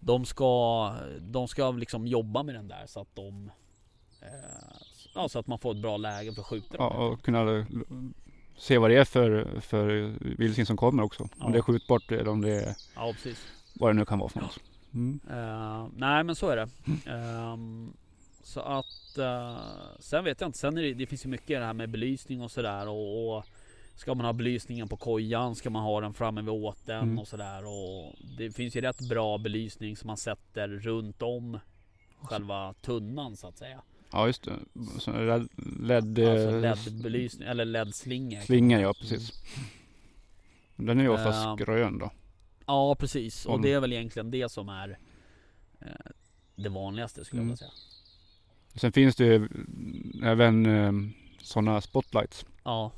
De 0.00 0.24
ska 0.24 0.92
De 1.20 1.48
ska 1.48 1.70
liksom 1.70 2.06
jobba 2.06 2.42
med 2.42 2.54
den 2.54 2.68
där 2.68 2.82
så 2.86 3.00
att 3.00 3.14
de 3.14 3.50
eh, 4.20 4.28
Ja 5.14 5.28
så 5.28 5.38
att 5.38 5.46
man 5.46 5.58
får 5.58 5.70
ett 5.74 5.82
bra 5.82 5.96
läge 5.96 6.32
för 6.32 6.40
att 6.40 6.46
skjuta 6.46 6.76
Ja, 6.78 6.88
dem 6.90 7.12
och 7.12 7.22
kunna 7.22 7.66
se 8.58 8.78
vad 8.78 8.90
det 8.90 8.96
är 8.96 9.04
för, 9.04 9.60
för 9.60 9.86
vildsvin 10.36 10.66
som 10.66 10.76
kommer 10.76 11.02
också. 11.02 11.28
Ja. 11.38 11.44
Om 11.46 11.52
det 11.52 11.58
är 11.58 11.62
skjutbart 11.62 12.12
eller 12.12 12.28
om 12.28 12.40
det 12.40 12.50
är 12.62 12.74
Ja 12.96 13.12
precis 13.12 13.46
vad 13.80 13.90
det 13.90 13.94
nu 13.94 14.04
kan 14.04 14.18
vara 14.18 14.28
för 14.28 14.40
något. 14.40 14.58
Mm. 14.94 15.20
Eh, 15.30 15.88
nej 15.96 16.24
men 16.24 16.34
så 16.34 16.48
är 16.48 16.56
det. 16.56 16.68
Ehm, 17.10 17.92
så 18.44 18.60
att 18.60 19.18
eh, 19.18 19.58
sen 19.98 20.24
vet 20.24 20.40
jag 20.40 20.48
inte. 20.48 20.58
Sen 20.58 20.78
är 20.78 20.82
det, 20.82 20.94
det 20.94 21.06
finns 21.06 21.24
ju 21.24 21.28
mycket 21.28 21.48
det 21.60 21.64
här 21.66 21.72
med 21.72 21.90
belysning 21.90 22.42
och 22.42 22.50
sådär 22.50 22.88
och, 22.88 23.36
och 23.36 23.44
Ska 23.96 24.14
man 24.14 24.26
ha 24.26 24.32
belysningen 24.32 24.88
på 24.88 24.96
kojan? 24.96 25.54
Ska 25.54 25.70
man 25.70 25.82
ha 25.82 26.00
den 26.00 26.14
framme 26.14 26.40
vid 26.40 26.50
åten 26.50 26.98
Mm. 27.02 27.18
och 27.18 27.28
sådär 27.28 27.64
och 27.66 28.14
Det 28.38 28.50
finns 28.50 28.76
ju 28.76 28.80
rätt 28.80 29.08
bra 29.08 29.38
belysning 29.38 29.96
som 29.96 30.06
man 30.06 30.16
sätter 30.16 30.68
runt 30.68 31.22
om 31.22 31.58
Själva 32.22 32.74
tunnan 32.82 33.36
så 33.36 33.46
att 33.48 33.58
säga. 33.58 33.82
Ja 34.12 34.26
just 34.26 34.42
det. 34.42 34.52
Så 34.98 35.10
LED, 35.12 35.48
LED, 35.82 36.18
Alltså 36.28 36.60
LED-belysning 36.60 37.48
eller 37.48 37.64
LED-slingor. 37.64 38.40
slingor 38.40 38.80
ja 38.80 38.94
precis. 39.00 39.32
Den 40.76 40.98
är 40.98 41.02
ju 41.04 41.08
oftast 41.10 41.46
Ehm, 41.46 41.56
grön 41.56 41.98
då. 41.98 42.10
Ja 42.66 42.94
precis 42.94 43.46
och 43.46 43.60
det 43.62 43.72
är 43.72 43.80
väl 43.80 43.92
egentligen 43.92 44.30
det 44.30 44.48
som 44.48 44.68
är 44.68 44.98
eh, 45.80 45.86
Det 46.56 46.68
vanligaste 46.68 47.24
skulle 47.24 47.40
jag 47.40 47.44
Mm. 47.44 47.54
vilja 47.54 47.56
säga. 47.70 47.70
Sen 48.74 48.92
finns 48.92 49.16
det 49.16 49.24
ju 49.24 49.48
även 50.22 50.66
eh, 50.66 50.92
sådana 51.42 51.80
spotlights. 51.80 52.46
Ja, 52.64 52.92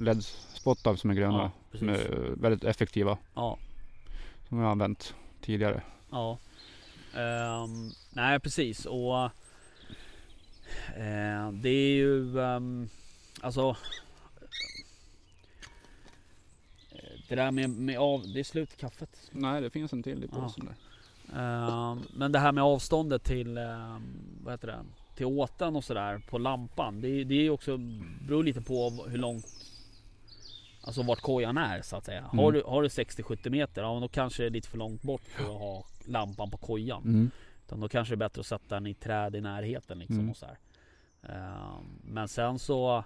LED-spottar 0.00 0.96
som 0.96 1.10
är 1.10 1.14
gröna. 1.14 1.38
ja 1.72 1.78
som 1.78 1.88
är 1.88 2.34
väldigt 2.36 2.64
effektiva. 2.64 3.18
Ja. 3.34 3.58
Som 4.48 4.58
jag 4.58 4.64
har 4.64 4.72
använt 4.72 5.14
tidigare. 5.40 5.82
Ja. 6.10 6.38
Ehm, 7.16 7.90
nej 8.10 8.40
precis 8.40 8.86
och 8.86 9.24
eh, 10.96 11.52
Det 11.52 11.68
är 11.68 11.94
ju 11.94 12.40
ehm, 12.40 12.88
Alltså 13.40 13.76
eh, 16.90 17.20
Det 17.28 17.34
där 17.34 17.50
med, 17.50 17.70
med 17.70 17.98
av, 17.98 18.22
det 18.34 18.40
är 18.40 18.44
slut 18.44 18.76
kaffet. 18.76 19.30
Nej 19.30 19.60
det 19.60 19.70
finns 19.70 19.92
en 19.92 20.02
till 20.02 20.24
i 20.24 20.28
påsen 20.28 20.64
där. 20.64 20.74
Ehm, 21.36 22.00
men 22.14 22.32
det 22.32 22.38
här 22.38 22.52
med 22.52 22.64
avståndet 22.64 23.24
till 23.24 23.58
ehm, 23.58 24.02
Vad 24.44 24.52
heter 24.54 24.66
det? 24.68 24.78
Till 25.16 25.26
åten 25.26 25.76
och 25.76 25.84
sådär 25.84 26.22
på 26.30 26.38
lampan. 26.38 27.00
Det, 27.00 27.24
det 27.24 27.34
är 27.46 27.50
också 27.50 27.76
beror 28.28 28.44
lite 28.44 28.60
på 28.60 28.90
hur 29.08 29.18
långt 29.18 29.46
Alltså 30.84 31.02
vart 31.02 31.20
kojan 31.20 31.58
är 31.58 31.82
så 31.82 31.96
att 31.96 32.04
säga. 32.04 32.22
Har 32.22 32.38
Mm. 32.48 32.52
du, 32.52 32.62
har 32.66 32.82
du 32.82 32.88
60-70 32.88 33.50
meter, 33.50 33.82
ja 33.82 33.98
då 34.00 34.08
kanske 34.08 34.42
det 34.42 34.46
är 34.46 34.50
lite 34.50 34.68
för 34.68 34.78
långt 34.78 35.02
bort 35.02 35.22
för 35.22 35.44
att 35.44 35.60
ha 35.60 35.84
lampan 36.06 36.50
på 36.50 36.56
kojan. 36.56 37.02
Mm. 37.02 37.30
Utan 37.66 37.80
då 37.80 37.88
kanske 37.88 38.12
det 38.12 38.16
är 38.16 38.28
bättre 38.28 38.40
att 38.40 38.46
sätta 38.46 38.74
den 38.74 38.86
i 38.86 38.94
träd 38.94 39.36
i 39.36 39.40
närheten 39.40 39.98
liksom 39.98 40.18
Mm. 40.18 40.30
och 40.30 40.36
så 40.36 40.46
här. 40.46 40.58
Ehm, 41.22 41.84
Men 42.04 42.28
sen 42.28 42.58
så 42.58 43.04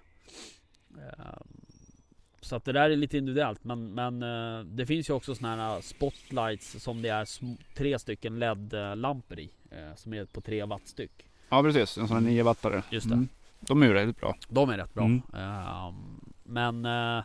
Så 2.47 2.57
att 2.57 2.65
det 2.65 2.73
där 2.73 2.91
är 2.91 2.97
lite 2.97 3.19
individuellt 3.19 3.65
men, 3.65 3.95
men 3.95 4.23
eh, 4.23 4.65
det 4.65 4.87
finns 4.87 5.11
ju 5.11 5.15
också 5.15 5.35
såna 5.35 5.57
här 5.57 5.81
spotlights 5.81 6.83
som 6.83 7.03
det 7.03 7.09
är 7.09 7.29
tre 7.77 7.99
stycken 7.99 8.39
LED-lampor 8.39 9.39
i. 9.39 9.51
eh, 9.71 9.95
Som 9.97 10.15
är 10.15 10.25
på 10.25 10.41
3 10.41 10.65
watt 10.65 10.89
styck. 10.89 11.27
Ja 11.49 11.63
precis, 11.63 11.99
en 11.99 12.09
sån 12.09 12.17
här 12.17 12.25
9 12.31 12.43
wattare. 12.43 12.83
Just 12.91 13.09
det. 13.09 13.15
Mm. 13.15 13.29
De 13.61 13.83
är 13.83 13.87
ju 13.87 13.93
väldigt 13.93 14.21
bra. 14.21 14.37
De 14.49 14.71
är 14.71 14.79
rätt 14.79 14.95
bra. 14.95 15.05
Mm. 15.05 15.23
Ehm, 15.35 16.21
Men 16.45 16.85
eh, 17.19 17.25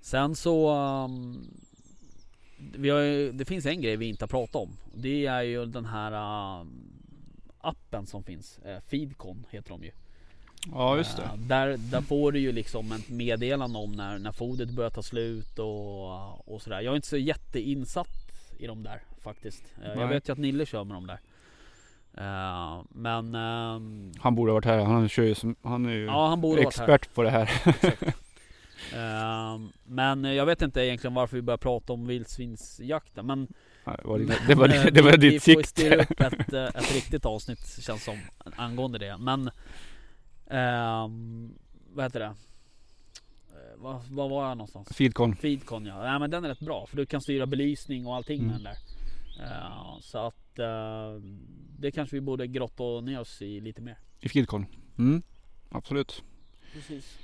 sen 0.00 0.34
så 0.34 0.68
har, 2.92 3.00
ju- 3.00 3.32
det 3.32 3.44
finns 3.44 3.66
en 3.66 3.80
grej 3.80 3.96
vi 3.96 4.06
inte 4.06 4.22
har 4.22 4.28
pratat 4.28 4.56
om. 4.56 4.76
Det 4.94 5.26
är 5.26 5.42
ju 5.42 5.66
den 5.66 5.84
här 5.84 6.12
um, 6.60 6.92
appen 7.58 8.06
som 8.06 8.22
finns. 8.24 8.60
Feedcon 8.90 9.46
heter 9.50 9.70
de 9.70 9.82
ju. 9.84 9.90
Ja 10.72 10.96
just 10.96 11.18
Eh, 11.18 11.24
det. 11.24 11.48
där, 11.54 11.76
där 11.76 12.00
får 12.00 12.32
du 12.32 12.38
ju 12.38 12.52
liksom 12.52 12.92
ett 12.92 13.08
meddelande 13.08 13.78
om 13.78 13.92
när, 13.92 14.18
när 14.18 14.32
fodret 14.32 14.70
börjar 14.70 14.90
ta 14.90 15.02
slut 15.02 15.58
och, 15.58 16.54
och 16.54 16.62
sådär. 16.62 16.80
Jag 16.80 16.92
är 16.92 16.96
inte 16.96 17.08
så 17.08 17.16
jätteinsatt 17.16 18.08
i 18.58 18.66
de 18.66 18.82
där 18.82 19.00
faktiskt. 19.22 19.62
Eh, 19.84 20.00
jag 20.00 20.08
vet 20.08 20.28
ju 20.28 20.32
att 20.32 20.38
Nille 20.38 20.66
kör 20.66 20.84
med 20.84 20.96
dem 20.96 21.06
där. 21.06 21.20
Eh, 22.18 22.82
men 22.90 23.34
ehm, 23.34 24.12
Han 24.20 24.34
borde 24.34 24.52
ha 24.52 24.54
varit 24.54 24.64
här. 24.64 24.78
Han, 24.84 25.08
kör 25.08 25.22
ju 25.22 25.34
som, 25.34 25.56
han 25.62 25.86
är 25.86 25.92
ju 25.92 26.04
ja, 26.04 26.28
han 26.28 26.58
expert 26.58 27.14
på 27.14 27.22
det 27.22 27.30
här. 27.30 27.50
Ehm, 28.94 29.72
men 29.84 30.24
jag 30.24 30.46
vet 30.46 30.62
inte 30.62 30.80
egentligen 30.80 31.14
varför 31.14 31.36
vi 31.36 31.42
börjar 31.42 31.58
prata 31.58 31.92
om 31.92 32.06
vildsvinsjakten. 32.06 33.26
Men 33.26 33.46
Det 33.84 34.04
var, 34.04 34.18
dina- 34.18 34.34
det 34.48 34.54
var, 34.54 34.68
eh, 34.74 34.84
det 34.92 35.02
var 35.02 35.16
ditt 35.16 35.32
vi 35.32 35.40
får 35.40 35.44
sikte. 35.62 35.68
styra 35.68 36.02
upp 36.02 36.20
ett, 36.40 36.52
eh, 36.52 36.64
ett 36.64 36.94
riktigt 36.94 37.26
avsnitt 37.26 37.78
känns 37.82 38.04
som 38.04 38.18
angående 38.56 38.98
det. 38.98 39.16
Men 39.18 39.50
ehm, 40.50 41.54
vad 41.94 42.04
heter 42.04 42.20
det? 42.20 42.26
Eh, 42.26 42.32
Vad, 43.76 44.02
vad 44.10 44.30
var 44.30 44.48
jag 44.48 44.56
någonstans? 44.58 44.88
Feedcon. 44.96 45.36
Feedcon 45.36 45.86
ja. 45.86 46.02
Nej 46.02 46.18
men 46.18 46.30
den 46.30 46.44
är 46.44 46.48
rätt 46.48 46.60
bra 46.60 46.86
för 46.86 46.96
du 46.96 47.06
kan 47.06 47.20
styra 47.20 47.46
belysning 47.46 48.06
och 48.06 48.16
allting 48.16 48.38
Mm. 48.40 48.46
med 48.48 48.56
den 48.56 48.64
där. 48.64 48.76
Eh, 49.44 49.98
så 50.00 50.18
att 50.18 50.58
eh, 50.58 51.20
det 51.78 51.90
kanske 51.90 52.16
vi 52.16 52.20
borde 52.20 52.46
grotta 52.46 53.00
ner 53.00 53.20
oss 53.20 53.42
i 53.42 53.60
lite 53.60 53.82
mer. 53.82 53.98
I 54.20 54.28
Feedcon. 54.28 54.66
Mm, 54.98 55.22
absolut. 55.70 56.22
Precis. 56.72 57.18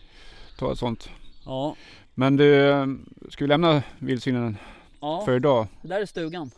Ta 0.58 0.72
ett 0.72 0.78
sånt. 0.78 1.10
Ja, 1.44 1.76
Men 2.14 2.36
du, 2.36 2.98
ska 3.30 3.44
vi 3.44 3.48
lämna 3.48 3.82
vildsvinen 3.98 4.56
ja 5.00 5.22
för 5.24 5.36
idag? 5.36 5.66
det 5.82 5.88
där 5.88 6.00
är 6.00 6.06
stugan. 6.06 6.50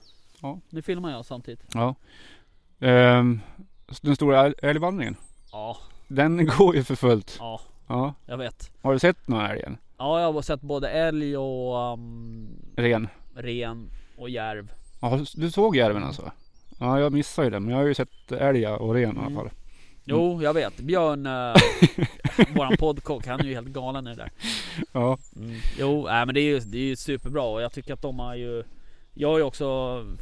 Ja. 0.43 0.61
Nu 0.71 0.83
filmar 0.83 1.11
jag 1.11 1.27
samtidigt. 1.27 1.65
Ja. 1.75 1.95
Ehm, 2.81 3.41
den 4.01 4.17
stora 4.17 4.41
älg- 4.47 4.55
älgvandringen. 4.63 5.17
Ja, 5.53 5.77
Den 6.15 6.47
går 6.59 6.77
ju 6.77 6.85
för 6.85 6.95
fullt. 6.97 7.37
ja, 7.39 7.61
Ja. 7.89 8.15
jag 8.27 8.37
vet. 8.39 8.71
Har 8.83 8.93
du 8.93 8.99
sett 8.99 9.29
någon 9.29 9.45
älg 9.47 9.61
än? 9.63 9.77
Ja, 9.99 10.21
jag 10.21 10.33
har 10.33 10.43
sett 10.43 10.61
både 10.61 10.89
älg 10.89 11.37
och 11.37 11.93
um, 11.93 12.49
Ren? 12.77 13.09
ren 13.37 13.91
och 14.17 14.31
järv. 14.31 14.73
Ja, 15.01 15.21
du 15.35 15.51
såg 15.51 15.77
järven 15.77 16.05
alltså? 16.05 16.31
Ja, 16.79 17.01
jag 17.01 17.13
missade 17.13 17.47
ju 17.47 17.51
den. 17.51 17.63
Men 17.63 17.73
jag 17.73 17.79
har 17.79 17.87
ju 17.87 17.95
sett 17.95 18.33
älg 18.33 18.67
och 18.67 18.95
ren 18.95 19.03
i 19.17 19.19
alla 19.19 19.21
Mm. 19.27 19.35
fall. 19.35 19.51
Jo, 20.05 20.43
jag 20.43 20.55
vet. 20.55 20.77
Björn, 20.77 21.27
uh, 21.27 21.55
våran 22.57 22.77
poddkock, 22.79 23.27
han 23.27 23.41
är 23.41 23.45
ju 23.45 23.55
helt 23.55 23.69
galen 23.69 24.07
i 24.07 24.11
det 24.11 24.17
där. 24.17 24.31
Ja. 24.93 25.19
Mm. 25.37 25.55
Jo, 25.79 26.05
nej, 26.09 26.27
men 26.27 26.35
det 26.35 26.41
är 26.41 26.45
ju 26.45 26.59
det 26.61 26.79
är 26.79 26.83
ju 26.85 26.97
superbra 26.97 27.43
och 27.43 27.63
jag 27.63 27.73
tycker 27.73 27.95
att 27.95 28.03
de 28.03 28.19
har 28.19 28.35
ju 28.35 28.63
Jag 29.17 29.39
ju 29.39 29.45
också 29.45 29.65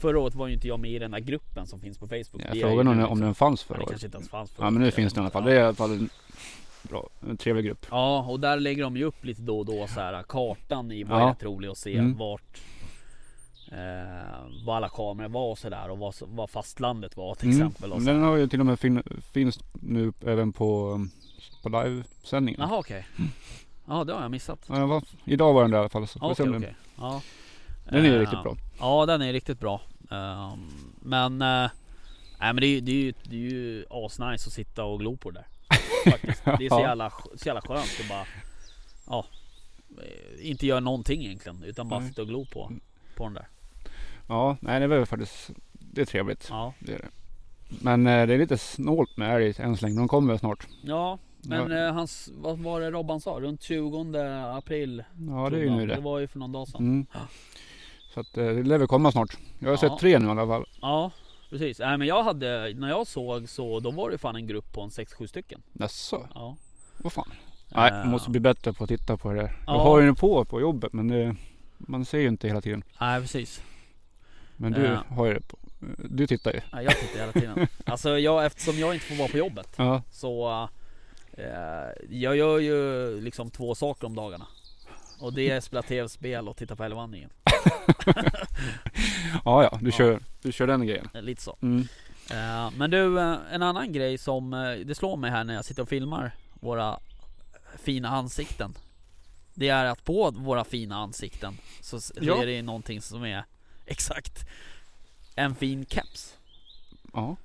Förra 0.01 0.18
året 0.20 0.34
var 0.34 0.47
ju 0.47 0.55
inte 0.55 0.68
jag 0.68 0.80
med 0.80 0.90
i 0.90 0.99
den 0.99 1.11
där 1.11 1.18
gruppen 1.18 1.66
som 1.66 1.80
finns 1.80 1.99
på 1.99 2.09
Facebook. 2.09 2.43
Det 2.43 2.49
är 2.49 2.61
frågade 2.68 2.72
ju 2.72 2.80
om, 2.80 2.88
om 2.88 2.99
liksom. 2.99 3.20
den 3.20 3.34
fanns 3.34 3.61
Ja, 3.62 3.66
förra 3.68 3.76
det 3.78 3.82
året. 3.82 3.90
kanske 3.90 4.07
inte 4.07 4.16
ens 4.16 4.28
fanns 4.30 4.51
förra 4.51 4.66
Ja 4.66 4.70
men 4.70 4.82
nu 4.82 4.90
finns 4.90 5.12
den 5.12 5.22
i 5.22 5.24
alla 5.24 5.30
fall. 5.30 5.43
Ja. 5.45 5.51
Det 5.51 5.57
är 5.57 5.61
i 5.61 5.64
alla 5.64 5.74
fall 5.74 5.90
en 5.93 6.09
bra, 6.82 7.09
en 7.28 7.36
trevlig 7.36 7.64
grupp. 7.64 7.86
Ja, 7.90 8.26
och 8.28 8.40
där 8.40 8.57
lägger 8.61 8.82
de 8.82 8.97
ju 8.97 9.05
upp 9.05 9.24
lite 9.24 9.43
då 9.43 9.59
och 9.59 9.66
då 9.66 9.86
så 9.86 10.01
här 10.01 10.22
kartan 10.22 10.93
i. 10.93 11.05
Var 11.05 11.20
Ja. 11.20 11.30
rätt 11.30 11.43
rolig 11.43 11.68
att 11.68 11.78
se 11.78 11.97
Mm. 11.99 12.16
vart 12.16 12.61
eh, 13.72 13.78
Vad 14.64 14.76
alla 14.76 14.88
kameror 14.88 15.28
var 15.28 15.51
och 15.51 15.59
sådär 15.59 15.88
och 15.90 15.99
vad, 15.99 16.14
vad 16.20 16.51
fastlandet 16.51 17.16
var 17.16 17.34
till 17.34 17.49
Mm. 17.49 17.59
exempel. 17.66 17.93
Och 17.93 18.03
så. 18.03 18.07
Den 18.07 18.22
har 18.22 18.36
ju 18.36 18.47
till 18.49 18.61
och 18.61 18.66
med 18.66 18.78
fin, 18.80 19.03
finns 19.32 19.61
nu 19.72 20.12
även 20.26 20.53
på, 20.53 21.01
på 21.62 21.68
livesändningen. 21.68 22.61
Jaha 22.61 22.78
okej. 22.78 23.07
Ja 23.86 24.05
det 24.05 24.12
har 24.12 24.22
jag 24.22 24.30
missat. 24.30 24.59
Ja, 24.68 24.86
var, 24.86 25.03
idag 25.24 25.53
var 25.53 25.62
den 25.62 25.70
där 25.70 25.78
i 25.78 25.80
alla 25.80 25.88
fall. 25.88 26.07
Så 26.09 26.18
okej. 26.22 26.47
den, 26.47 26.66
Ja. 26.99 27.20
Den 27.93 28.05
är 28.05 28.09
ju 28.09 28.14
Eh, 28.14 28.20
riktigt 28.20 28.43
bra. 28.43 28.57
Ja 28.80 29.07
den 29.07 29.22
är 29.22 29.32
riktigt 29.32 29.61
bra. 29.61 29.80
Ehm, 30.11 30.93
men 31.03 31.43
eh, 31.43 31.70
Nej 32.40 32.53
men 32.53 32.57
det 32.57 32.66
är, 32.66 32.68
ju- 32.68 32.80
det 32.80 32.93
är 32.93 32.97
ju, 32.97 33.12
det 33.22 33.36
är 33.36 33.40
ju 33.51 33.84
asnice 33.90 34.47
att 34.47 34.53
sitta 34.53 34.84
och 34.84 34.99
glo 35.01 35.16
på 35.16 35.30
det 35.30 35.38
där. 35.40 35.47
Faktiskt. 36.11 36.45
Det 36.45 36.66
är 36.66 36.68
så 36.70 36.80
jävla, 36.80 37.11
så 37.36 37.47
jävla 37.49 37.61
skönt 37.61 38.01
att 38.01 38.09
bara 38.09 38.26
Ja 39.07 39.24
eh, 39.99 40.51
Inte 40.51 40.66
göra 40.66 40.80
någonting 40.80 41.24
egentligen 41.24 41.62
utan 41.62 41.88
bara 41.88 42.01
Nej. 42.01 42.09
sitta 42.09 42.22
och 42.22 42.28
glo 42.28 42.45
på, 42.45 42.72
på 43.16 43.24
den 43.24 43.34
där. 43.34 43.49
Ja, 44.28 44.57
nej 44.61 44.80
det 44.80 44.86
var 44.86 45.05
faktiskt, 45.05 45.51
det 45.72 46.01
är 46.01 46.05
trevligt. 46.05 46.47
Ja, 46.51 46.74
Det 46.78 46.93
är 46.95 46.99
det. 46.99 47.09
Men 47.82 48.07
eh, 48.07 48.26
det 48.26 48.34
är 48.34 48.38
lite 48.38 48.59
snålt 48.59 49.16
med 49.16 49.36
älg 49.36 49.55
än 49.59 49.76
så 49.76 49.86
länge. 49.86 49.99
De 49.99 50.09
kommer 50.09 50.36
snart. 50.36 50.66
ja 50.82 51.18
men 51.45 51.70
Ja. 51.70 51.86
eh, 51.86 51.95
hans, 51.95 52.30
vad 52.34 52.59
var 52.59 52.80
det 52.80 52.90
Robban 52.90 53.20
sa? 53.20 53.30
Runt 53.30 53.62
20 53.62 54.18
april? 54.57 55.05
Ja 55.30 55.51
det 55.51 55.57
är 55.57 55.61
ju 55.62 55.70
nu 55.70 55.86
det. 55.86 55.95
Det 55.95 56.01
var 56.01 56.18
ju 56.18 56.26
för 56.26 56.38
någon 56.38 56.53
dag 56.53 56.68
sedan. 56.68 56.80
Mm. 56.80 57.07
Så 58.14 58.20
att 58.20 58.36
eh, 58.36 58.44
det 58.46 58.62
lär 58.62 58.78
väl 58.78 58.88
komma 58.88 59.12
snart. 59.12 59.36
Jag 59.58 59.68
har 59.68 59.72
Ja. 59.72 59.78
sett 59.78 59.98
tre 59.98 60.18
nu 60.18 60.26
i 60.26 60.30
alla 60.30 60.46
fall. 60.46 60.64
Ja 60.80 61.10
precis. 61.50 61.78
Nej 61.78 61.98
men 61.98 62.08
jag 62.08 62.22
hade, 62.22 62.72
när 62.76 62.88
jag 62.88 63.06
såg 63.06 63.48
så 63.48 63.80
då 63.80 63.90
var 63.90 64.10
det 64.10 64.18
fan 64.18 64.36
en 64.36 64.46
grupp 64.46 64.72
på 64.72 64.82
en 64.82 64.88
6-7 64.90 65.26
stycken. 65.26 65.62
Jaså? 65.72 66.28
Ja. 66.34 66.56
Vad 66.98 67.12
fan? 67.12 67.30
Nej, 67.68 67.90
Eh, 67.90 67.96
jag 67.98 68.08
måste 68.08 68.30
bli 68.30 68.40
bättre 68.40 68.72
på 68.72 68.84
att 68.84 68.90
titta 68.90 69.16
på 69.16 69.32
det 69.32 69.40
där. 69.40 69.56
Ja. 69.66 69.72
Jag 69.74 69.82
har 69.82 70.00
ju 70.00 70.14
på 70.14 70.44
på 70.44 70.60
jobbet 70.60 70.92
men 70.92 71.08
det, 71.08 71.36
man 71.78 72.04
ser 72.04 72.18
ju 72.18 72.28
inte 72.28 72.48
hela 72.48 72.60
tiden. 72.60 72.84
Nej 73.00 73.20
precis. 73.20 73.62
Men 74.56 74.72
du 74.72 74.84
Ja. 74.84 75.02
har 75.08 75.26
ju 75.26 75.34
det 75.34 75.40
på. 75.40 75.58
Du 75.96 76.26
tittar 76.26 76.52
ju. 76.52 76.60
Nej, 76.72 76.84
jag 76.84 76.96
tittar 76.98 77.18
hela 77.20 77.32
tiden. 77.32 77.66
Alltså 77.86 78.18
jag, 78.18 78.46
eftersom 78.46 78.78
jag 78.78 78.94
inte 78.94 79.06
får 79.06 79.14
vara 79.14 79.28
på 79.28 79.38
jobbet 79.38 79.68
Ja. 79.76 80.02
så 80.10 80.68
eh, 81.32 81.44
Jag 82.10 82.36
gör 82.36 82.58
ju 82.58 83.20
liksom 83.20 83.50
två 83.50 83.74
saker 83.74 84.06
om 84.06 84.14
dagarna. 84.14 84.46
Och 85.20 85.32
det 85.32 85.50
är 85.50 85.60
spela 85.60 85.82
tv-spel 85.82 86.48
och 86.48 86.56
titta 86.56 86.76
på 86.76 86.84
älgvandringen. 86.84 87.30
Ja, 89.44 89.62
ja, 89.62 89.78
du, 89.80 89.86
Ja. 89.86 89.92
Kör, 89.96 90.20
du 90.42 90.52
kör 90.52 90.66
den 90.66 90.86
grejen. 90.86 91.08
Lite 91.14 91.42
så. 91.42 91.56
Mm. 91.62 91.88
Eh, 92.30 92.70
men 92.76 92.90
du, 92.90 93.20
eh, 93.20 93.36
en 93.52 93.62
annan 93.62 93.92
grej 93.92 94.18
som 94.18 94.52
eh, 94.54 94.72
det 94.86 94.94
slår 94.94 95.16
mig 95.16 95.30
här 95.30 95.44
när 95.44 95.54
jag 95.54 95.64
sitter 95.64 95.82
och 95.82 95.88
filmar 95.88 96.32
våra 96.60 96.98
fina 97.78 98.08
ansikten. 98.08 98.74
Det 99.54 99.68
är 99.68 99.84
att 99.84 100.04
på 100.04 100.30
våra 100.30 100.64
fina 100.64 100.96
ansikten 100.96 101.54
så, 101.80 101.98
Ja. 102.20 102.42
är 102.42 102.46
det 102.46 102.62
någonting 102.62 103.00
som 103.02 103.24
är 103.24 103.44
exakt 103.86 104.48
en 105.34 105.54
fin 105.54 105.86
keps. 105.86 106.36
Ja. 107.12 107.36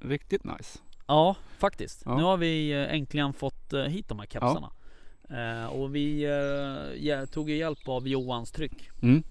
Riktigt 0.00 0.44
nice. 0.44 0.78
Ja, 1.06 1.36
faktiskt. 1.58 2.02
Ja. 2.04 2.16
Nu 2.16 2.22
har 2.22 2.36
vi 2.36 2.72
äntligen 2.72 3.32
fått 3.32 3.72
hit 3.88 4.08
de 4.08 4.18
här 4.18 4.26
kepsarna. 4.26 4.70
Eh, 5.30 5.66
och 5.66 5.94
vi 5.94 6.22
ja, 7.00 7.26
tog 7.26 7.50
ju 7.50 7.56
hjälp 7.56 7.88
av 7.88 8.08
Johans 8.08 8.50
tryck 8.52 8.90
Mm. 9.02 9.22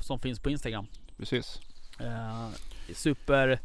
Som 0.00 0.18
finns 0.18 0.40
på 0.40 0.50
Instagram. 0.50 0.86
Precis. 1.16 1.60
Eh, 2.00 2.48
super 2.94 3.58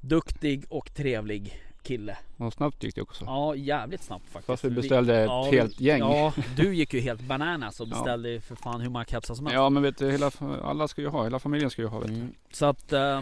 duktig 0.00 0.64
och 0.68 0.94
trevlig 0.94 1.62
kille. 1.82 2.18
Och 2.36 2.52
snabbt 2.52 2.82
gick 2.84 2.94
det 2.94 3.02
också. 3.02 3.24
Ja, 3.24 3.54
jävligt 3.54 4.02
snabbt 4.02 4.24
faktiskt. 4.24 4.46
Fast 4.46 4.64
vi 4.64 4.70
beställde 4.70 5.18
ett 5.20 5.26
ja, 5.26 5.48
helt 5.52 5.80
gäng. 5.80 6.00
Ja, 6.00 6.32
du 6.56 6.74
gick 6.74 6.94
ju 6.94 7.00
helt 7.00 7.20
bananas 7.20 7.80
och 7.80 7.86
Ja. 7.86 7.90
beställde 7.90 8.30
ju 8.30 8.40
för 8.40 8.56
fan 8.56 8.80
hur 8.80 8.90
många 8.90 9.04
kepsar 9.04 9.34
som 9.34 9.46
helst. 9.46 9.54
Ja 9.54 9.70
men 9.70 9.82
vet 9.82 9.98
du, 9.98 10.10
hela, 10.10 10.30
alla 10.62 10.88
ska 10.88 11.00
ju 11.00 11.08
ha, 11.08 11.24
hela 11.24 11.38
familjen 11.38 11.70
ska 11.70 11.82
ju 11.82 11.88
ha 11.88 11.98
vet 11.98 12.08
du. 12.08 12.14
Mm. 12.14 12.34
Så 12.52 12.66
att... 12.66 12.88
Det 12.88 13.20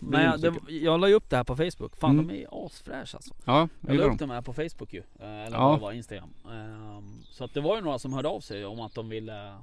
men 0.00 0.24
jag, 0.24 0.40
det, 0.40 0.54
jag 0.74 1.00
la 1.00 1.08
ju 1.08 1.14
upp 1.14 1.30
det 1.30 1.36
här 1.36 1.44
på 1.44 1.56
Facebook. 1.56 1.96
Fan 1.96 2.10
Mm. 2.10 2.28
de 2.28 2.42
är 2.42 2.66
asfräscha 2.66 3.16
alltså. 3.16 3.34
Ja, 3.44 3.68
jag 3.80 3.96
la 3.96 4.02
upp 4.04 4.18
dem. 4.18 4.30
här 4.30 4.42
på 4.42 4.52
Facebook 4.52 4.92
ju. 4.92 5.02
eh, 5.20 5.26
Eller 5.46 5.56
Ja. 5.56 5.68
vad 5.68 5.78
det 5.78 5.82
var, 5.82 5.92
Instagram. 5.92 6.34
Ehm, 6.50 7.22
Så 7.30 7.44
att 7.44 7.54
det 7.54 7.60
var 7.60 7.76
ju 7.76 7.82
några 7.82 7.98
som 7.98 8.12
hörde 8.12 8.28
av 8.28 8.40
sig 8.40 8.64
om 8.66 8.80
att 8.80 8.94
de 8.94 9.08
ville 9.08 9.54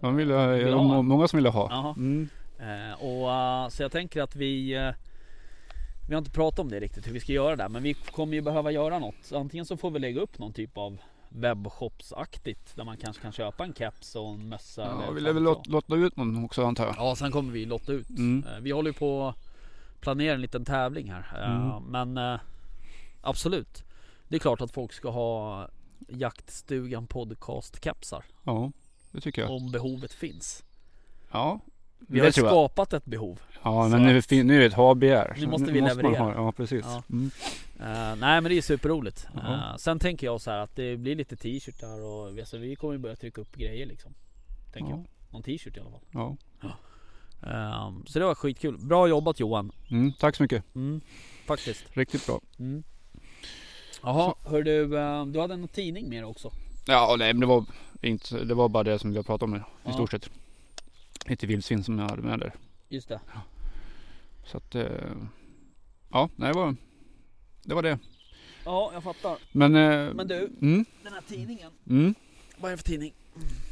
De 0.00 0.16
ville, 0.16 0.54
Vill 0.56 0.70
de, 0.70 0.90
ha. 0.90 1.02
många 1.02 1.28
som 1.28 1.36
ville 1.36 1.48
ha. 1.48 1.94
Mm. 1.96 2.28
Eh, 2.58 3.02
och, 3.04 3.32
eh, 3.32 3.68
så 3.68 3.82
jag 3.82 3.92
tänker 3.92 4.22
att 4.22 4.36
vi 4.36 4.74
eh, 4.74 4.90
Vi 6.08 6.14
har 6.14 6.18
inte 6.18 6.30
pratat 6.30 6.58
om 6.58 6.68
det 6.68 6.80
riktigt 6.80 7.06
hur 7.06 7.12
vi 7.12 7.20
ska 7.20 7.32
göra 7.32 7.56
där 7.56 7.68
men 7.68 7.82
vi 7.82 7.94
kommer 7.94 8.34
ju 8.34 8.40
behöva 8.40 8.70
göra 8.70 8.98
något. 8.98 9.32
Antingen 9.34 9.66
så 9.66 9.76
får 9.76 9.90
vi 9.90 9.98
lägga 9.98 10.20
upp 10.20 10.38
någon 10.38 10.52
typ 10.52 10.78
av 10.78 10.98
webbshopsaktigt 11.28 12.76
där 12.76 12.84
man 12.84 12.96
kanske 12.96 13.22
kan 13.22 13.32
köpa 13.32 13.64
en 13.64 13.74
keps 13.74 14.14
och 14.16 14.28
en 14.28 14.48
mössa. 14.48 14.82
Ja, 15.06 15.10
vi 15.10 15.20
lär 15.20 15.32
väl 15.32 15.42
lot, 15.42 15.66
lotta 15.66 15.94
ut 15.94 16.16
någon 16.16 16.44
också 16.44 16.64
antar 16.64 16.86
jag. 16.86 16.94
Ja 16.98 17.16
sen 17.16 17.32
kommer 17.32 17.52
vi 17.52 17.64
lotta 17.64 17.92
ut. 17.92 18.10
Mm. 18.10 18.44
Eh, 18.46 18.60
vi 18.60 18.70
håller 18.70 18.90
ju 18.90 18.94
på 18.94 19.28
att 19.28 19.36
planera 20.00 20.34
en 20.34 20.40
liten 20.40 20.64
tävling 20.64 21.12
här. 21.12 21.44
Mm. 21.44 21.84
Men 22.14 22.38
absolut. 23.20 23.84
Det 24.28 24.36
är 24.36 24.40
klart 24.40 24.60
att 24.60 24.70
folk 24.70 24.92
ska 24.92 25.10
ha 25.10 25.68
Jaktstugan 26.08 27.06
podcast 27.06 27.84
kepsar 27.84 28.24
Ja, 28.44 28.72
det 29.16 29.20
tycker 29.22 29.42
jag. 29.42 29.50
om 29.50 29.70
behovet 29.70 30.12
finns. 30.12 30.64
Ja, 31.32 31.60
Vi 31.98 32.18
har 32.18 32.26
jag. 32.26 32.34
skapat 32.34 32.92
ett 32.92 33.04
behov. 33.04 33.40
Ja, 33.62 33.88
men 33.88 34.02
nu, 34.02 34.22
nu 34.44 34.56
är 34.56 34.60
det 34.60 34.66
ett 34.66 34.74
HBR. 34.74 35.40
Nu 35.40 35.46
måste 35.46 35.72
vi 35.72 35.80
man 35.80 35.88
leverera. 35.96 36.18
ha, 36.22 36.34
ja, 36.34 36.52
precis. 36.52 36.84
Ja. 36.84 37.02
Mm. 37.10 37.30
Eh, 37.80 38.16
nej 38.16 38.40
men 38.40 38.44
det 38.44 38.54
är 38.58 38.62
superroligt. 38.62 39.26
Ja. 39.34 39.54
Eh, 39.70 39.76
sen 39.76 39.98
tänker 39.98 40.26
jag 40.26 40.40
så 40.40 40.50
här 40.50 40.58
att 40.58 40.76
det 40.76 40.96
blir 40.96 41.16
lite 41.16 41.36
t-shirtar 41.36 42.00
och 42.04 42.28
alltså, 42.28 42.58
vi 42.58 42.76
kommer 42.76 42.98
börja 42.98 43.16
trycka 43.16 43.40
upp 43.40 43.56
grejer 43.56 43.86
liksom. 43.86 44.14
Tänker 44.72 44.90
Ja. 44.90 44.96
jag. 44.96 45.06
Någon 45.32 45.42
t-shirt 45.42 45.76
i 45.76 45.80
alla 45.80 45.90
fall. 45.90 46.00
Ja. 46.10 46.36
Eh, 47.42 47.92
så 48.06 48.18
det 48.18 48.24
var 48.24 48.34
skitkul. 48.34 48.78
Bra 48.78 49.08
jobbat 49.08 49.40
Johan. 49.40 49.72
Mm, 49.90 50.12
tack 50.12 50.36
så 50.36 50.42
mycket. 50.42 50.64
Mm, 50.74 51.00
faktiskt. 51.46 51.84
Riktigt 51.92 52.26
bra. 52.26 52.40
Mm. 52.58 52.82
Jaha, 54.02 54.34
hör 54.44 54.62
du, 54.62 54.86
du 55.32 55.40
hade 55.40 55.54
en 55.54 55.68
tidning 55.68 56.08
med 56.08 56.18
dig 56.18 56.24
också? 56.24 56.50
Ja, 56.86 57.16
nej 57.18 57.32
men 57.32 57.40
det 57.40 57.46
var 57.46 57.64
inte, 58.08 58.44
det 58.44 58.54
var 58.54 58.68
bara 58.68 58.82
det 58.84 58.98
som 58.98 59.10
vi 59.10 59.16
har 59.16 59.22
pratat 59.24 59.42
om 59.42 59.50
nu, 59.50 59.62
Ja. 59.84 59.90
i 59.90 59.92
stort 59.92 60.10
sett. 60.10 60.30
Lite 61.26 61.46
vildsvin 61.46 61.84
som 61.84 61.98
jag 61.98 62.08
hade 62.10 62.22
med 62.22 62.38
där. 62.38 62.52
Just 62.88 63.08
det. 63.08 63.20
Så 64.44 64.56
att, 64.56 64.74
eh, 64.74 64.84
ja, 66.12 66.28
nej 66.36 66.52
det 66.52 66.58
var, 66.58 66.76
det 67.62 67.74
var 67.74 67.82
det. 67.82 67.98
Ja, 68.64 68.90
jag 68.94 69.02
fattar. 69.02 69.36
Men, 69.52 69.74
eh, 69.76 70.14
Men 70.14 70.28
du, 70.28 70.50
mm, 70.60 70.84
den 71.02 71.12
här 71.12 71.22
tidningen. 71.28 71.70
mm, 71.88 72.14
Vad 72.58 72.68
är 72.70 72.76
det 72.76 72.82
för 72.82 72.84
tidning? 72.84 73.12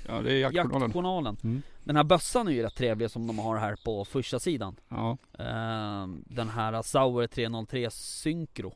ja 0.08 0.22
det 0.22 0.32
är 0.32 0.36
jaktjournalen. 0.38 0.80
Jaktjournalen. 0.82 1.36
Mm. 1.44 1.62
Den 1.84 1.96
här 1.96 2.04
bössan 2.04 2.48
är 2.48 2.52
ju 2.52 2.62
rätt 2.62 2.74
trevlig 2.74 3.10
som 3.10 3.26
de 3.26 3.38
har 3.38 3.56
här 3.56 3.76
på 3.84 4.04
första 4.04 4.38
sidan. 4.38 4.76
Ja, 4.88 5.16
Eh, 5.38 6.06
Den 6.26 6.48
här 6.48 6.82
Sauer 6.82 7.26
303 7.26 7.90
Syncro 7.90 8.74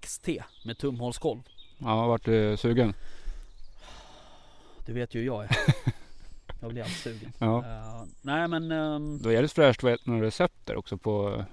XT 0.00 0.28
med 0.64 0.78
tumhålskolv. 0.78 1.40
ja, 1.78 1.86
har 1.88 2.08
varit 2.08 2.28
eh, 2.28 2.56
sugen. 2.56 2.94
Du 4.86 4.92
vet 4.92 5.14
ju 5.14 5.18
hur 5.20 5.26
jag 5.26 5.44
är. 5.44 5.50
Jag 6.60 6.70
blir 6.72 6.82
alltid 6.82 6.96
sugen. 6.96 7.32
Ja. 7.38 7.58
Eh, 7.64 8.04
nej 8.22 8.48
men, 8.48 8.72
um, 8.72 9.18
Det 9.18 9.24
var 9.24 9.32
jävligt 9.32 9.52
fräscht 9.52 9.82
veta 9.82 10.02
några 10.10 10.26
recept 10.26 10.54
där 10.64 10.76
också 10.76 10.98
på 10.98 11.34
eh, 11.34 11.44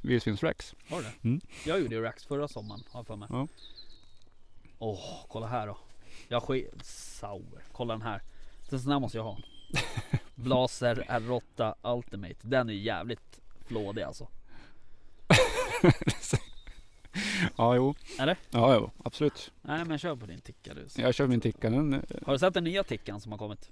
vildsvinsrex. 0.00 0.74
var 0.90 1.02
det 1.02 1.12
Mm. 1.28 1.40
Jag 1.66 1.80
gjorde 1.80 1.94
ju 1.94 2.02
Rax 2.02 2.24
förra 2.24 2.48
sommaren, 2.48 2.82
har 2.90 3.00
jag 3.00 3.06
för 3.06 3.16
mig. 3.16 3.28
Ja. 3.32 3.48
Åh, 4.78 5.24
kolla 5.28 5.46
här 5.46 5.66
då. 5.66 5.78
Jag 6.28 6.42
sk- 6.42 6.82
Sauer, 6.82 7.62
kolla 7.72 7.94
den 7.94 8.02
här. 8.02 8.22
Den 8.70 8.80
sån 8.80 8.92
här 8.92 8.98
måste 9.00 9.18
jag 9.18 9.24
ha. 9.24 9.38
Blaser 10.34 11.04
R8 11.08 11.74
Ultimate. 11.96 12.34
Den 12.42 12.68
är 12.68 12.72
jävligt 12.74 13.40
flådig 13.66 14.02
alltså. 14.02 14.28
Ja, 17.56 17.74
jo. 17.76 17.94
Eller? 18.18 18.36
Ja, 18.50 18.74
jo, 18.74 18.90
absolut. 19.04 19.52
Nej 19.62 19.84
men 19.84 19.98
kör 19.98 20.16
på 20.16 20.26
din 20.26 20.40
ticka 20.40 20.74
du. 20.74 20.86
Jag 20.96 21.14
kör 21.14 21.26
min 21.26 21.40
ticka. 21.40 21.70
Den, 21.70 21.94
eh, 21.94 22.00
Har 22.26 22.32
du 22.32 22.38
sett 22.38 22.54
den 22.54 22.64
nya 22.64 22.84
tickan 22.84 23.20
som 23.20 23.32
har 23.32 23.38
kommit? 23.38 23.70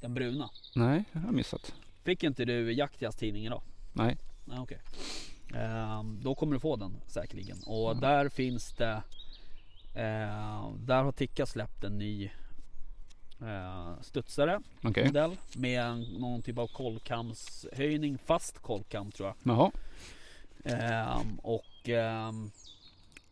Den 0.00 0.14
bruna. 0.14 0.50
nej, 0.74 1.04
jag 1.12 1.20
har 1.20 1.32
missat. 1.32 1.74
Fick 2.04 2.22
inte 2.22 2.44
du 2.44 2.72
Jaktjas 2.72 3.16
tidning 3.16 3.46
idag? 3.46 3.62
Nej. 3.92 4.16
Nej 4.44 4.58
okej. 4.58 4.80
Ehm, 5.54 6.20
då 6.22 6.34
kommer 6.34 6.54
du 6.54 6.60
få 6.60 6.76
den 6.76 6.96
säkerligen. 7.06 7.56
Och 7.66 7.90
Mm. 7.90 8.00
där 8.00 8.28
finns 8.28 8.72
det 8.72 9.02
eh, 9.94 10.72
Där 10.78 11.02
har 11.02 11.12
Ticka 11.12 11.46
släppt 11.46 11.84
en 11.84 11.98
ny 11.98 12.30
eh, 13.40 14.00
studsare 14.00 14.60
Okej. 14.82 15.06
modell 15.06 15.36
med 15.56 16.06
någon 16.20 16.42
typ 16.42 16.58
av 16.58 16.66
kolkamshöjning, 16.66 18.18
fast 18.18 18.58
kolkam 18.58 19.10
tror 19.12 19.28
jag. 19.28 19.36
Jaha. 19.56 19.70
Ehm, 20.64 21.38
och 21.38 21.62
ehm, 21.88 22.50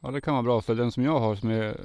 Ja, 0.04 0.10
det 0.10 0.20
kan 0.20 0.34
vara 0.34 0.42
bra 0.42 0.60
för 0.62 0.74
den 0.74 0.92
som 0.92 1.04
jag 1.04 1.20
har 1.20 1.36
som 1.36 1.50
är, 1.50 1.76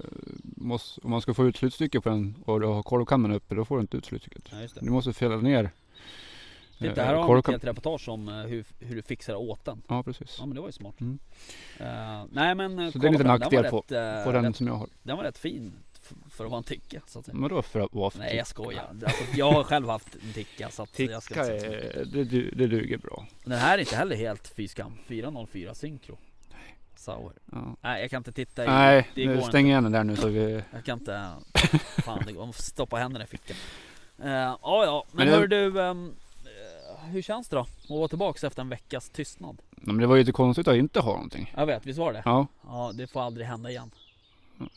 måste, 0.43 1.01
om 1.03 1.11
man 1.11 1.21
ska 1.21 1.33
få 1.33 1.47
ut 1.47 1.57
slutstycke 1.57 2.01
på 2.01 2.09
den 2.09 2.35
och 2.45 2.59
du 2.59 2.65
har 2.67 2.83
korvkammen 2.83 3.31
uppe, 3.31 3.55
då 3.55 3.65
får 3.65 3.75
du 3.77 3.81
inte 3.81 3.97
ut 3.97 4.05
slutstycket. 4.05 4.43
ja. 4.51 4.57
Du 4.81 4.89
måste 4.91 5.13
fälla 5.13 5.35
ner 5.37 5.71
Titta 6.79 7.01
eh, 7.01 7.07
här 7.07 7.13
har 7.15 7.27
man 7.27 7.39
ett 7.39 7.47
helt 7.47 7.63
reportage 7.63 8.09
om 8.09 8.29
eh, 8.29 8.35
hur, 8.35 8.65
hur 8.79 8.95
du 8.95 9.01
fixar 9.01 9.35
åt 9.35 9.65
den. 9.65 9.81
Ja, 9.87 10.03
precis. 10.03 10.35
Ja 10.39 10.45
men 10.45 10.55
det 10.55 10.61
var 10.61 10.67
ju 10.67 10.71
smart. 10.71 11.01
Mm. 11.01 11.19
Eh, 11.79 12.25
nej 12.31 12.55
men 12.55 12.91
Så 12.91 12.97
det 12.97 13.07
är 13.07 13.11
lite 13.11 13.23
nackdel 13.23 13.63
på- 13.63 13.77
rätt, 13.77 14.25
På 14.25 14.31
den 14.31 14.45
rätt, 14.45 14.55
som 14.55 14.67
jag 14.67 14.73
har. 14.75 14.87
den 15.03 15.17
var 15.17 15.23
rätt 15.23 15.37
fin 15.37 15.73
för 16.29 16.43
att 16.45 16.51
vara 16.51 16.57
en 16.57 16.63
ticka 16.63 17.01
så 17.07 17.19
att 17.19 17.25
säga. 17.25 17.35
Men 17.37 17.49
då 17.49 17.61
för 17.61 17.79
att 17.79 17.93
vara 17.93 18.09
för 18.09 18.19
Nej 18.19 18.35
jag 18.35 18.47
skojar. 18.47 18.83
Alltså, 19.03 19.23
jag 19.35 19.51
har 19.51 19.63
själv 19.63 19.89
haft 19.89 20.15
en 20.15 20.33
ticka 20.33 20.69
så 20.69 20.83
att 20.83 20.99
jag 20.99 21.23
ska 21.23 21.33
Ticka, 21.33 21.53
inte 21.53 21.59
säga 21.69 21.81
så 21.81 21.87
mycket. 21.87 22.15
är, 22.15 22.23
det, 22.23 22.49
det 22.55 22.67
duger 22.67 22.97
bra. 22.97 23.25
Den 23.43 23.57
här 23.59 23.77
är 23.77 23.79
inte 23.81 23.95
heller 23.95 24.15
helt 24.15 24.47
fy 24.55 24.67
skam. 24.67 24.93
404 25.07 25.73
Syncro. 25.75 26.17
Sauer. 26.99 27.33
Ja. 27.51 27.75
Nej 27.81 28.01
jag 28.01 28.09
kan 28.09 28.17
inte 28.17 28.31
titta 28.31 28.63
i. 28.63 28.67
Nej, 28.67 29.09
det 29.15 29.25
nu 29.25 29.41
stäng 29.41 29.65
igen 29.67 29.83
den 29.83 29.91
där 29.91 30.03
nu 30.03 30.15
så 30.15 30.27
vi... 30.27 30.63
Jag 30.73 30.85
kan 30.85 30.97
inte. 30.99 31.31
Fan 32.05 32.23
det 32.27 32.33
går. 32.33 32.45
Man 32.45 32.53
får 32.53 32.63
stoppa 32.63 32.97
händerna 32.97 33.25
i 33.25 33.27
fickan. 33.27 33.57
Uh, 34.23 34.29
ja 34.31 34.57
ja. 34.61 35.03
Men, 35.11 35.17
Men 35.17 35.27
det- 35.27 35.39
hör 35.39 35.47
du. 35.47 35.81
eh, 35.81 35.93
hur 37.11 37.21
känns 37.21 37.49
det 37.49 37.55
då? 37.55 37.61
Att 37.61 37.89
vara 37.89 38.07
tillbaks 38.07 38.43
efter 38.43 38.61
en 38.61 38.69
veckas 38.69 39.09
tystnad? 39.09 39.57
Ja, 39.71 39.77
Men 39.81 39.97
det 39.97 40.07
var 40.07 40.15
ju 40.15 40.21
lite 40.21 40.31
konstigt 40.31 40.67
att 40.67 40.75
inte 40.75 40.99
ha 40.99 41.11
någonting. 41.13 41.53
Jag 41.57 41.65
vet, 41.65 41.85
visst 41.85 41.99
var 41.99 42.13
det? 42.13 42.21
Ja, 42.25 42.47
Ja 42.67 42.91
det 42.93 43.07
får 43.07 43.21
aldrig 43.21 43.47
hända 43.47 43.69
igen. 43.69 43.91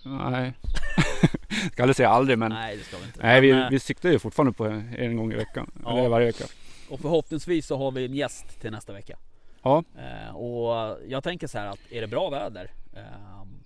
nej. 0.05 0.53
Ska 1.73 1.83
aldrig 1.83 1.97
säga 1.97 2.09
aldrig 2.09 2.39
men. 2.39 2.53
Nej, 2.53 2.61
Nej 2.61 2.77
det 2.77 2.85
ska 2.85 2.97
vi 2.97 3.05
inte. 3.05 3.41
vi, 3.41 3.53
Men, 3.53 3.63
eh, 3.63 3.71
vi 3.71 3.81
siktar 3.81 4.09
ju 4.09 4.19
fortfarande 4.19 4.53
på 4.53 4.67
en, 4.67 4.95
en 4.99 5.17
gång 5.17 5.33
i 5.33 5.37
veckan. 5.37 5.71
Ja. 5.85 5.99
Eller 5.99 6.09
varje 6.09 6.27
vecka. 6.27 6.45
Och 6.91 7.01
förhoppningsvis 7.01 7.67
så 7.67 7.79
har 7.79 7.91
vi 7.91 8.05
en 8.07 8.15
gäst 8.15 8.61
till 8.61 8.71
nästa 8.71 8.93
vecka. 8.93 9.17
Ja, 9.63 9.85
Eh, 9.99 10.37
och 10.37 10.99
jag 11.09 11.25
tänker 11.25 11.47
så 11.47 11.59
här 11.59 11.67
att 11.67 11.79
är 11.91 12.01
det 12.01 12.07
bra 12.07 12.31
väder? 12.31 12.71
ehm, 12.97 13.61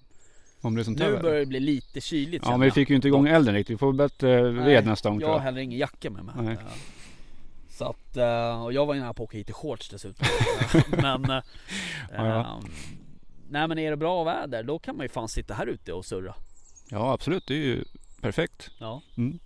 om 0.60 0.74
det 0.74 0.80
är 0.82 0.84
sånt 0.84 0.98
nu 0.98 1.18
börjar 1.18 1.40
det 1.40 1.46
bli 1.46 1.60
lite 1.60 2.00
kyligt 2.00 2.44
Ja 2.46 2.50
men 2.50 2.60
vi 2.60 2.70
fick 2.70 2.90
ju 2.90 2.96
inte 2.96 3.08
igång 3.08 3.28
elden 3.28 3.54
riktigt. 3.54 3.74
Vi 3.74 3.78
får 3.78 3.92
bättre 3.92 4.42
ved 4.42 4.54
Nej, 4.64 4.84
nästa 4.84 5.10
gång 5.10 5.20
Jag 5.20 5.28
har 5.28 5.38
heller 5.38 5.60
ingen 5.60 5.78
jacka 5.78 6.10
med 6.10 6.24
mig. 6.24 6.34
Nej. 6.38 6.54
Eh, 6.54 6.60
Så 7.70 7.84
att, 7.84 8.16
eh, 8.16 8.64
och 8.64 8.72
jag 8.72 8.86
var 8.86 8.94
ju 8.94 9.00
nära 9.00 9.14
på 9.14 9.22
att 9.22 9.28
åka 9.28 9.38
hit 9.38 9.50
i 9.50 9.52
shorts 9.52 9.88
dessutom. 9.88 10.26
men, 11.02 11.24
eh, 11.24 11.42
Ja, 12.12 12.26
ja. 12.26 12.40
ehm, 12.58 12.64
nej 13.50 13.68
men 13.68 13.78
är 13.78 13.90
det 13.90 13.96
bra 13.96 14.24
väder 14.24 14.62
då 14.62 14.78
kan 14.78 14.96
man 14.96 15.04
ju 15.04 15.08
fan 15.08 15.28
sitta 15.28 15.54
här 15.54 15.66
ute 15.66 15.92
och 15.92 16.04
surra. 16.04 16.34
Ja 16.90 17.12
absolut, 17.12 17.46
det 17.46 17.54
är 17.54 17.58
ju 17.58 17.84
perfekt. 18.20 18.70
Ja, 18.78 19.02
Mm. 19.16 19.38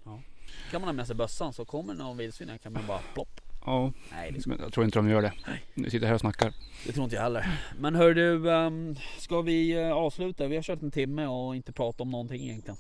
kan 0.71 0.81
man 0.81 0.89
ha 0.89 0.93
med 0.93 1.07
sig 1.07 1.17
bössan 1.17 1.53
så 1.53 1.65
kommer 1.65 1.95
någon 1.95 2.17
vildsvin 2.17 2.59
kan 2.63 2.73
man 2.73 2.83
bara 2.87 3.01
plopp. 3.15 3.41
Ja, 3.69 3.93
Nej 4.13 4.33
det, 4.33 4.57
jag 4.61 4.73
tror 4.73 4.85
inte 4.87 4.99
de 4.99 5.09
gör 5.09 5.23
det. 5.23 5.33
Nej. 5.47 5.63
Ni 5.75 5.91
sitter 5.91 6.07
här 6.07 6.15
och 6.15 6.21
snackar. 6.21 6.53
det 6.87 6.93
tror 6.93 7.05
inte 7.05 7.17
jag 7.17 7.23
heller. 7.23 7.59
Men 7.79 7.95
hör 7.95 8.15
du, 8.15 8.51
ehm, 8.53 8.97
ska 9.19 9.41
vi 9.43 9.73
eh, 9.73 9.91
avsluta? 9.93 10.47
Vi 10.47 10.57
har 10.57 10.63
kört 10.63 10.83
en 10.83 10.91
timme 10.91 11.27
och 11.27 11.57
inte 11.57 11.73
pratat 11.73 12.01
om 12.01 12.11
någonting 12.11 12.43
egentligen. 12.43 12.77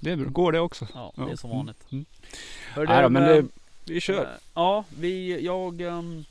Det 0.00 0.14
går 0.16 0.52
det 0.52 0.60
också. 0.60 0.86
Ja, 0.94 1.12
det 1.16 1.22
är 1.32 1.36
som 1.36 1.50
Mm. 1.50 1.58
vanligt. 1.58 1.92
Mm. 1.92 2.04
Hör 2.72 2.86
Nej 2.86 3.02
då, 3.02 3.08
men 3.08 3.22
ehm, 3.22 3.50
det, 3.84 3.92
vi 3.92 4.00
kör. 4.00 4.22
Eh, 4.24 4.28
Ja, 4.54 4.84
vi, 4.98 5.40
jag 5.44 5.80
ehm, 5.80 6.24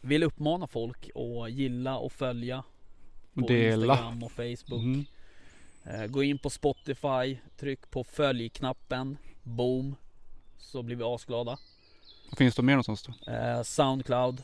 vill 0.00 0.22
uppmana 0.22 0.66
folk 0.66 1.10
att 1.14 1.50
gilla 1.52 1.98
och 1.98 2.12
följa 2.12 2.62
på 3.34 3.40
Dela. 3.40 3.92
Instagram 3.94 4.22
och 4.22 4.32
Facebook. 4.32 4.82
Mm. 4.82 5.04
Eh, 5.84 6.06
gå 6.06 6.22
in 6.22 6.38
på 6.38 6.50
Spotify, 6.50 7.38
tryck 7.58 7.90
på 7.90 8.04
följ-knappen, 8.04 9.16
boom, 9.42 9.94
så 10.58 10.82
blir 10.82 10.96
vi 10.96 11.04
asglada. 11.04 11.58
Finns 12.36 12.54
det 12.54 12.62
mer 12.62 12.72
någonstans 12.72 13.02
då? 13.26 13.32
Eh, 13.32 13.62
Soundcloud, 13.62 14.42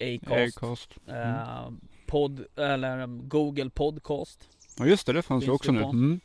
Acast, 0.00 0.56
Acast. 0.56 0.90
eh, 1.06 1.68
podd, 2.06 2.44
eller 2.56 2.98
um, 3.00 3.28
Google 3.28 3.70
Podcast. 3.70 4.48
Ja 4.78 4.86
just 4.86 5.06
det, 5.06 5.12
det 5.12 5.22
fanns 5.22 5.44
ju 5.44 5.50
också 5.50 5.72
nu. 5.72 5.82
Mm. 5.82 6.20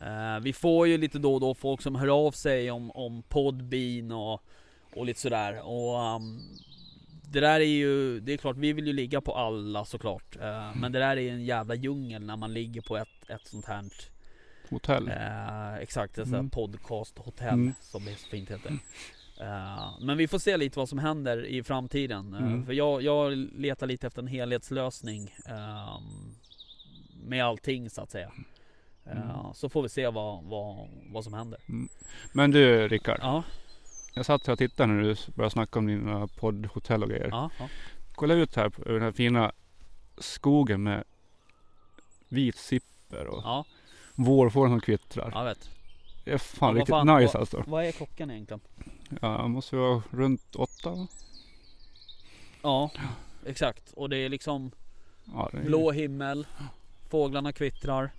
Eh, 0.00 0.40
vi 0.40 0.52
får 0.52 0.86
ju 0.88 0.98
lite 0.98 1.18
då 1.18 1.34
och 1.34 1.40
då 1.40 1.54
folk 1.54 1.82
som 1.82 1.94
hör 1.94 2.26
av 2.26 2.32
sig 2.32 2.70
om, 2.70 2.90
om 2.90 3.22
Podbean 3.22 4.12
och, 4.12 4.42
och 4.94 5.06
lite 5.06 5.20
sådär. 5.20 5.60
Och 5.62 6.14
um, 6.16 6.40
det 7.32 7.40
där 7.40 7.60
är 7.60 7.64
ju, 7.64 8.20
det 8.20 8.32
är 8.32 8.36
klart 8.36 8.56
vi 8.56 8.72
vill 8.72 8.86
ju 8.86 8.92
ligga 8.92 9.20
på 9.20 9.34
alla 9.34 9.84
såklart. 9.84 10.36
Eh, 10.40 10.70
men 10.76 10.92
det 10.92 10.98
där 10.98 11.16
är 11.16 11.32
en 11.32 11.44
jävla 11.44 11.74
djungel 11.74 12.22
när 12.22 12.36
man 12.36 12.52
ligger 12.52 12.80
på 12.80 12.96
ett, 12.96 13.30
ett 13.30 13.46
sånt 13.46 13.64
här 13.66 13.84
Hotell. 14.70 15.08
eh, 15.08 15.74
Exakt, 15.74 16.18
ett 16.18 16.26
Mm. 16.26 16.50
podcasthotell 16.50 17.48
Mm. 17.54 17.74
som 17.80 18.04
det 18.04 18.14
så 18.18 18.28
fint 18.28 18.50
heter. 18.50 18.78
Eh, 19.40 19.94
men 20.00 20.16
vi 20.18 20.28
får 20.28 20.38
se 20.38 20.56
lite 20.56 20.78
vad 20.78 20.88
som 20.88 20.98
händer 20.98 21.44
i 21.46 21.62
framtiden. 21.62 22.34
Eh, 22.34 22.40
Mm. 22.42 22.66
För 22.66 22.72
jag, 22.72 23.02
jag 23.02 23.32
letar 23.36 23.86
lite 23.86 24.06
efter 24.06 24.22
en 24.22 24.28
helhetslösning 24.28 25.34
ehm, 25.46 26.34
med 27.24 27.44
allting 27.44 27.90
så 27.90 28.00
att 28.02 28.10
säga. 28.10 28.32
Eh, 29.04 29.12
Mm. 29.30 29.54
Så 29.54 29.68
får 29.68 29.82
vi 29.82 29.88
se 29.88 30.08
vad, 30.08 30.44
vad, 30.44 30.88
vad 31.12 31.24
som 31.24 31.34
händer. 31.34 31.60
Men 32.32 32.50
du 32.50 32.88
Rickard. 32.88 33.18
Ja, 33.22 33.42
Jag 34.14 34.26
satt 34.26 34.46
här 34.46 34.52
och 34.52 34.58
tittade 34.58 34.92
när 34.92 35.02
du 35.02 35.16
började 35.34 35.50
snacka 35.50 35.78
om 35.78 35.86
dina 35.86 36.26
poddhotell 36.26 37.02
och 37.02 37.08
grejer. 37.08 37.28
ja, 37.30 37.50
ja. 37.58 37.68
Kolla 38.14 38.34
ut 38.34 38.56
här 38.56 38.68
på 38.68 38.84
den 38.88 39.02
här 39.02 39.12
fina 39.12 39.52
skogen 40.18 40.82
med 40.82 41.04
vit 42.28 42.56
sipper 42.56 43.26
och 43.26 43.42
ja 43.44 43.64
vårfåglar 44.14 44.70
som 44.70 44.80
kvittrar. 44.80 45.30
jag 45.34 45.44
vet. 45.44 45.70
Det 46.24 46.32
är 46.32 46.38
fan 46.38 46.74
Ja, 46.74 46.80
riktigt 46.80 46.92
fan, 46.92 47.06
nice 47.06 47.32
vad- 47.34 47.40
alltså. 47.40 47.64
Vad 47.66 47.84
är 47.84 47.92
klockan 47.92 48.30
egentligen? 48.30 48.60
Ja, 49.20 49.48
måste 49.48 49.76
vara 49.76 50.02
runt 50.10 50.56
åtta? 50.56 51.06
Ja, 52.62 52.90
exakt. 53.46 53.92
Och 53.92 54.08
det 54.10 54.16
är 54.16 54.28
liksom 54.28 54.70
Ja, 55.24 55.48
det 55.52 55.58
är... 55.58 55.62
blå 55.62 55.90
himmel. 55.92 56.46
Fåglarna 57.08 57.52
kvittrar. 57.52 58.10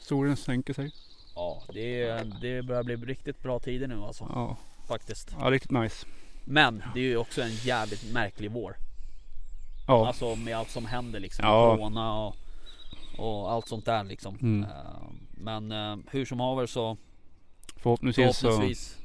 Solen 0.00 0.36
sänker 0.36 0.74
sig. 0.74 0.90
Ja, 1.34 1.62
det, 1.72 2.02
är, 2.02 2.24
det 2.40 2.62
börjar 2.62 2.82
bli 2.82 2.96
riktigt 2.96 3.42
bra 3.42 3.58
tider 3.58 3.86
nu 3.86 4.02
alltså. 4.02 4.26
Ja, 4.34 4.56
Faktiskt. 4.88 5.36
ja 5.40 5.50
riktigt 5.50 5.70
nice. 5.70 6.06
Men 6.44 6.82
det 6.94 7.00
är 7.00 7.04
ju 7.04 7.16
också 7.16 7.42
en 7.42 7.50
jävligt 7.54 8.12
märklig 8.12 8.50
vår. 8.50 8.76
Ja, 9.86 10.06
Alltså 10.06 10.36
med 10.36 10.56
allt 10.56 10.70
som 10.70 10.86
händer 10.86 11.20
liksom. 11.20 11.44
Ja. 11.46 11.76
Corona 11.76 12.14
och, 12.26 12.36
och 13.18 13.52
allt 13.52 13.68
sånt 13.68 13.84
där 13.84 14.04
liksom. 14.04 14.38
Mm. 14.42 14.62
Eh, 14.70 14.70
Men 15.30 15.72
eh, 15.72 15.96
hur 16.10 16.24
som 16.24 16.40
haver 16.40 16.66
så 16.66 16.96
förhoppningsvis, 17.76 18.38
förhoppningsvis 18.38 18.96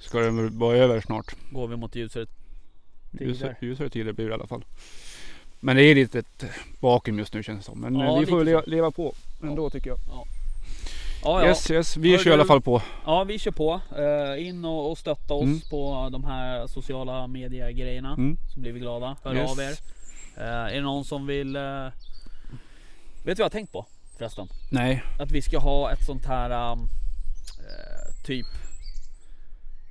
så 0.00 0.08
ska 0.08 0.18
det 0.18 0.30
vara 0.50 0.76
över 0.76 1.00
snart. 1.00 1.34
går 1.50 1.68
vi 1.68 1.76
mot 1.76 1.94
ljusare 1.96 2.26
Ljusare, 3.20 3.54
Tider. 3.54 3.56
ljusare 3.60 3.90
tider 3.90 4.12
blir 4.12 4.24
det 4.26 4.30
i 4.30 4.34
alla 4.34 4.46
fall. 4.46 4.64
Men 5.60 5.76
det 5.76 5.82
är 5.82 5.94
lite 5.94 6.18
ett 6.18 6.44
vakuum 6.80 7.18
just 7.18 7.34
nu 7.34 7.42
känns 7.42 7.58
det 7.58 7.64
som. 7.64 7.80
Men 7.80 7.94
Ja, 7.94 8.18
vi 8.18 8.26
får 8.26 8.44
leva, 8.44 8.62
leva 8.66 8.90
på 8.90 9.14
ändå 9.42 9.70
tycker 9.70 9.90
jag. 9.90 9.98
Ja, 10.08 10.24
ja. 11.42 11.46
Yes, 11.48 11.70
yes. 11.70 11.96
Vi 11.96 12.10
Hör 12.10 12.18
kör 12.18 12.30
i 12.30 12.34
alla 12.34 12.42
du- 12.42 12.46
fall 12.48 12.60
på. 12.62 12.82
ja 13.06 13.24
vi 13.24 13.38
kör 13.38 13.50
på. 13.50 13.80
Eh, 13.96 14.46
in 14.48 14.64
och, 14.64 14.90
och 14.90 14.98
stötta 14.98 15.34
oss 15.34 15.42
Mm. 15.44 15.60
på 15.70 16.08
de 16.12 16.24
här 16.24 16.66
sociala 16.66 17.26
mediegrejerna. 17.26 18.12
Mm. 18.12 18.36
Så 18.54 18.60
blir 18.60 18.72
vi 18.72 18.80
glada. 18.80 19.16
Hör 19.24 19.34
Yes. 19.34 19.50
av 19.50 19.58
er. 19.60 19.72
Eh, 20.36 20.44
är 20.72 20.74
det 20.74 20.80
någon 20.80 21.04
som 21.04 21.26
vill... 21.26 21.56
eh, 21.56 21.86
vet 23.28 23.36
du 23.36 23.42
vad 23.42 23.44
jag 23.44 23.50
har 23.54 23.58
tänkt 23.60 23.72
på 23.72 23.86
förresten? 24.18 24.48
Nej. 24.70 25.02
Att 25.18 25.30
vi 25.30 25.42
ska 25.42 25.58
ha 25.58 25.92
ett 25.92 26.04
sånt 26.06 26.26
här 26.26 26.72
um, 26.72 26.88
eh, 27.58 28.24
typ 28.24 28.46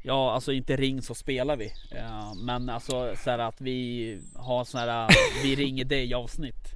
Ja 0.03 0.31
alltså 0.33 0.51
inte 0.53 0.75
ring 0.75 1.01
så 1.01 1.15
spelar 1.15 1.57
vi 1.57 1.73
Eh, 1.91 2.33
Men 2.35 2.69
alltså 2.69 3.15
så 3.23 3.29
här 3.29 3.39
att 3.39 3.61
vi 3.61 4.19
har 4.35 4.65
sån 4.65 4.79
här 4.79 5.09
Vi 5.43 5.55
ringer 5.55 5.85
dig 5.85 6.13
avsnitt 6.13 6.73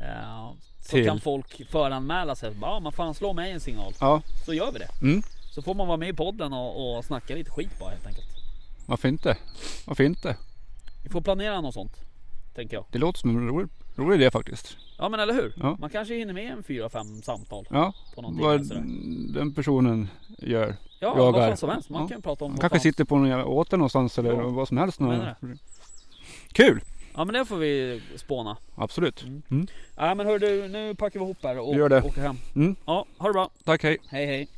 Eh, 0.00 0.50
Så 0.80 0.90
Till? 0.90 1.04
kan 1.06 1.20
folk 1.20 1.70
föranmäla 1.70 2.36
sig 2.36 2.52
Ja 2.62 2.80
man 2.80 2.92
fan 2.92 3.14
slå 3.14 3.32
mig 3.32 3.52
en 3.52 3.60
signal 3.60 3.92
Ja. 4.00 4.22
Så 4.46 4.54
gör 4.54 4.72
vi 4.72 4.78
det 4.78 4.88
Mm. 5.02 5.22
Så 5.54 5.62
får 5.62 5.74
man 5.74 5.86
vara 5.86 5.96
med 5.96 6.08
i 6.08 6.12
podden 6.12 6.52
och, 6.52 6.96
och 6.98 7.04
snacka 7.04 7.34
lite 7.34 7.50
skit 7.50 7.78
bara 7.80 7.90
helt 7.90 8.06
enkelt 8.06 8.26
Varför 8.86 9.08
inte? 9.08 9.36
Varför 9.86 10.04
inte? 10.04 10.36
Vi 11.04 11.10
får 11.10 11.20
planera 11.20 11.60
något 11.60 11.74
sånt 11.74 11.96
Tänker 12.54 12.76
jag 12.76 12.84
Det 12.92 12.98
låter 12.98 13.18
som 13.20 13.30
en 13.30 13.48
rolig, 13.48 13.68
rolig 13.98 14.16
idé 14.16 14.30
faktiskt. 14.30 14.76
Ja 14.98 15.08
men 15.08 15.20
eller 15.20 15.34
hur? 15.34 15.52
Ja. 15.56 15.76
Man 15.80 15.90
kanske 15.90 16.14
hinner 16.14 16.34
med 16.34 16.52
en 16.52 16.62
fyra, 16.62 16.88
fem 16.88 17.22
samtal 17.22 17.66
Ja. 17.70 17.92
på 18.14 18.22
någon 18.22 18.38
Vad 18.38 18.68
timme 18.68 19.32
den 19.34 19.54
personen 19.54 20.08
gör. 20.38 20.76
Ja 21.00 21.14
jag 21.16 21.32
vad 21.32 21.34
fan 21.48 21.56
som 21.56 21.70
helst, 21.70 21.90
man 21.90 22.02
Ja. 22.02 22.08
kan 22.08 22.22
prata 22.22 22.44
om 22.44 22.50
vad 22.50 22.60
kanske 22.60 22.78
fan 22.78 22.82
sitter 22.82 23.04
på 23.04 23.16
någon 23.18 23.28
jävla 23.28 23.44
åter 23.44 23.76
någonstans 23.76 24.18
eller 24.18 24.32
Ja. 24.32 24.48
vad 24.48 24.68
som 24.68 24.76
helst. 24.76 25.00
Någon... 25.00 25.20
Kul! 26.52 26.80
Ja 27.14 27.24
men 27.24 27.34
det 27.34 27.44
får 27.44 27.56
vi 27.56 28.02
spåna 28.16 28.56
Absolut. 28.74 29.22
Mm. 29.24 29.42
Mm. 29.50 29.66
Ja 29.96 30.14
men 30.14 30.26
hör 30.26 30.38
du, 30.38 30.68
nu 30.68 30.94
packar 30.94 31.20
vi 31.20 31.24
ihop 31.24 31.38
här 31.42 31.58
och 31.58 31.68
åker 31.68 32.20
hem. 32.20 32.36
Mm. 32.54 32.76
Ja, 32.86 33.06
ha 33.18 33.26
det 33.28 33.32
bra. 33.32 33.50
Tack, 33.64 33.82
hej. 33.82 33.98
Hej 34.08 34.26
hej. 34.26 34.48